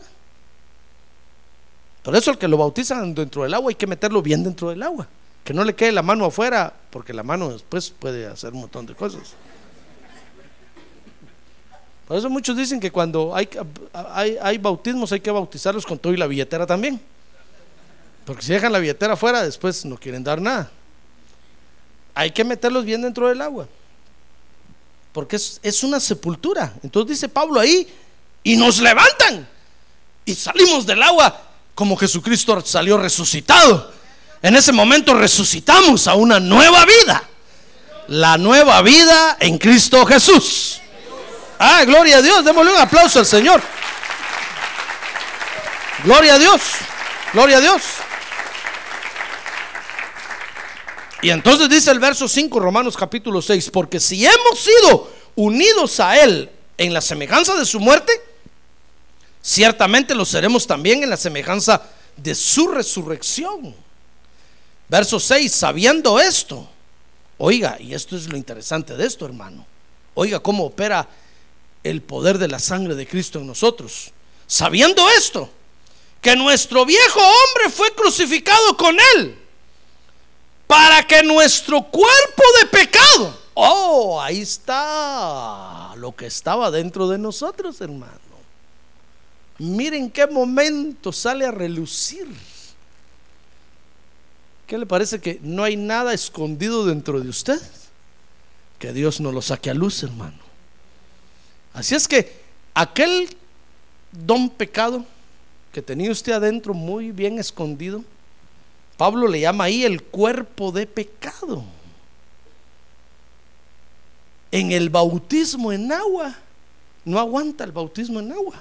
Por 2.03 2.17
eso 2.17 2.31
el 2.31 2.39
que 2.39 2.49
lo 2.49 2.57
bautizan 2.57 3.15
dentro 3.15 3.43
del 3.43 3.55
agua 3.55 3.71
hay 3.71 3.75
que 3.75 3.87
meterlo 3.87 4.23
bien 4.23 4.43
dentro 4.43 4.71
del 4.71 4.83
agua. 4.83 5.07
Que 5.45 5.55
no 5.55 5.63
le 5.65 5.75
quede 5.75 5.93
la 5.93 6.03
mano 6.03 6.25
afuera, 6.25 6.73
porque 6.91 7.13
la 7.13 7.23
mano 7.23 7.51
después 7.51 7.91
puede 7.91 8.27
hacer 8.27 8.53
un 8.53 8.63
montón 8.63 8.87
de 8.87 8.95
cosas. 8.95 9.35
Por 12.07 12.17
eso 12.17 12.31
muchos 12.31 12.57
dicen 12.57 12.79
que 12.79 12.91
cuando 12.91 13.35
hay, 13.35 13.49
hay, 14.41 14.59
bautismos 14.59 15.11
hay 15.13 15.21
que 15.21 15.31
bautizarlos 15.31 15.85
con 15.85 15.99
todo 15.99 16.13
y 16.13 16.17
la 16.17 16.27
billetera 16.27 16.67
también. 16.67 17.01
Porque 18.25 18.43
si 18.43 18.53
dejan 18.53 18.73
la 18.73 18.79
billetera 18.79 19.15
afuera, 19.15 19.43
después 19.43 19.85
no 19.85 19.97
quieren 19.97 20.23
dar 20.23 20.41
nada. 20.41 20.71
Hay 22.15 22.31
que 22.31 22.45
meterlos 22.45 22.85
bien 22.85 23.03
dentro 23.03 23.29
del 23.29 23.41
agua. 23.41 23.69
Porque 25.13 25.37
es, 25.37 25.59
es 25.63 25.83
una 25.83 25.99
sepultura. 25.99 26.73
Entonces 26.83 27.17
dice 27.17 27.29
Pablo 27.29 27.59
ahí, 27.59 27.89
y 28.45 28.57
nos 28.57 28.79
levantan. 28.79 29.49
Y 30.25 30.35
salimos 30.35 30.87
del 30.87 31.03
agua 31.03 31.43
como 31.75 31.97
Jesucristo 31.97 32.61
salió 32.65 32.97
resucitado. 32.97 33.93
En 34.41 34.55
ese 34.55 34.73
momento 34.73 35.13
resucitamos 35.15 36.07
a 36.07 36.15
una 36.15 36.39
nueva 36.39 36.85
vida. 36.85 37.29
La 38.09 38.39
nueva 38.39 38.81
vida 38.83 39.37
en 39.41 39.59
Cristo 39.59 40.07
Jesús. 40.07 40.81
Ah, 41.59 41.85
gloria 41.85 42.19
a 42.19 42.23
Dios. 42.23 42.45
Démosle 42.45 42.73
un 42.73 42.79
aplauso 42.79 43.19
al 43.19 43.27
Señor. 43.27 43.63
Gloria 46.05 46.35
a 46.35 46.39
Dios. 46.39 46.63
Gloria 47.33 47.59
a 47.59 47.61
Dios. 47.61 47.83
Y 51.23 51.31
entonces 51.31 51.69
dice 51.69 51.91
el 51.91 51.99
verso 51.99 52.29
5, 52.29 52.61
Romanos 52.61 52.97
capítulo 52.97 53.41
6, 53.41 53.71
porque 53.71 53.99
si 53.99 54.25
hemos 54.25 54.59
sido 54.59 55.11
unidos 55.35 55.99
a 55.99 56.23
Él 56.23 56.51
en 56.77 56.93
la 56.93 57.01
semejanza 57.01 57.55
de 57.55 57.65
su 57.65 57.81
muerte, 57.81 58.13
ciertamente 59.43 60.15
lo 60.15 60.25
seremos 60.25 60.67
también 60.67 61.03
en 61.03 61.11
la 61.11 61.17
semejanza 61.17 61.83
de 62.17 62.35
su 62.35 62.69
resurrección. 62.69 63.75
Verso 64.89 65.19
6, 65.19 65.51
sabiendo 65.51 66.21
esto, 66.21 66.69
oiga, 67.39 67.77
y 67.81 67.95
esto 67.95 68.17
es 68.17 68.29
lo 68.29 68.37
interesante 68.37 68.97
de 68.97 69.07
esto, 69.07 69.25
hermano, 69.27 69.67
oiga 70.15 70.39
cómo 70.39 70.67
opera 70.67 71.09
el 71.85 72.03
poder 72.03 72.39
de 72.39 72.49
la 72.49 72.59
sangre 72.59 72.95
de 72.95 73.07
Cristo 73.07 73.39
en 73.39 73.47
nosotros. 73.47 74.13
Sabiendo 74.47 75.09
esto, 75.11 75.51
que 76.21 76.37
nuestro 76.37 76.85
viejo 76.85 77.21
hombre 77.21 77.71
fue 77.71 77.95
crucificado 77.95 78.77
con 78.77 78.97
Él 79.15 79.39
para 80.67 81.07
que 81.07 81.23
nuestro 81.23 81.83
cuerpo 81.83 82.43
de 82.61 82.67
pecado, 82.67 83.39
oh, 83.55 84.21
ahí 84.21 84.41
está 84.41 85.95
lo 85.97 86.15
que 86.15 86.27
estaba 86.27 86.71
dentro 86.71 87.09
de 87.09 87.19
nosotros, 87.19 87.81
hermano. 87.81 88.27
Miren 89.59 90.11
qué 90.11 90.27
momento 90.27 91.13
sale 91.13 91.47
a 91.47 91.51
relucir. 91.51 92.27
¿Qué 94.67 94.77
le 94.77 94.87
parece 94.87 95.21
que 95.21 95.39
no 95.43 95.63
hay 95.63 95.77
nada 95.77 96.13
escondido 96.13 96.85
dentro 96.85 97.21
de 97.21 97.29
usted? 97.29 97.61
Que 98.79 98.93
Dios 98.93 99.21
no 99.21 99.33
lo 99.33 99.41
saque 99.41 99.71
a 99.71 99.75
luz, 99.75 100.03
hermano. 100.03 100.46
Así 101.77 101.95
es 101.95 102.09
que 102.09 102.33
aquel 102.73 103.29
don 104.11 104.49
pecado 104.49 105.05
que 105.73 105.83
tenía 105.83 106.11
usted 106.11 106.33
adentro 106.33 106.73
muy 106.73 107.13
bien 107.13 107.39
escondido, 107.39 108.03
Pablo 108.97 109.29
le 109.29 109.41
llama 109.41 109.65
ahí 109.65 109.85
el 109.85 110.03
cuerpo 110.03 110.73
de 110.73 110.87
pecado. 110.87 111.63
En 114.51 114.73
el 114.73 114.89
bautismo 114.89 115.71
en 115.71 115.93
agua, 115.93 116.35
no 117.05 117.19
aguanta 117.19 117.65
el 117.65 117.73
bautismo 117.73 118.21
en 118.21 118.33
agua. 118.33 118.57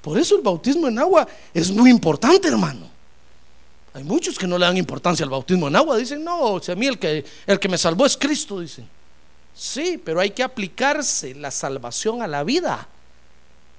Por 0.00 0.18
eso 0.18 0.34
el 0.34 0.40
bautismo 0.40 0.88
en 0.88 0.98
agua 0.98 1.28
es 1.52 1.70
muy 1.70 1.90
importante, 1.90 2.48
hermano. 2.48 2.88
Hay 3.92 4.02
muchos 4.02 4.38
que 4.38 4.46
no 4.46 4.56
le 4.56 4.64
dan 4.64 4.78
importancia 4.78 5.24
al 5.24 5.30
bautismo 5.30 5.68
en 5.68 5.76
agua. 5.76 5.98
Dicen, 5.98 6.24
no, 6.24 6.58
si 6.58 6.72
a 6.72 6.74
mí 6.74 6.86
el 6.86 6.98
que, 6.98 7.22
el 7.46 7.60
que 7.60 7.68
me 7.68 7.76
salvó 7.76 8.06
es 8.06 8.16
Cristo, 8.16 8.60
dicen. 8.60 8.88
Sí, 9.54 10.00
pero 10.04 10.20
hay 10.20 10.30
que 10.30 10.42
aplicarse 10.42 11.34
la 11.34 11.50
salvación 11.50 12.22
a 12.22 12.26
la 12.26 12.42
vida. 12.42 12.88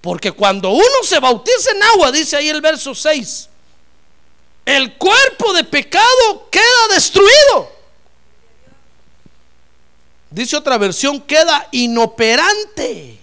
Porque 0.02 0.32
cuando 0.32 0.70
uno 0.70 1.04
se 1.04 1.20
bautiza 1.20 1.72
en 1.72 1.84
agua, 1.84 2.12
dice 2.12 2.38
ahí 2.38 2.48
el 2.48 2.62
verso 2.62 2.96
6, 2.96 3.50
el 4.66 4.94
cuerpo 4.98 5.54
de 5.54 5.64
pecado 5.64 6.50
queda 6.50 6.94
destruido. 6.94 7.76
Dice 10.30 10.58
otra 10.58 10.78
versión, 10.78 11.22
queda 11.22 11.68
inoperante, 11.72 13.20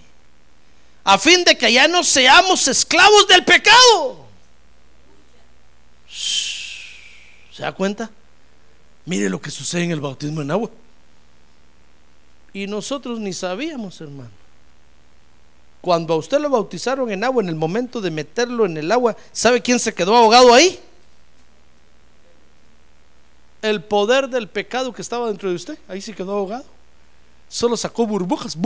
a 1.03 1.17
fin 1.17 1.43
de 1.43 1.57
que 1.57 1.71
ya 1.71 1.87
no 1.87 2.03
seamos 2.03 2.67
esclavos 2.67 3.27
del 3.27 3.45
pecado. 3.45 4.25
¿Se 6.09 7.61
da 7.61 7.71
cuenta? 7.71 8.09
Mire 9.05 9.29
lo 9.29 9.39
que 9.39 9.51
sucede 9.51 9.83
en 9.83 9.91
el 9.91 10.01
bautismo 10.01 10.41
en 10.41 10.51
agua. 10.51 10.69
Y 12.53 12.67
nosotros 12.67 13.19
ni 13.19 13.33
sabíamos, 13.33 13.99
hermano. 13.99 14.29
Cuando 15.81 16.13
a 16.13 16.17
usted 16.17 16.39
lo 16.39 16.49
bautizaron 16.49 17.11
en 17.11 17.23
agua, 17.23 17.43
en 17.43 17.49
el 17.49 17.55
momento 17.55 17.99
de 17.99 18.09
meterlo 18.09 18.65
en 18.65 18.77
el 18.77 18.91
agua, 18.91 19.17
¿sabe 19.33 19.61
quién 19.61 19.79
se 19.79 19.93
quedó 19.93 20.15
ahogado 20.15 20.53
ahí? 20.53 20.79
El 23.61 23.83
poder 23.83 24.29
del 24.29 24.47
pecado 24.47 24.93
que 24.93 25.01
estaba 25.01 25.27
dentro 25.27 25.49
de 25.49 25.55
usted, 25.55 25.77
ahí 25.87 25.99
se 25.99 26.13
quedó 26.13 26.33
ahogado. 26.37 26.65
Solo 27.49 27.75
sacó 27.75 28.05
burbujas. 28.05 28.57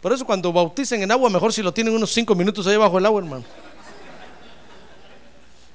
Por 0.00 0.12
eso 0.12 0.26
cuando 0.26 0.52
bauticen 0.52 1.02
en 1.02 1.12
agua, 1.12 1.30
mejor 1.30 1.52
si 1.52 1.62
lo 1.62 1.72
tienen 1.72 1.94
unos 1.94 2.10
cinco 2.12 2.34
minutos 2.34 2.66
ahí 2.66 2.76
bajo 2.76 2.98
el 2.98 3.06
agua, 3.06 3.20
hermano. 3.20 3.44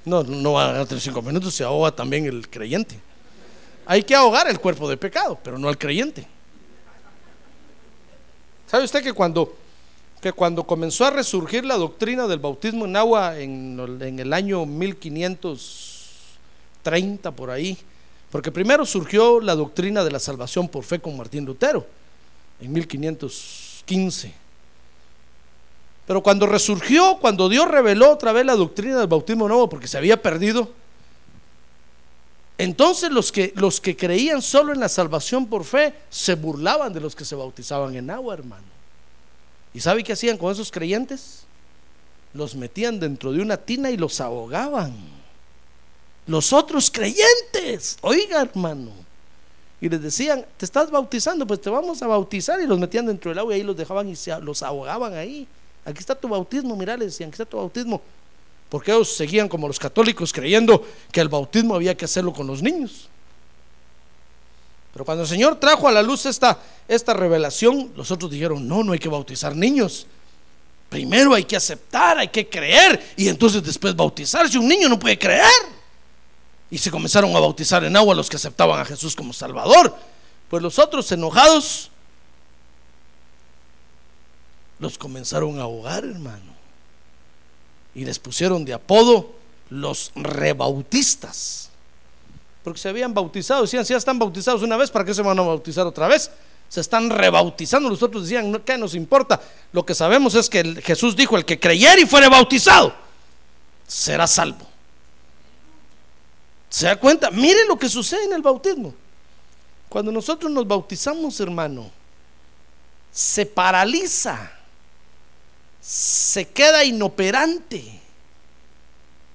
No, 0.04 0.22
no 0.22 0.52
va 0.52 0.80
a 0.80 0.86
tener 0.86 1.00
cinco 1.00 1.22
minutos, 1.22 1.54
se 1.54 1.64
ahoga 1.64 1.90
también 1.92 2.26
el 2.26 2.48
creyente. 2.48 3.00
Hay 3.90 4.04
que 4.04 4.14
ahogar 4.14 4.46
el 4.46 4.60
cuerpo 4.60 4.88
de 4.88 4.96
pecado, 4.96 5.36
pero 5.42 5.58
no 5.58 5.68
al 5.68 5.76
creyente. 5.76 6.24
¿Sabe 8.68 8.84
usted 8.84 9.02
que 9.02 9.12
cuando, 9.12 9.52
que 10.20 10.32
cuando 10.32 10.62
comenzó 10.62 11.06
a 11.06 11.10
resurgir 11.10 11.64
la 11.64 11.76
doctrina 11.76 12.28
del 12.28 12.38
bautismo 12.38 12.84
en 12.84 12.94
agua 12.94 13.40
en, 13.40 13.98
en 14.00 14.20
el 14.20 14.32
año 14.32 14.64
1530 14.64 17.32
por 17.32 17.50
ahí, 17.50 17.76
porque 18.30 18.52
primero 18.52 18.86
surgió 18.86 19.40
la 19.40 19.56
doctrina 19.56 20.04
de 20.04 20.12
la 20.12 20.20
salvación 20.20 20.68
por 20.68 20.84
fe 20.84 21.00
con 21.00 21.16
Martín 21.16 21.44
Lutero 21.44 21.84
en 22.60 22.72
1515. 22.72 24.32
Pero 26.06 26.22
cuando 26.22 26.46
resurgió, 26.46 27.18
cuando 27.20 27.48
Dios 27.48 27.66
reveló 27.66 28.12
otra 28.12 28.30
vez 28.30 28.46
la 28.46 28.54
doctrina 28.54 28.98
del 28.98 29.08
bautismo 29.08 29.48
nuevo, 29.48 29.68
porque 29.68 29.88
se 29.88 29.98
había 29.98 30.22
perdido, 30.22 30.68
entonces 32.60 33.10
los 33.10 33.32
que, 33.32 33.54
los 33.56 33.80
que 33.80 33.96
creían 33.96 34.42
solo 34.42 34.74
en 34.74 34.80
la 34.80 34.90
salvación 34.90 35.46
por 35.46 35.64
fe 35.64 35.94
se 36.10 36.34
burlaban 36.34 36.92
de 36.92 37.00
los 37.00 37.16
que 37.16 37.24
se 37.24 37.34
bautizaban 37.34 37.96
en 37.96 38.10
agua, 38.10 38.34
hermano. 38.34 38.66
¿Y 39.72 39.80
sabe 39.80 40.04
qué 40.04 40.12
hacían 40.12 40.36
con 40.36 40.52
esos 40.52 40.70
creyentes? 40.70 41.44
Los 42.34 42.54
metían 42.54 43.00
dentro 43.00 43.32
de 43.32 43.40
una 43.40 43.56
tina 43.56 43.90
y 43.90 43.96
los 43.96 44.20
ahogaban. 44.20 44.94
Los 46.26 46.52
otros 46.52 46.90
creyentes, 46.90 47.96
oiga 48.02 48.42
hermano. 48.42 48.90
Y 49.80 49.88
les 49.88 50.02
decían, 50.02 50.44
te 50.58 50.66
estás 50.66 50.90
bautizando, 50.90 51.46
pues 51.46 51.62
te 51.62 51.70
vamos 51.70 52.02
a 52.02 52.08
bautizar. 52.08 52.60
Y 52.60 52.66
los 52.66 52.78
metían 52.78 53.06
dentro 53.06 53.30
del 53.30 53.38
agua 53.38 53.54
y 53.54 53.60
ahí 53.60 53.62
los 53.62 53.74
dejaban 53.74 54.06
y 54.06 54.16
se, 54.16 54.38
los 54.38 54.62
ahogaban 54.62 55.14
ahí. 55.14 55.48
Aquí 55.82 56.00
está 56.00 56.14
tu 56.14 56.28
bautismo, 56.28 56.76
mira, 56.76 56.94
les 56.98 57.12
decían, 57.12 57.28
aquí 57.28 57.36
está 57.36 57.46
tu 57.46 57.56
bautismo. 57.56 58.02
Porque 58.70 58.92
ellos 58.92 59.12
seguían 59.14 59.48
como 59.48 59.66
los 59.66 59.78
católicos 59.78 60.32
creyendo 60.32 60.86
que 61.10 61.20
el 61.20 61.28
bautismo 61.28 61.74
había 61.74 61.96
que 61.96 62.04
hacerlo 62.04 62.32
con 62.32 62.46
los 62.46 62.62
niños. 62.62 63.08
Pero 64.92 65.04
cuando 65.04 65.24
el 65.24 65.28
Señor 65.28 65.56
trajo 65.56 65.88
a 65.88 65.92
la 65.92 66.02
luz 66.02 66.24
esta, 66.26 66.56
esta 66.86 67.12
revelación, 67.12 67.92
los 67.96 68.10
otros 68.12 68.30
dijeron, 68.30 68.66
no, 68.66 68.84
no 68.84 68.92
hay 68.92 69.00
que 69.00 69.08
bautizar 69.08 69.56
niños. 69.56 70.06
Primero 70.88 71.34
hay 71.34 71.44
que 71.44 71.56
aceptar, 71.56 72.18
hay 72.18 72.28
que 72.28 72.48
creer 72.48 73.12
y 73.16 73.28
entonces 73.28 73.62
después 73.62 73.94
bautizarse. 73.94 74.56
Un 74.56 74.68
niño 74.68 74.88
no 74.88 74.98
puede 74.98 75.18
creer. 75.18 75.50
Y 76.70 76.78
se 76.78 76.92
comenzaron 76.92 77.34
a 77.34 77.40
bautizar 77.40 77.82
en 77.82 77.96
agua 77.96 78.14
los 78.14 78.30
que 78.30 78.36
aceptaban 78.36 78.78
a 78.78 78.84
Jesús 78.84 79.16
como 79.16 79.32
Salvador. 79.32 79.96
Pues 80.48 80.62
los 80.62 80.78
otros 80.78 81.10
enojados 81.10 81.90
los 84.78 84.96
comenzaron 84.96 85.58
a 85.58 85.62
ahogar, 85.62 86.04
hermano 86.04 86.59
y 87.94 88.04
les 88.04 88.18
pusieron 88.18 88.64
de 88.64 88.74
apodo 88.74 89.32
los 89.68 90.12
rebautistas. 90.14 91.70
Porque 92.62 92.78
se 92.78 92.88
habían 92.88 93.14
bautizado, 93.14 93.62
decían, 93.62 93.84
si 93.84 93.92
ya 93.92 93.98
están 93.98 94.18
bautizados 94.18 94.62
una 94.62 94.76
vez, 94.76 94.90
¿para 94.90 95.04
qué 95.04 95.14
se 95.14 95.22
van 95.22 95.38
a 95.38 95.42
bautizar 95.42 95.86
otra 95.86 96.08
vez? 96.08 96.30
Se 96.68 96.80
están 96.80 97.10
rebautizando, 97.10 97.88
los 97.88 98.02
otros 98.02 98.24
decían, 98.24 98.60
¿qué 98.64 98.76
nos 98.76 98.94
importa? 98.94 99.40
Lo 99.72 99.84
que 99.84 99.94
sabemos 99.94 100.34
es 100.34 100.48
que 100.48 100.80
Jesús 100.82 101.16
dijo, 101.16 101.36
el 101.36 101.44
que 101.44 101.58
creyere 101.58 102.02
y 102.02 102.06
fuere 102.06 102.28
bautizado, 102.28 102.94
será 103.86 104.26
salvo. 104.26 104.66
¿Se 106.68 106.86
da 106.86 106.96
cuenta? 106.96 107.30
Mire 107.30 107.66
lo 107.66 107.76
que 107.76 107.88
sucede 107.88 108.24
en 108.24 108.34
el 108.34 108.42
bautismo. 108.42 108.94
Cuando 109.88 110.12
nosotros 110.12 110.52
nos 110.52 110.68
bautizamos, 110.68 111.40
hermano, 111.40 111.90
se 113.10 113.44
paraliza 113.44 114.52
se 115.80 116.48
queda 116.48 116.84
inoperante 116.84 118.00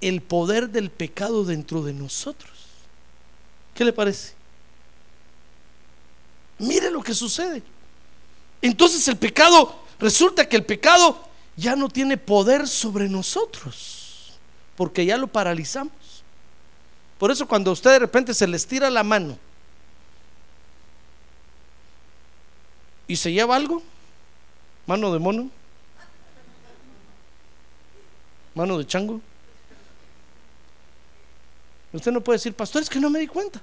el 0.02 0.22
poder 0.22 0.70
del 0.70 0.92
pecado 0.92 1.44
dentro 1.44 1.82
de 1.82 1.94
nosotros. 1.94 2.52
¿Qué 3.74 3.84
le 3.84 3.94
parece? 3.94 4.34
Mire 6.60 6.92
lo 6.92 7.02
que 7.02 7.14
sucede. 7.14 7.64
Entonces 8.62 9.08
el 9.08 9.18
pecado, 9.18 9.84
resulta 10.00 10.48
que 10.48 10.56
el 10.56 10.66
pecado 10.66 11.28
ya 11.56 11.76
no 11.76 11.90
tiene 11.90 12.18
poder 12.18 12.68
sobre 12.68 13.10
nosotros, 13.10 14.34
porque 14.76 15.06
ya 15.06 15.18
lo 15.18 15.28
paralizamos. 15.28 16.24
Por 17.18 17.32
eso 17.32 17.48
cuando 17.48 17.70
a 17.70 17.74
usted 17.74 17.92
de 17.92 18.00
repente 18.00 18.34
se 18.34 18.48
le 18.48 18.58
estira 18.58 18.90
la 18.90 19.04
mano 19.04 19.38
y 23.08 23.16
se 23.16 23.32
lleva 23.32 23.56
algo, 23.56 23.82
mano 24.86 25.14
de 25.14 25.20
mono, 25.20 25.50
mano 28.56 28.78
de 28.78 28.88
chango. 28.88 29.22
Usted 31.94 32.12
no 32.12 32.22
puede 32.22 32.38
decir, 32.38 32.54
pastor, 32.54 32.82
es 32.82 32.90
que 32.90 33.00
no 33.00 33.10
me 33.10 33.20
di 33.20 33.28
cuenta. 33.28 33.62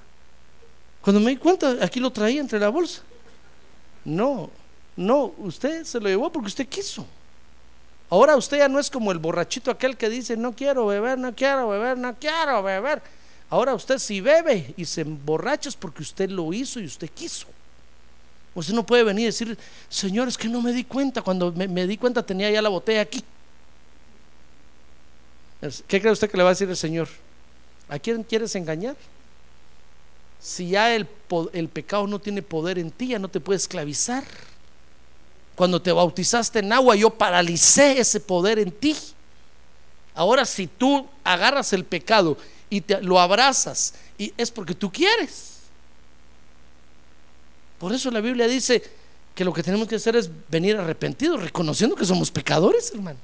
Cuando 1.01 1.21
me 1.21 1.33
di 1.33 1.37
cuenta, 1.37 1.77
aquí 1.81 1.99
lo 1.99 2.11
traía 2.11 2.41
entre 2.41 2.61
la 2.61 2.69
bolsa. 2.69 3.03
No, 4.05 4.51
no, 4.97 5.35
usted 5.39 5.85
se 5.85 5.99
lo 5.99 6.09
llevó 6.09 6.31
porque 6.31 6.49
usted 6.49 6.69
quiso. 6.69 7.07
Ahora 8.09 8.37
usted 8.37 8.59
ya 8.59 8.69
no 8.69 8.79
es 8.79 8.91
como 8.91 9.11
el 9.11 9.19
borrachito 9.19 9.71
aquel 9.71 9.97
que 9.97 10.09
dice, 10.09 10.37
no 10.37 10.53
quiero 10.53 10.87
beber, 10.87 11.19
no 11.19 11.35
quiero 11.35 11.69
beber, 11.69 11.97
no 11.97 12.15
quiero 12.15 12.63
beber. 12.63 13.03
Ahora 13.49 13.75
usted 13.75 13.99
si 13.99 14.21
bebe 14.21 14.75
y 14.77 14.85
se 14.85 15.01
emborracha 15.01 15.69
es 15.69 15.77
porque 15.77 16.03
usted 16.03 16.31
lo 16.31 16.53
hizo 16.53 16.79
y 16.79 16.85
usted 16.85 17.11
quiso. 17.11 17.47
Usted 18.55 18.75
no 18.75 18.85
puede 18.85 19.03
venir 19.03 19.23
y 19.23 19.27
decir, 19.27 19.59
Señor, 19.89 20.29
es 20.29 20.37
que 20.37 20.49
no 20.49 20.61
me 20.61 20.73
di 20.73 20.85
cuenta. 20.85 21.23
Cuando 21.23 21.53
me, 21.53 21.67
me 21.69 21.87
di 21.87 21.97
cuenta 21.97 22.23
tenía 22.23 22.51
ya 22.51 22.61
la 22.61 22.69
botella 22.69 23.01
aquí. 23.01 23.25
¿Qué 25.87 26.01
cree 26.01 26.13
usted 26.13 26.29
que 26.31 26.37
le 26.37 26.43
va 26.43 26.51
a 26.51 26.53
decir 26.53 26.69
el 26.69 26.77
Señor? 26.77 27.09
¿A 27.89 27.99
quién 27.99 28.25
quieres 28.25 28.55
engañar? 28.57 28.97
Si 30.41 30.71
ya 30.71 30.93
el, 30.95 31.07
pecado 31.69 32.07
no 32.09 32.19
tiene 32.19 32.43
poder 32.43 32.79
en 32.79 32.91
ti, 32.91 33.09
ya 33.09 33.19
no 33.21 33.29
te 33.29 33.39
puede 33.39 33.59
esclavizar. 33.59 34.25
Cuando 35.55 35.81
te 35.81 35.93
bautizaste 35.93 36.59
en 36.59 36.73
agua, 36.73 36.97
yo 36.97 37.11
paralicé 37.11 38.01
ese 38.01 38.19
poder 38.19 38.59
en 38.59 38.73
ti. 38.73 38.97
Ahora, 40.15 40.45
si 40.45 40.67
tú 40.67 41.07
agarras 41.23 41.73
el 41.73 41.85
pecado 41.85 42.37
y 42.69 42.81
te, 42.81 43.01
lo 43.01 43.21
abrazas, 43.21 43.95
y 44.19 44.35
es 44.37 44.51
porque 44.51 44.75
tú 44.75 44.91
quieres. 44.91 45.59
Por 47.79 47.93
eso 47.93 48.11
la 48.11 48.21
Biblia 48.21 48.49
dice 48.49 48.83
que 49.37 49.45
lo 49.45 49.53
que 49.53 49.63
tenemos 49.63 49.87
que 49.87 49.97
hacer 49.97 50.17
es 50.17 50.29
venir 50.49 50.77
arrepentidos, 50.77 51.41
reconociendo 51.41 51.95
que 51.95 52.05
somos 52.05 52.33
pecadores, 52.33 52.91
hermano. 52.93 53.19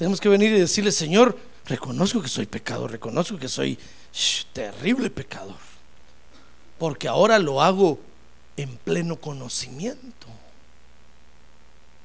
Tenemos 0.00 0.18
que 0.18 0.30
venir 0.30 0.50
y 0.52 0.58
decirle, 0.58 0.92
Señor, 0.92 1.36
reconozco 1.66 2.22
que 2.22 2.28
soy 2.28 2.46
pecador, 2.46 2.90
reconozco 2.90 3.36
que 3.36 3.48
soy 3.48 3.78
terrible 4.50 5.10
pecador. 5.10 5.58
Porque 6.78 7.06
ahora 7.06 7.38
lo 7.38 7.60
hago 7.60 8.00
en 8.56 8.78
pleno 8.78 9.16
conocimiento. 9.16 10.26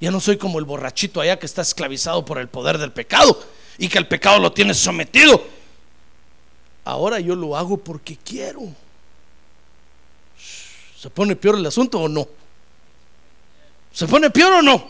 Ya 0.01 0.11
no 0.11 0.19
soy 0.19 0.35
como 0.35 0.59
el 0.59 0.65
borrachito 0.65 1.21
allá 1.21 1.39
que 1.39 1.45
está 1.45 1.61
esclavizado 1.61 2.25
por 2.25 2.37
el 2.37 2.49
poder 2.49 2.79
del 2.79 2.91
pecado 2.91 3.41
y 3.77 3.87
que 3.87 3.97
el 3.97 4.09
pecado 4.09 4.39
lo 4.39 4.51
tiene 4.51 4.73
sometido. 4.73 5.41
Ahora 6.83 7.21
yo 7.21 7.33
lo 7.33 7.55
hago 7.55 7.77
porque 7.77 8.17
quiero. 8.17 8.73
¿Se 10.99 11.09
pone 11.09 11.37
peor 11.37 11.55
el 11.55 11.65
asunto 11.65 12.01
o 12.01 12.09
no? 12.09 12.27
¿Se 13.93 14.05
pone 14.05 14.29
peor 14.31 14.51
o 14.51 14.61
no? 14.61 14.85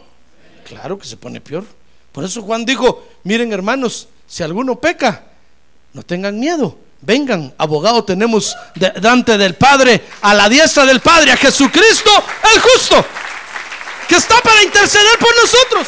Claro 0.66 0.98
que 0.98 1.06
se 1.06 1.18
pone 1.18 1.40
peor. 1.40 1.66
Por 2.16 2.24
eso 2.24 2.42
Juan 2.44 2.64
dijo, 2.64 3.06
miren 3.26 3.52
hermanos, 3.52 4.08
si 4.26 4.42
alguno 4.42 4.80
peca, 4.80 5.26
no 5.92 6.02
tengan 6.02 6.40
miedo. 6.40 6.78
Vengan, 7.02 7.54
abogado 7.58 8.06
tenemos 8.06 8.56
delante 8.74 9.38
del 9.38 9.56
Padre, 9.56 10.02
a 10.22 10.34
la 10.34 10.48
diestra 10.48 10.86
del 10.86 11.02
Padre, 11.02 11.34
a 11.34 11.38
Jesucristo 11.38 12.10
el 12.54 12.62
justo, 12.62 13.06
que 14.08 14.16
está 14.16 14.40
para 14.40 14.64
interceder 14.64 15.20
por 15.20 15.36
nosotros. 15.36 15.88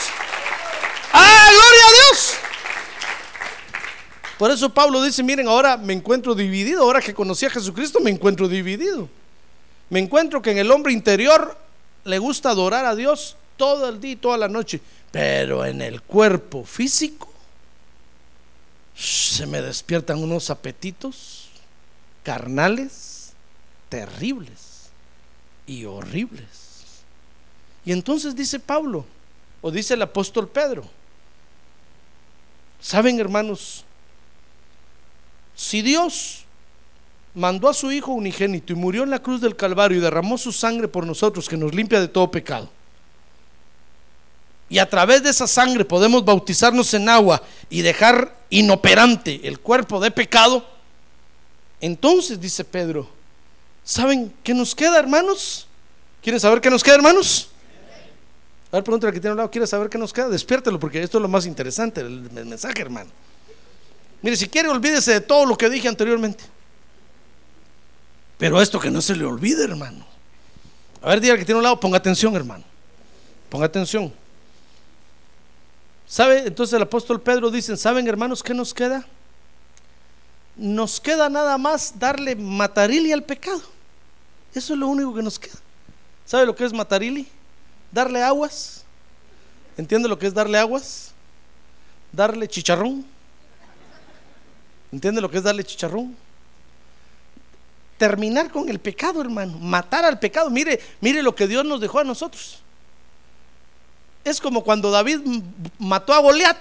¡Ah, 1.14 1.48
gloria 1.50 1.86
a 1.86 1.94
Dios! 1.94 2.34
Por 4.38 4.52
eso 4.52 4.74
Pablo 4.74 5.02
dice, 5.02 5.24
miren, 5.24 5.48
ahora 5.48 5.78
me 5.78 5.94
encuentro 5.94 6.36
dividido, 6.36 6.84
ahora 6.84 7.00
que 7.00 7.14
conocí 7.14 7.46
a 7.46 7.50
Jesucristo 7.50 8.02
me 8.02 8.12
encuentro 8.12 8.50
dividido. 8.50 9.08
Me 9.90 10.00
encuentro 10.00 10.42
que 10.42 10.52
en 10.52 10.58
el 10.58 10.72
hombre 10.72 10.92
interior 10.92 11.58
le 12.04 12.20
gusta 12.20 12.50
adorar 12.50 12.84
a 12.84 12.96
Dios 12.96 13.38
todo 13.58 13.90
el 13.90 14.00
día 14.00 14.12
y 14.12 14.16
toda 14.16 14.38
la 14.38 14.48
noche. 14.48 14.80
Pero 15.12 15.66
en 15.66 15.82
el 15.82 16.02
cuerpo 16.02 16.64
físico 16.64 17.32
se 18.96 19.46
me 19.46 19.62
despiertan 19.62 20.24
unos 20.24 20.50
apetitos 20.50 21.50
carnales 22.24 23.34
terribles 23.90 24.90
y 25.66 25.86
horribles. 25.86 26.48
Y 27.86 27.92
entonces 27.92 28.36
dice 28.36 28.60
Pablo, 28.60 29.06
o 29.62 29.72
dice 29.72 29.94
el 29.94 30.02
apóstol 30.02 30.48
Pedro, 30.48 30.84
¿saben 32.82 33.20
hermanos? 33.20 33.86
Si 35.56 35.82
Dios 35.82 36.44
mandó 37.34 37.70
a 37.70 37.74
su 37.74 37.92
Hijo 37.92 38.12
unigénito 38.12 38.74
y 38.74 38.76
murió 38.76 39.04
en 39.04 39.10
la 39.10 39.20
cruz 39.20 39.42
del 39.42 39.56
Calvario 39.56 40.00
y 40.00 40.02
derramó 40.02 40.38
su 40.38 40.52
sangre 40.52 40.88
por 40.88 41.06
nosotros, 41.06 41.48
que 41.48 41.56
nos 41.56 41.74
limpia 41.74 42.02
de 42.02 42.08
todo 42.08 42.30
pecado, 42.30 42.70
y 44.70 44.80
a 44.80 44.90
través 44.90 45.24
de 45.24 45.30
esa 45.30 45.48
sangre 45.48 45.86
podemos 45.86 46.26
bautizarnos 46.26 46.94
en 46.94 47.08
agua 47.08 47.42
y 47.70 47.82
dejar 47.82 48.36
inoperante 48.50 49.48
el 49.48 49.60
cuerpo 49.60 50.00
de 50.00 50.12
pecado, 50.12 50.66
entonces 51.80 52.40
dice 52.40 52.64
Pedro, 52.64 53.08
¿saben 53.84 54.34
qué 54.44 54.54
nos 54.54 54.76
queda, 54.76 55.00
hermanos? 55.00 55.68
¿Quieren 56.22 56.40
saber 56.40 56.60
qué 56.60 56.70
nos 56.70 56.84
queda, 56.84 56.96
hermanos? 56.96 57.50
A 58.72 58.78
ver, 58.78 58.84
pregúntale 58.84 59.14
que 59.14 59.22
tiene 59.22 59.32
un 59.32 59.38
lado, 59.38 59.50
¿quiere 59.50 59.66
saber 59.66 59.90
qué 59.90 59.98
nos 59.98 60.12
queda? 60.12 60.28
Despiértelo, 60.28 60.80
porque 60.80 61.02
esto 61.02 61.20
es 61.20 61.22
lo 61.22 61.30
más 61.30 61.46
interesante, 61.46 62.02
el, 62.02 62.30
mensaje, 62.32 62.82
hermano. 62.82 63.10
Mire, 64.22 64.36
si 64.36 64.50
quiere, 64.50 64.68
olvídese 64.68 65.14
de 65.14 65.22
todo 65.22 65.46
lo 65.46 65.58
que 65.58 65.70
dije 65.70 65.88
anteriormente. 65.88 66.44
Pero 68.38 68.62
esto 68.62 68.80
que 68.80 68.92
no 68.92 69.02
se 69.02 69.16
le 69.16 69.24
olvide, 69.24 69.64
hermano. 69.64 70.06
A 71.02 71.10
ver, 71.10 71.22
diga 71.22 71.38
que 71.38 71.46
tiene 71.46 71.60
un 71.60 71.64
lado, 71.64 71.80
ponga 71.80 71.98
atención, 71.98 72.36
hermano. 72.36 72.66
Ponga 73.50 73.68
atención. 73.68 74.12
¿Sabe? 76.08 76.48
Entonces 76.48 76.74
el 76.74 76.84
apóstol 76.84 77.22
Pedro 77.22 77.52
dice, 77.52 77.76
¿saben 77.76 78.08
hermanos 78.08 78.42
qué 78.42 78.54
nos 78.54 78.74
queda? 78.74 79.06
Nos 80.56 81.02
queda 81.02 81.30
nada 81.30 81.58
más 81.58 82.00
darle 82.00 82.36
matarili 82.36 83.12
al 83.12 83.24
pecado. 83.24 83.62
Eso 84.56 84.74
es 84.74 84.80
lo 84.80 84.88
único 84.88 85.14
que 85.14 85.22
nos 85.22 85.38
queda. 85.38 85.56
¿Sabe 86.26 86.46
lo 86.46 86.56
que 86.56 86.66
es 86.66 86.74
matarili? 86.74 87.28
Darle 87.92 88.24
aguas. 88.24 88.84
¿Entiende 89.78 90.08
lo 90.08 90.18
que 90.18 90.28
es 90.28 90.34
darle 90.34 90.58
aguas? 90.58 91.12
Darle 92.12 92.48
chicharrón. 92.48 93.06
¿Entiende 94.92 95.22
lo 95.22 95.30
que 95.30 95.38
es 95.38 95.44
darle 95.44 95.64
chicharrón? 95.64 96.16
Terminar 97.98 98.50
con 98.50 98.70
el 98.70 98.80
pecado, 98.80 99.22
hermano. 99.22 99.60
Matar 99.60 100.06
al 100.06 100.20
pecado. 100.20 100.50
Mire, 100.50 100.80
mire 101.02 101.22
lo 101.22 101.36
que 101.36 101.48
Dios 101.48 101.66
nos 101.66 101.82
dejó 101.82 102.00
a 102.00 102.04
nosotros. 102.06 102.62
Es 104.28 104.42
como 104.42 104.62
cuando 104.62 104.92
David 104.92 105.22
mató 105.80 106.14
a 106.14 106.20
Goliat. 106.20 106.58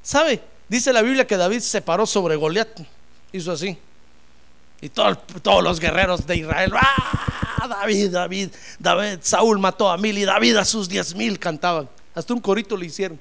¿Sabe? 0.00 0.40
Dice 0.68 0.92
la 0.92 1.02
Biblia 1.02 1.26
que 1.26 1.36
David 1.36 1.58
se 1.58 1.82
paró 1.82 2.06
sobre 2.06 2.36
Goliat. 2.36 2.68
Hizo 3.32 3.50
así. 3.50 3.76
Y 4.80 4.88
todos 4.88 5.64
los 5.64 5.80
guerreros 5.80 6.24
de 6.26 6.36
Israel. 6.36 6.72
¡Ah! 6.76 7.66
David, 7.68 8.10
David, 8.10 8.50
David. 8.78 9.18
Saúl 9.22 9.58
mató 9.58 9.90
a 9.90 9.98
mil 9.98 10.16
y 10.16 10.24
David 10.24 10.56
a 10.56 10.64
sus 10.64 10.88
diez 10.88 11.14
mil 11.16 11.38
cantaban. 11.38 11.88
Hasta 12.14 12.32
un 12.32 12.40
corito 12.40 12.76
le 12.76 12.86
hicieron. 12.86 13.18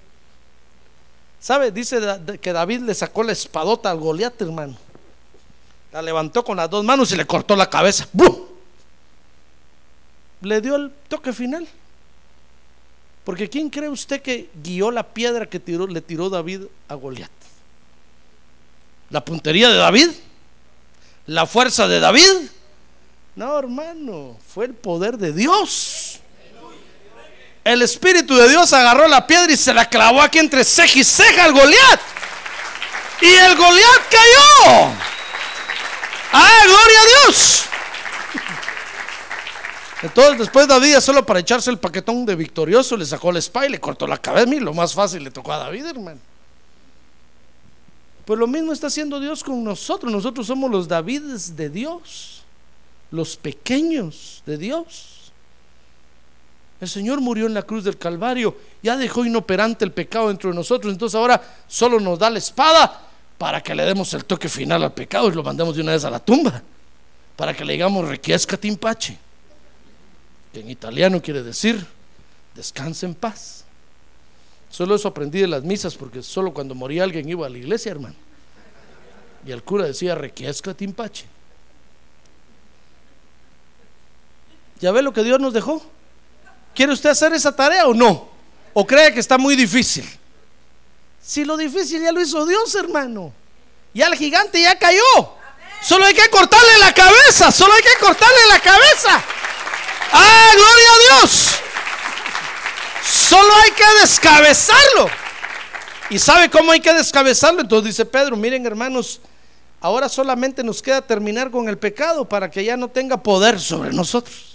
¿Sabe? 1.39 1.71
Dice 1.71 1.99
que 2.41 2.53
David 2.53 2.81
le 2.81 2.93
sacó 2.93 3.23
la 3.23 3.31
espadota 3.31 3.89
al 3.89 3.97
Goliat, 3.97 4.39
hermano. 4.41 4.77
La 5.91 6.03
levantó 6.03 6.43
con 6.43 6.57
las 6.57 6.69
dos 6.69 6.85
manos 6.85 7.11
y 7.11 7.15
le 7.15 7.25
cortó 7.25 7.55
la 7.55 7.69
cabeza. 7.69 8.07
¡Bum! 8.13 8.35
Le 10.41 10.61
dio 10.61 10.75
el 10.75 10.91
toque 11.07 11.33
final. 11.33 11.67
Porque 13.29 13.47
¿quién 13.47 13.69
cree 13.69 13.89
usted 13.89 14.23
que 14.23 14.49
guió 14.63 14.89
la 14.89 15.03
piedra 15.03 15.45
que 15.45 15.59
tiró, 15.59 15.85
le 15.85 16.01
tiró 16.01 16.31
David 16.31 16.61
a 16.87 16.95
Goliat? 16.95 17.29
¿La 19.11 19.23
puntería 19.23 19.69
de 19.69 19.77
David? 19.77 20.09
¿La 21.27 21.45
fuerza 21.45 21.87
de 21.87 21.99
David? 21.99 22.49
No, 23.35 23.59
hermano, 23.59 24.35
fue 24.51 24.65
el 24.65 24.73
poder 24.73 25.19
de 25.19 25.31
Dios. 25.31 26.21
El 27.63 27.83
Espíritu 27.83 28.35
de 28.35 28.49
Dios 28.49 28.73
agarró 28.73 29.07
la 29.07 29.27
piedra 29.27 29.53
y 29.53 29.57
se 29.57 29.75
la 29.75 29.87
clavó 29.87 30.23
aquí 30.23 30.39
entre 30.39 30.63
ceja 30.63 30.97
y 30.97 31.03
ceja 31.03 31.43
al 31.43 31.53
Goliat. 31.53 32.01
Y 33.21 33.27
el 33.27 33.55
Goliat 33.55 34.09
cayó. 34.09 34.91
¡Ah, 36.33 36.61
gloria 36.65 36.99
a 36.99 37.05
Dios! 37.05 37.68
Entonces 40.01 40.39
después 40.39 40.67
David, 40.67 40.99
solo 40.99 41.25
para 41.25 41.39
echarse 41.39 41.69
el 41.69 41.77
paquetón 41.77 42.25
de 42.25 42.35
victorioso, 42.35 42.95
le 42.95 43.05
sacó 43.05 43.31
la 43.31 43.39
espada 43.39 43.67
y 43.67 43.69
le 43.69 43.79
cortó 43.79 44.07
la 44.07 44.17
cabeza. 44.17 44.55
Y 44.55 44.59
lo 44.59 44.73
más 44.73 44.93
fácil 44.93 45.23
le 45.23 45.31
tocó 45.31 45.51
a 45.51 45.57
David, 45.57 45.85
hermano. 45.85 46.19
Pues 48.23 48.39
lo 48.39 48.47
mismo 48.47 48.71
está 48.71 48.87
haciendo 48.87 49.19
Dios 49.19 49.43
con 49.43 49.61
nosotros. 49.63 50.11
Nosotros 50.11 50.47
somos 50.47 50.71
los 50.71 50.87
Davides 50.87 51.55
de 51.57 51.69
Dios, 51.69 52.43
los 53.11 53.35
pequeños 53.35 54.41
de 54.45 54.57
Dios. 54.57 55.31
El 56.79 56.87
Señor 56.87 57.19
murió 57.19 57.47
en 57.47 57.53
la 57.53 57.63
cruz 57.63 57.83
del 57.83 57.97
Calvario, 57.97 58.55
ya 58.81 58.95
dejó 58.95 59.25
inoperante 59.25 59.83
el 59.83 59.91
pecado 59.91 60.29
dentro 60.29 60.49
de 60.49 60.55
nosotros. 60.55 60.93
Entonces 60.93 61.15
ahora 61.15 61.41
solo 61.67 61.99
nos 61.99 62.17
da 62.17 62.29
la 62.29 62.39
espada 62.39 63.01
para 63.37 63.61
que 63.61 63.75
le 63.75 63.83
demos 63.83 64.13
el 64.13 64.23
toque 64.23 64.47
final 64.47 64.81
al 64.83 64.93
pecado 64.93 65.27
y 65.27 65.33
lo 65.33 65.43
mandemos 65.43 65.75
de 65.75 65.81
una 65.81 65.91
vez 65.91 66.05
a 66.05 66.09
la 66.09 66.19
tumba. 66.19 66.61
Para 67.35 67.53
que 67.53 67.65
le 67.65 67.73
digamos 67.73 68.07
requiesca 68.07 68.55
timpache 68.55 69.17
que 70.53 70.61
en 70.61 70.69
italiano 70.69 71.21
quiere 71.21 71.43
decir 71.43 71.85
descansa 72.59 73.05
en 73.05 73.15
paz. 73.15 73.63
Solo 74.69 74.95
eso 74.95 75.07
aprendí 75.07 75.39
de 75.39 75.47
las 75.47 75.63
misas, 75.63 75.95
porque 75.95 76.21
solo 76.21 76.53
cuando 76.53 76.75
moría 76.75 77.03
alguien 77.03 77.27
iba 77.27 77.47
a 77.47 77.49
la 77.49 77.57
iglesia, 77.57 77.91
hermano. 77.91 78.15
Y 79.45 79.51
el 79.51 79.63
cura 79.63 79.85
decía, 79.85 80.13
requiesca 80.13 80.73
timpache. 80.73 81.25
¿Ya 84.81 84.91
ve 84.91 85.01
lo 85.01 85.13
que 85.13 85.23
Dios 85.23 85.39
nos 85.39 85.53
dejó? 85.53 85.81
¿Quiere 86.75 86.93
usted 86.93 87.09
hacer 87.09 87.33
esa 87.33 87.55
tarea 87.55 87.87
o 87.87 87.93
no? 87.93 88.29
¿O 88.73 88.85
cree 88.85 89.13
que 89.13 89.19
está 89.19 89.37
muy 89.37 89.55
difícil? 89.55 90.05
Si 91.21 91.45
lo 91.45 91.57
difícil 91.57 92.01
ya 92.01 92.11
lo 92.11 92.21
hizo 92.21 92.45
Dios, 92.45 92.73
hermano. 92.75 93.33
Ya 93.93 94.07
el 94.07 94.15
gigante 94.15 94.61
ya 94.61 94.77
cayó. 94.77 95.33
Solo 95.81 96.05
hay 96.05 96.13
que 96.13 96.29
cortarle 96.29 96.77
la 96.79 96.93
cabeza. 96.93 97.51
Solo 97.51 97.73
hay 97.73 97.81
que 97.81 98.05
cortarle 98.05 98.47
la 98.49 98.59
cabeza. 98.59 99.23
¡Ah, 100.11 100.51
gloria 100.55 100.89
a 100.91 101.21
Dios! 101.21 101.49
Solo 103.03 103.53
hay 103.63 103.71
que 103.71 104.01
descabezarlo. 104.01 105.09
¿Y 106.09 106.17
sabe 106.17 106.49
cómo 106.49 106.71
hay 106.71 106.79
que 106.79 106.93
descabezarlo? 106.93 107.61
Entonces 107.61 107.95
dice 107.95 108.05
Pedro, 108.05 108.35
miren 108.35 108.65
hermanos, 108.65 109.21
ahora 109.79 110.09
solamente 110.09 110.63
nos 110.63 110.81
queda 110.81 111.01
terminar 111.01 111.51
con 111.51 111.69
el 111.69 111.77
pecado 111.77 112.25
para 112.25 112.49
que 112.49 112.63
ya 112.63 112.75
no 112.75 112.87
tenga 112.87 113.17
poder 113.21 113.59
sobre 113.59 113.91
nosotros. 113.93 114.53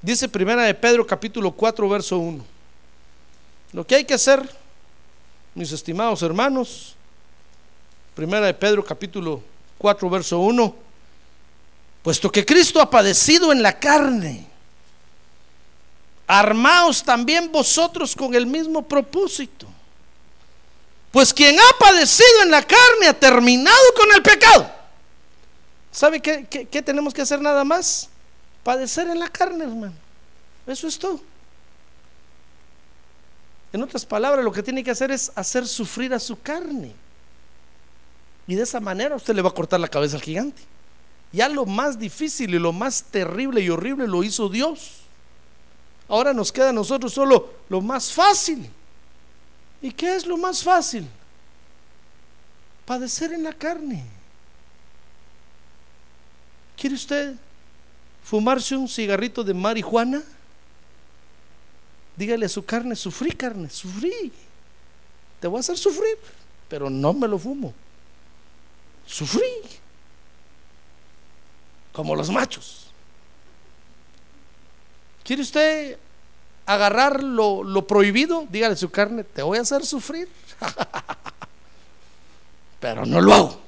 Dice 0.00 0.28
primera 0.28 0.62
de 0.62 0.74
Pedro 0.74 1.06
capítulo 1.06 1.52
4 1.52 1.88
verso 1.88 2.18
1. 2.18 2.44
Lo 3.72 3.86
que 3.86 3.94
hay 3.94 4.04
que 4.04 4.14
hacer, 4.14 4.42
mis 5.54 5.70
estimados 5.72 6.22
hermanos, 6.22 6.96
primera 8.14 8.46
de 8.46 8.54
Pedro 8.54 8.84
capítulo 8.84 9.42
4 9.78 10.10
verso 10.10 10.38
1 10.40 10.91
puesto 12.02 12.30
que 12.30 12.44
Cristo 12.44 12.80
ha 12.80 12.90
padecido 12.90 13.52
en 13.52 13.62
la 13.62 13.78
carne, 13.78 14.46
armaos 16.26 17.02
también 17.02 17.50
vosotros 17.52 18.14
con 18.14 18.34
el 18.34 18.46
mismo 18.46 18.82
propósito. 18.82 19.66
Pues 21.10 21.32
quien 21.32 21.58
ha 21.58 21.78
padecido 21.78 22.42
en 22.42 22.50
la 22.50 22.62
carne 22.62 23.08
ha 23.08 23.18
terminado 23.18 23.94
con 23.96 24.12
el 24.14 24.22
pecado. 24.22 24.70
¿Sabe 25.92 26.20
qué, 26.20 26.46
qué, 26.46 26.82
tenemos 26.82 27.12
que 27.12 27.20
hacer 27.20 27.40
nada 27.40 27.64
más? 27.64 28.08
Padecer 28.64 29.08
en 29.08 29.18
la 29.18 29.28
carne, 29.28 29.64
hermano. 29.64 29.92
Eso 30.66 30.88
es 30.88 30.98
todo. 30.98 31.20
En 33.74 33.82
otras 33.82 34.06
palabras, 34.06 34.42
lo 34.42 34.52
que 34.52 34.62
tiene 34.62 34.82
que 34.82 34.90
hacer 34.90 35.10
es 35.10 35.30
hacer 35.34 35.66
sufrir 35.66 36.14
a 36.14 36.18
su 36.18 36.40
carne. 36.40 36.94
Y 38.46 38.54
de 38.54 38.62
esa 38.62 38.80
manera 38.80 39.14
usted 39.16 39.34
le 39.34 39.42
va 39.42 39.50
a 39.50 39.54
cortar 39.54 39.80
la 39.80 39.88
cabeza 39.88 40.16
al 40.16 40.22
gigante. 40.22 40.62
Ya 41.32 41.48
lo 41.48 41.64
más 41.64 41.98
difícil 41.98 42.54
y 42.54 42.58
lo 42.58 42.72
más 42.72 43.04
terrible 43.04 43.60
y 43.62 43.70
horrible 43.70 44.06
lo 44.06 44.22
hizo 44.22 44.48
Dios. 44.48 44.98
Ahora 46.08 46.34
nos 46.34 46.52
queda 46.52 46.68
a 46.68 46.74
nosotros 46.74 47.14
solo 47.14 47.54
lo 47.70 47.80
más 47.80 48.12
fácil. 48.12 48.68
¿Y 49.80 49.90
qué 49.92 50.14
es 50.14 50.26
lo 50.26 50.36
más 50.36 50.62
fácil? 50.62 51.08
Padecer 52.84 53.32
en 53.32 53.44
la 53.44 53.52
carne. 53.52 54.04
¿Quiere 56.76 56.96
usted 56.96 57.34
fumarse 58.22 58.76
un 58.76 58.88
cigarrito 58.88 59.42
de 59.42 59.54
marihuana? 59.54 60.22
Dígale 62.14 62.44
a 62.44 62.48
su 62.50 62.62
carne, 62.62 62.94
sufrí 62.94 63.32
carne, 63.32 63.70
sufrí. 63.70 64.30
Te 65.40 65.46
voy 65.46 65.56
a 65.56 65.60
hacer 65.60 65.78
sufrir, 65.78 66.18
pero 66.68 66.90
no 66.90 67.14
me 67.14 67.26
lo 67.26 67.38
fumo. 67.38 67.72
Sufrí 69.06 69.50
como 71.92 72.16
los 72.16 72.30
machos. 72.30 72.86
¿Quiere 75.24 75.42
usted 75.42 75.98
agarrar 76.66 77.22
lo, 77.22 77.86
prohibido? 77.86 78.46
Dígale 78.50 78.76
su 78.76 78.90
carne, 78.90 79.24
te 79.24 79.42
voy 79.42 79.58
a 79.58 79.62
hacer 79.62 79.84
sufrir. 79.84 80.28
pero 82.80 83.06
no 83.06 83.20
lo 83.20 83.32
hago. 83.32 83.62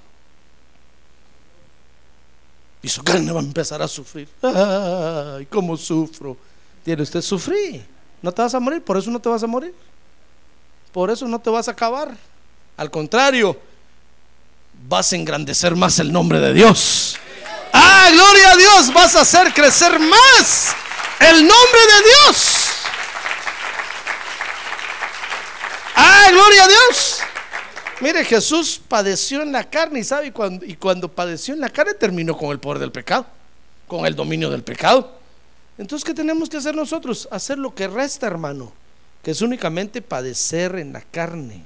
Y 2.83 2.89
su 2.89 3.03
carne 3.03 3.33
va 3.33 3.41
a 3.41 3.45
empezar 3.45 3.81
a 3.81 3.89
sufrir. 3.89 4.29
Ay, 4.43 5.47
cómo 5.47 5.77
sufro. 5.77 6.37
Tiene 6.85 7.03
usted 7.03 7.23
sufrir. 7.23 7.87
No 8.21 8.33
te 8.33 8.43
vas 8.43 8.55
a 8.55 8.61
morir, 8.61 8.83
por 8.83 8.97
eso 8.97 9.11
no 9.11 9.21
te 9.21 9.29
vas 9.29 9.43
a 9.43 9.47
morir. 9.47 9.75
Por 10.93 11.11
eso 11.11 11.27
no 11.27 11.39
te 11.39 11.51
vas 11.51 11.69
a 11.69 11.73
acabar. 11.73 12.15
Al 12.77 12.91
contrario, 12.91 13.57
vas 14.89 15.13
a 15.13 15.17
engrandecer 15.17 15.75
más 15.77 15.99
el 15.99 16.13
nombre 16.13 16.41
de 16.41 16.53
Dios. 16.53 17.19
Ah, 17.77 18.09
gloria 18.13 18.53
a 18.53 18.57
Dios, 18.57 18.93
vas 18.93 19.17
a 19.17 19.23
hacer 19.23 19.53
crecer 19.53 19.99
más 19.99 20.77
el 21.19 21.41
nombre 21.41 21.81
de 21.81 22.09
Dios. 22.09 22.69
Ah, 25.97 26.29
gloria 26.31 26.65
a 26.65 26.69
Dios. 26.69 27.19
Mire, 28.01 28.25
Jesús 28.25 28.81
padeció 28.87 29.43
en 29.43 29.51
la 29.51 29.69
carne 29.69 29.99
y 29.99 30.05
sabe, 30.05 30.29
y 30.29 30.31
cuando, 30.31 30.65
cuando 30.79 31.09
padeció 31.09 31.53
en 31.53 31.61
la 31.61 31.69
carne 31.69 31.95
terminó 31.95 32.37
con 32.37 32.51
el 32.51 32.61
poder 32.61 32.79
del 32.79 32.93
pecado, 32.93 33.27
con 33.89 34.07
el 34.07 34.15
dominio 34.15 34.51
del 34.51 34.63
pecado. 34.63 35.19
Entonces, 35.77 36.05
¿qué 36.05 36.15
tenemos 36.15 36.49
que 36.49 36.59
hacer 36.59 36.77
nosotros? 36.77 37.27
Hacer 37.33 37.59
lo 37.59 37.75
que 37.75 37.89
resta, 37.89 38.29
hermano, 38.29 38.73
que 39.21 39.33
es 39.33 39.43
únicamente 39.43 40.01
padecer 40.01 40.77
en 40.77 40.93
la 40.93 41.01
carne. 41.01 41.65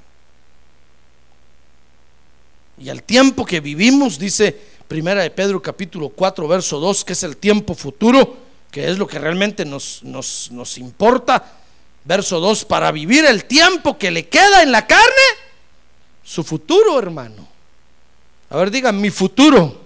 Y 2.79 2.89
al 2.89 3.03
tiempo 3.03 3.45
que 3.45 3.61
vivimos, 3.61 4.19
dice 4.19 4.78
Primera 4.89 5.23
de 5.23 5.31
Pedro 5.31 5.61
capítulo 5.61 6.09
4, 6.09 6.49
verso 6.49 6.81
2, 6.81 7.05
que 7.05 7.13
es 7.13 7.23
el 7.23 7.37
tiempo 7.37 7.75
futuro, 7.75 8.39
que 8.71 8.89
es 8.89 8.97
lo 8.97 9.07
que 9.07 9.19
realmente 9.19 9.67
nos, 9.67 10.03
nos, 10.03 10.51
nos 10.51 10.79
importa. 10.79 11.45
Verso 12.05 12.41
2, 12.41 12.65
para 12.65 12.91
vivir 12.91 13.27
el 13.27 13.45
tiempo 13.45 13.99
que 13.99 14.11
le 14.11 14.29
queda 14.29 14.63
en 14.63 14.73
la 14.73 14.87
carne, 14.87 15.05
su 16.25 16.43
futuro, 16.43 16.99
hermano. 16.99 17.47
A 18.49 18.57
ver, 18.57 18.71
digan, 18.71 18.99
mi 18.99 19.11
futuro. 19.11 19.79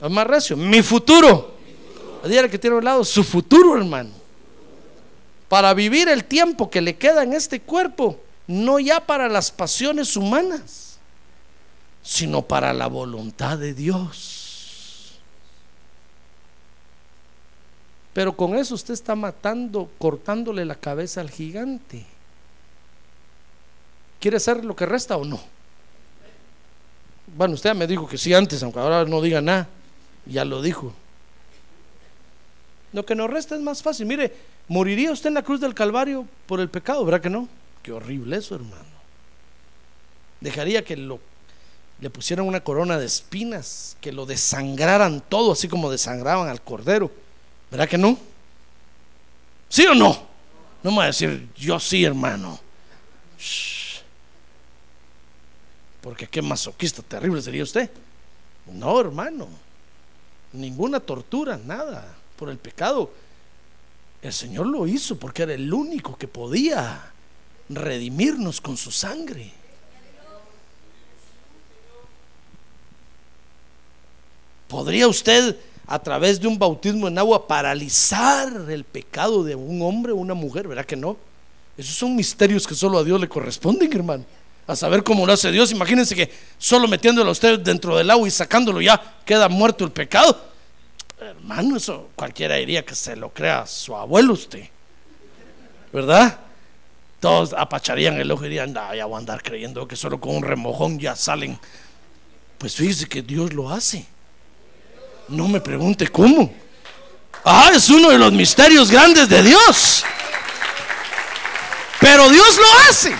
Es 0.00 0.10
más 0.10 0.26
recio, 0.26 0.56
mi 0.56 0.80
futuro. 0.82 1.52
Dígale 2.24 2.48
que 2.48 2.58
tiene 2.58 2.76
a 2.76 2.78
un 2.78 2.84
lado, 2.86 3.04
su 3.04 3.22
futuro, 3.22 3.76
hermano. 3.76 4.10
Para 5.50 5.74
vivir 5.74 6.08
el 6.08 6.24
tiempo 6.24 6.70
que 6.70 6.80
le 6.80 6.96
queda 6.96 7.24
en 7.24 7.34
este 7.34 7.60
cuerpo, 7.60 8.18
no 8.46 8.78
ya 8.78 9.04
para 9.04 9.28
las 9.28 9.50
pasiones 9.50 10.16
humanas, 10.16 10.91
sino 12.02 12.42
para 12.42 12.72
la 12.72 12.88
voluntad 12.88 13.58
de 13.58 13.74
Dios. 13.74 14.42
Pero 18.12 18.36
con 18.36 18.56
eso 18.56 18.74
usted 18.74 18.92
está 18.92 19.14
matando, 19.14 19.90
cortándole 19.98 20.64
la 20.64 20.74
cabeza 20.74 21.20
al 21.20 21.30
gigante. 21.30 22.04
¿Quiere 24.20 24.38
ser 24.38 24.64
lo 24.64 24.76
que 24.76 24.84
resta 24.86 25.16
o 25.16 25.24
no? 25.24 25.40
Bueno, 27.34 27.54
usted 27.54 27.74
me 27.74 27.86
dijo 27.86 28.06
que 28.06 28.18
sí 28.18 28.34
antes, 28.34 28.62
aunque 28.62 28.78
ahora 28.78 29.04
no 29.04 29.22
diga 29.22 29.40
nada. 29.40 29.68
Ya 30.26 30.44
lo 30.44 30.60
dijo. 30.60 30.92
Lo 32.92 33.06
que 33.06 33.14
nos 33.14 33.30
resta 33.30 33.54
es 33.54 33.62
más 33.62 33.82
fácil. 33.82 34.06
Mire, 34.06 34.32
¿moriría 34.68 35.10
usted 35.10 35.28
en 35.28 35.34
la 35.34 35.42
cruz 35.42 35.60
del 35.60 35.74
Calvario 35.74 36.26
por 36.46 36.60
el 36.60 36.68
pecado? 36.68 37.04
¿Verdad 37.04 37.22
que 37.22 37.30
no? 37.30 37.48
Qué 37.82 37.92
horrible 37.92 38.36
eso, 38.36 38.54
hermano. 38.54 38.92
Dejaría 40.40 40.84
que 40.84 40.96
lo, 40.96 41.18
le 42.02 42.10
pusieran 42.10 42.48
una 42.48 42.64
corona 42.64 42.98
de 42.98 43.06
espinas, 43.06 43.96
que 44.00 44.10
lo 44.10 44.26
desangraran 44.26 45.22
todo, 45.28 45.52
así 45.52 45.68
como 45.68 45.88
desangraban 45.88 46.48
al 46.48 46.60
cordero. 46.60 47.12
¿Verdad 47.70 47.88
que 47.88 47.96
no? 47.96 48.18
¿Sí 49.68 49.86
o 49.86 49.94
no? 49.94 50.26
No 50.82 50.90
me 50.90 50.96
va 50.96 51.02
a 51.04 51.06
decir, 51.06 51.48
yo 51.56 51.78
sí, 51.78 52.02
hermano. 52.02 52.58
Porque 56.00 56.26
qué 56.26 56.42
masoquista 56.42 57.02
terrible 57.02 57.40
sería 57.40 57.62
usted. 57.62 57.88
No, 58.66 58.98
hermano. 59.00 59.46
Ninguna 60.54 60.98
tortura, 60.98 61.56
nada 61.56 62.16
por 62.36 62.48
el 62.48 62.58
pecado. 62.58 63.12
El 64.22 64.32
Señor 64.32 64.66
lo 64.66 64.88
hizo 64.88 65.20
porque 65.20 65.44
era 65.44 65.54
el 65.54 65.72
único 65.72 66.18
que 66.18 66.26
podía 66.26 67.12
redimirnos 67.68 68.60
con 68.60 68.76
su 68.76 68.90
sangre. 68.90 69.61
¿Podría 74.72 75.06
usted 75.06 75.54
a 75.86 75.98
través 75.98 76.40
de 76.40 76.48
un 76.48 76.58
bautismo 76.58 77.06
en 77.06 77.18
agua 77.18 77.46
paralizar 77.46 78.50
el 78.70 78.84
pecado 78.84 79.44
de 79.44 79.54
un 79.54 79.82
hombre 79.82 80.12
o 80.12 80.16
una 80.16 80.32
mujer? 80.32 80.66
¿Verdad 80.66 80.86
que 80.86 80.96
no? 80.96 81.18
Esos 81.76 81.94
son 81.94 82.16
misterios 82.16 82.66
que 82.66 82.74
solo 82.74 82.96
a 82.96 83.04
Dios 83.04 83.20
le 83.20 83.28
corresponden, 83.28 83.92
hermano. 83.92 84.24
A 84.66 84.74
saber 84.74 85.02
cómo 85.02 85.26
lo 85.26 85.34
hace 85.34 85.52
Dios. 85.52 85.72
Imagínense 85.72 86.16
que 86.16 86.30
solo 86.56 86.88
metiéndolo 86.88 87.28
a 87.28 87.32
usted 87.32 87.58
dentro 87.58 87.98
del 87.98 88.08
agua 88.08 88.26
y 88.26 88.30
sacándolo 88.30 88.80
ya 88.80 88.98
queda 89.26 89.46
muerto 89.50 89.84
el 89.84 89.90
pecado. 89.90 90.42
Hermano, 91.20 91.76
eso 91.76 92.08
cualquiera 92.16 92.54
diría 92.54 92.82
que 92.82 92.94
se 92.94 93.14
lo 93.14 93.28
crea 93.28 93.66
su 93.66 93.94
abuelo 93.94 94.32
usted. 94.32 94.64
¿Verdad? 95.92 96.38
Todos 97.20 97.52
apacharían 97.52 98.16
el 98.16 98.30
ojo 98.30 98.46
y 98.46 98.48
dirían, 98.48 98.72
no, 98.72 98.94
ya 98.94 99.04
voy 99.04 99.16
a 99.16 99.18
andar 99.18 99.42
creyendo 99.42 99.86
que 99.86 99.96
solo 99.96 100.18
con 100.18 100.34
un 100.34 100.42
remojón 100.42 100.98
ya 100.98 101.14
salen. 101.14 101.58
Pues 102.56 102.74
fíjese 102.74 103.06
que 103.06 103.20
Dios 103.20 103.52
lo 103.52 103.68
hace. 103.68 104.06
No 105.28 105.48
me 105.48 105.60
pregunte 105.60 106.08
cómo. 106.08 106.52
Ah, 107.44 107.70
es 107.74 107.88
uno 107.90 108.10
de 108.10 108.18
los 108.18 108.32
misterios 108.32 108.90
grandes 108.90 109.28
de 109.28 109.42
Dios. 109.42 110.04
Pero 112.00 112.28
Dios 112.28 112.56
lo 112.56 112.88
hace. 112.88 113.14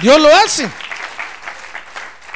Dios 0.00 0.20
lo 0.20 0.28
hace. 0.28 0.68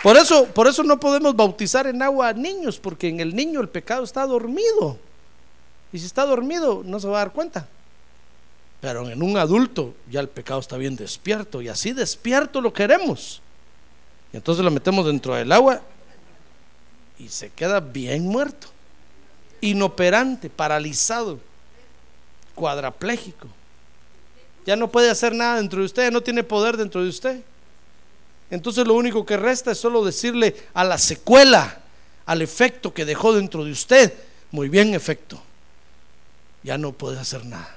Por 0.02 0.16
eso, 0.16 0.46
por 0.46 0.68
eso 0.68 0.82
no 0.84 1.00
podemos 1.00 1.34
bautizar 1.34 1.86
en 1.86 2.02
agua 2.02 2.28
a 2.28 2.32
niños, 2.32 2.78
porque 2.78 3.08
en 3.08 3.20
el 3.20 3.34
niño 3.34 3.60
el 3.60 3.68
pecado 3.68 4.04
está 4.04 4.24
dormido. 4.26 4.98
Y 5.92 5.98
si 5.98 6.06
está 6.06 6.24
dormido, 6.24 6.82
no 6.84 7.00
se 7.00 7.08
va 7.08 7.16
a 7.16 7.24
dar 7.24 7.32
cuenta. 7.32 7.66
Pero 8.80 9.08
en 9.08 9.22
un 9.22 9.36
adulto 9.36 9.94
ya 10.08 10.20
el 10.20 10.28
pecado 10.28 10.60
está 10.60 10.76
bien 10.76 10.94
despierto 10.94 11.60
y 11.60 11.68
así 11.68 11.92
despierto 11.92 12.60
lo 12.60 12.72
queremos. 12.72 13.42
Y 14.32 14.36
entonces 14.36 14.64
lo 14.64 14.70
metemos 14.70 15.06
dentro 15.06 15.34
del 15.34 15.50
agua 15.50 15.80
y 17.18 17.28
se 17.28 17.50
queda 17.50 17.80
bien 17.80 18.26
muerto, 18.26 18.68
inoperante, 19.60 20.48
paralizado, 20.50 21.40
cuadraplégico. 22.54 23.48
Ya 24.66 24.76
no 24.76 24.90
puede 24.90 25.10
hacer 25.10 25.34
nada 25.34 25.56
dentro 25.56 25.80
de 25.80 25.86
usted, 25.86 26.12
no 26.12 26.20
tiene 26.20 26.44
poder 26.44 26.76
dentro 26.76 27.02
de 27.02 27.08
usted. 27.08 27.42
Entonces 28.50 28.86
lo 28.86 28.94
único 28.94 29.26
que 29.26 29.36
resta 29.36 29.72
es 29.72 29.78
solo 29.78 30.04
decirle 30.04 30.56
a 30.74 30.84
la 30.84 30.98
secuela, 30.98 31.80
al 32.26 32.42
efecto 32.42 32.92
que 32.92 33.04
dejó 33.04 33.32
dentro 33.32 33.64
de 33.64 33.72
usted, 33.72 34.12
muy 34.50 34.68
bien 34.68 34.94
efecto, 34.94 35.40
ya 36.62 36.78
no 36.78 36.92
puedes 36.92 37.18
hacer 37.18 37.44
nada. 37.44 37.76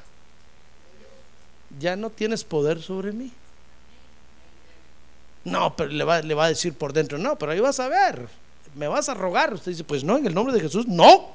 Ya 1.79 1.95
no 1.95 2.09
tienes 2.09 2.43
poder 2.43 2.81
sobre 2.81 3.11
mí. 3.11 3.31
No, 5.43 5.75
pero 5.75 5.89
le 5.89 6.03
va, 6.03 6.21
le 6.21 6.33
va 6.33 6.45
a 6.45 6.49
decir 6.49 6.73
por 6.73 6.93
dentro, 6.93 7.17
no, 7.17 7.37
pero 7.37 7.51
ahí 7.53 7.59
vas 7.59 7.79
a 7.79 7.87
ver, 7.87 8.27
me 8.76 8.88
vas 8.88 9.09
a 9.09 9.13
rogar. 9.13 9.53
Usted 9.53 9.72
dice, 9.72 9.84
pues 9.84 10.03
no, 10.03 10.17
en 10.17 10.26
el 10.26 10.34
nombre 10.34 10.53
de 10.53 10.61
Jesús, 10.61 10.88
no, 10.88 11.32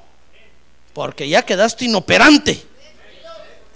porque 0.93 1.27
ya 1.27 1.43
quedaste 1.43 1.85
inoperante. 1.85 2.63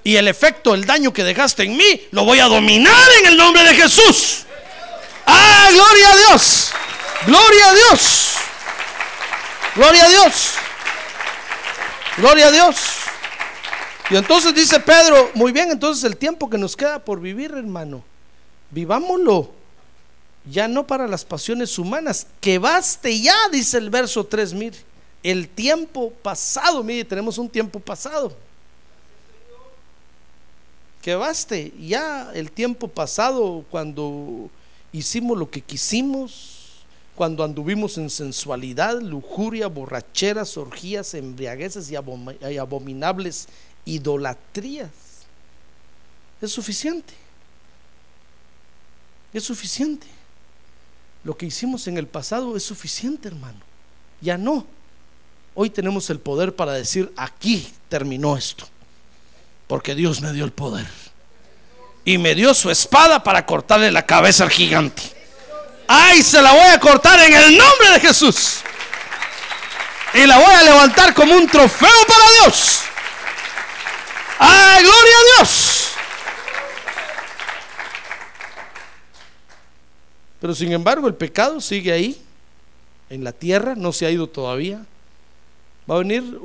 Y 0.03 0.16
el 0.16 0.28
efecto, 0.28 0.74
el 0.74 0.86
daño 0.86 1.14
que 1.14 1.24
dejaste 1.24 1.64
en 1.64 1.78
mí, 1.78 2.01
lo 2.12 2.26
voy 2.26 2.39
a 2.39 2.45
dominar 2.45 3.07
en 3.20 3.28
el 3.28 3.38
nombre 3.38 3.64
de 3.64 3.76
Jesús. 3.76 4.45
¡Ah, 5.26 5.70
gloria 5.72 6.12
a 6.12 6.18
Dios! 6.18 6.72
¡Gloria 7.28 7.70
a 7.70 7.74
Dios! 7.74 8.34
¡Gloria 9.76 10.05
a 10.05 10.09
Dios! 10.09 10.53
¡Gloria 12.18 12.47
a 12.47 12.51
Dios! 12.51 12.78
Y 14.09 14.16
entonces 14.18 14.53
dice 14.53 14.80
Pedro, 14.80 15.32
muy 15.36 15.51
bien, 15.51 15.72
entonces 15.72 16.03
el 16.03 16.18
tiempo 16.18 16.49
que 16.49 16.57
nos 16.57 16.76
queda 16.76 16.99
por 16.99 17.22
vivir, 17.22 17.51
hermano, 17.51 18.03
vivámoslo. 18.72 19.61
Ya 20.45 20.67
no 20.67 20.87
para 20.87 21.07
las 21.07 21.23
pasiones 21.23 21.77
humanas, 21.77 22.27
que 22.39 22.57
baste 22.57 23.19
ya, 23.19 23.35
dice 23.51 23.77
el 23.77 23.89
verso 23.89 24.25
3, 24.25 24.53
mire, 24.53 24.77
el 25.23 25.47
tiempo 25.47 26.11
pasado, 26.11 26.83
mire, 26.83 27.05
tenemos 27.05 27.37
un 27.37 27.47
tiempo 27.49 27.79
pasado. 27.79 28.35
Que 31.01 31.15
baste 31.15 31.73
ya 31.79 32.31
el 32.33 32.51
tiempo 32.51 32.87
pasado 32.87 33.65
cuando 33.69 34.49
hicimos 34.91 35.37
lo 35.37 35.49
que 35.49 35.61
quisimos, 35.61 36.61
cuando 37.15 37.43
anduvimos 37.43 37.97
en 37.97 38.09
sensualidad, 38.09 38.99
lujuria, 39.01 39.67
borracheras, 39.67 40.57
orgías, 40.57 41.13
embriagueces 41.13 41.91
y, 41.91 41.95
abominables 41.95 43.47
idolatrías. 43.85 44.89
Es 46.41 46.51
suficiente. 46.51 47.13
Es 49.33 49.43
suficiente. 49.43 50.07
Lo 51.24 51.38
que 51.38 51.45
hicimos 51.45 51.88
en 51.88 51.97
el 51.97 52.07
pasado 52.07 52.57
es 52.57 52.63
suficiente, 52.63 53.28
hermano. 53.28 53.59
Ya 54.22 54.38
no. 54.38 54.65
Hoy 55.53 55.69
tenemos 55.69 56.09
el 56.09 56.19
poder 56.19 56.55
para 56.55 56.74
decir, 56.74 57.11
aquí 57.15 57.67
terminó 57.89 58.38
esto. 58.38 58.67
Porque 59.67 59.95
Dios 59.95 60.22
me 60.22 60.34
dio 60.34 60.45
el 60.45 60.51
poder 60.51 60.88
y 62.03 62.17
me 62.17 62.36
dio 62.36 62.53
su 62.53 62.69
espada 62.72 63.24
para 63.24 63.45
cortarle 63.45 63.91
la 63.91 64.05
cabeza 64.05 64.43
al 64.43 64.49
gigante. 64.49 65.01
¡Ay, 65.88 66.24
se 66.24 66.41
la 66.41 66.51
voy 66.51 66.72
a 66.72 66.80
cortar 66.80 67.19
en 67.19 67.34
el 67.34 67.57
nombre 67.57 67.91
de 67.91 67.99
Jesús! 67.99 68.59
Y 70.13 70.26
la 70.26 70.38
voy 70.38 70.53
a 70.53 70.63
levantar 70.63 71.13
como 71.13 71.36
un 71.36 71.47
trofeo 71.47 72.05
para 72.07 72.24
Dios. 72.41 72.82
¡Ay, 74.39 74.84
gloria 74.84 75.13
a 75.15 75.38
Dios! 75.38 75.80
Pero 80.41 80.55
sin 80.55 80.71
embargo 80.71 81.07
el 81.07 81.13
pecado 81.13 81.61
sigue 81.61 81.93
ahí, 81.93 82.19
en 83.11 83.23
la 83.23 83.31
tierra, 83.31 83.75
no 83.75 83.91
se 83.91 84.05
ha 84.05 84.11
ido 84.11 84.27
todavía. 84.27 84.85
Va 85.89 85.95
a 85.95 85.99
venir, 85.99 86.39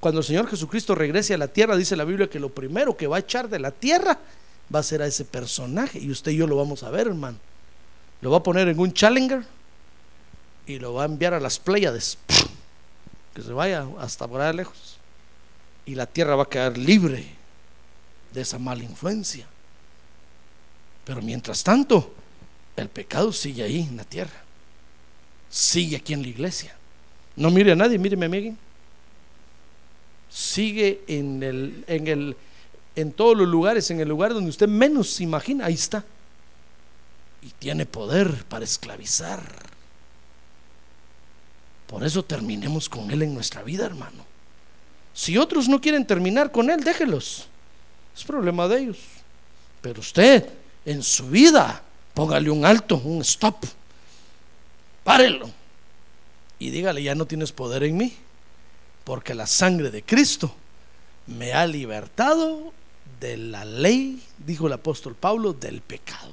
cuando 0.00 0.20
el 0.20 0.26
Señor 0.26 0.48
Jesucristo 0.48 0.94
regrese 0.94 1.34
a 1.34 1.38
la 1.38 1.46
tierra, 1.46 1.76
dice 1.76 1.94
la 1.94 2.04
Biblia 2.04 2.28
que 2.28 2.40
lo 2.40 2.48
primero 2.48 2.96
que 2.96 3.06
va 3.06 3.16
a 3.16 3.20
echar 3.20 3.48
de 3.48 3.58
la 3.58 3.70
tierra 3.70 4.18
va 4.74 4.80
a 4.80 4.82
ser 4.82 5.02
a 5.02 5.06
ese 5.06 5.24
personaje. 5.24 5.98
Y 5.98 6.10
usted 6.10 6.32
y 6.32 6.36
yo 6.36 6.46
lo 6.46 6.56
vamos 6.56 6.82
a 6.82 6.90
ver, 6.90 7.06
hermano. 7.06 7.38
Lo 8.22 8.30
va 8.30 8.38
a 8.38 8.42
poner 8.42 8.66
en 8.68 8.78
un 8.80 8.92
Challenger 8.92 9.44
y 10.66 10.78
lo 10.78 10.94
va 10.94 11.02
a 11.02 11.06
enviar 11.06 11.34
a 11.34 11.40
las 11.40 11.58
Pléyades. 11.58 12.18
Que 13.34 13.42
se 13.42 13.52
vaya 13.52 13.86
hasta 14.00 14.26
por 14.26 14.40
allá 14.40 14.52
lejos. 14.52 14.96
Y 15.86 15.94
la 15.94 16.06
tierra 16.06 16.34
va 16.34 16.42
a 16.42 16.48
quedar 16.48 16.76
libre 16.76 17.28
de 18.32 18.40
esa 18.40 18.58
mala 18.58 18.82
influencia. 18.82 19.46
Pero 21.04 21.22
mientras 21.22 21.62
tanto, 21.62 22.12
el 22.80 22.88
pecado 22.88 23.32
sigue 23.32 23.62
ahí 23.62 23.80
en 23.80 23.96
la 23.96 24.04
tierra. 24.04 24.42
Sigue 25.48 25.96
aquí 25.96 26.12
en 26.12 26.22
la 26.22 26.28
iglesia. 26.28 26.76
No 27.36 27.50
mire 27.50 27.72
a 27.72 27.76
nadie, 27.76 27.98
míreme 27.98 28.26
a 28.26 28.28
mí. 28.28 28.56
Sigue 30.28 31.02
en 31.06 31.42
el, 31.42 31.84
en 31.86 32.06
el, 32.06 32.36
en 32.94 33.12
todos 33.12 33.36
los 33.36 33.48
lugares, 33.48 33.90
en 33.90 34.00
el 34.00 34.08
lugar 34.08 34.32
donde 34.32 34.50
usted 34.50 34.68
menos 34.68 35.10
se 35.10 35.24
imagina, 35.24 35.66
ahí 35.66 35.74
está. 35.74 36.04
Y 37.42 37.50
tiene 37.58 37.86
poder 37.86 38.44
para 38.44 38.64
esclavizar. 38.64 39.42
Por 41.86 42.04
eso 42.04 42.24
terminemos 42.24 42.88
con 42.88 43.10
Él 43.10 43.22
en 43.22 43.34
nuestra 43.34 43.62
vida, 43.62 43.86
hermano. 43.86 44.24
Si 45.12 45.36
otros 45.36 45.68
no 45.68 45.80
quieren 45.80 46.06
terminar 46.06 46.52
con 46.52 46.70
Él, 46.70 46.84
déjelos. 46.84 47.48
Es 48.16 48.22
problema 48.22 48.68
de 48.68 48.78
ellos. 48.78 48.98
Pero 49.80 50.00
usted, 50.00 50.48
en 50.84 51.02
su 51.02 51.28
vida, 51.28 51.82
póngale 52.14 52.50
un 52.50 52.64
alto, 52.64 52.96
un 52.96 53.22
stop. 53.22 53.64
Párelo. 55.04 55.50
Y 56.58 56.70
dígale, 56.70 57.02
ya 57.02 57.14
no 57.14 57.26
tienes 57.26 57.52
poder 57.52 57.84
en 57.84 57.96
mí. 57.96 58.16
Porque 59.04 59.34
la 59.34 59.46
sangre 59.46 59.90
de 59.90 60.02
Cristo 60.02 60.54
me 61.26 61.52
ha 61.52 61.66
libertado 61.66 62.72
de 63.18 63.36
la 63.36 63.64
ley, 63.64 64.22
dijo 64.38 64.66
el 64.66 64.74
apóstol 64.74 65.14
Pablo, 65.14 65.52
del 65.52 65.80
pecado. 65.80 66.32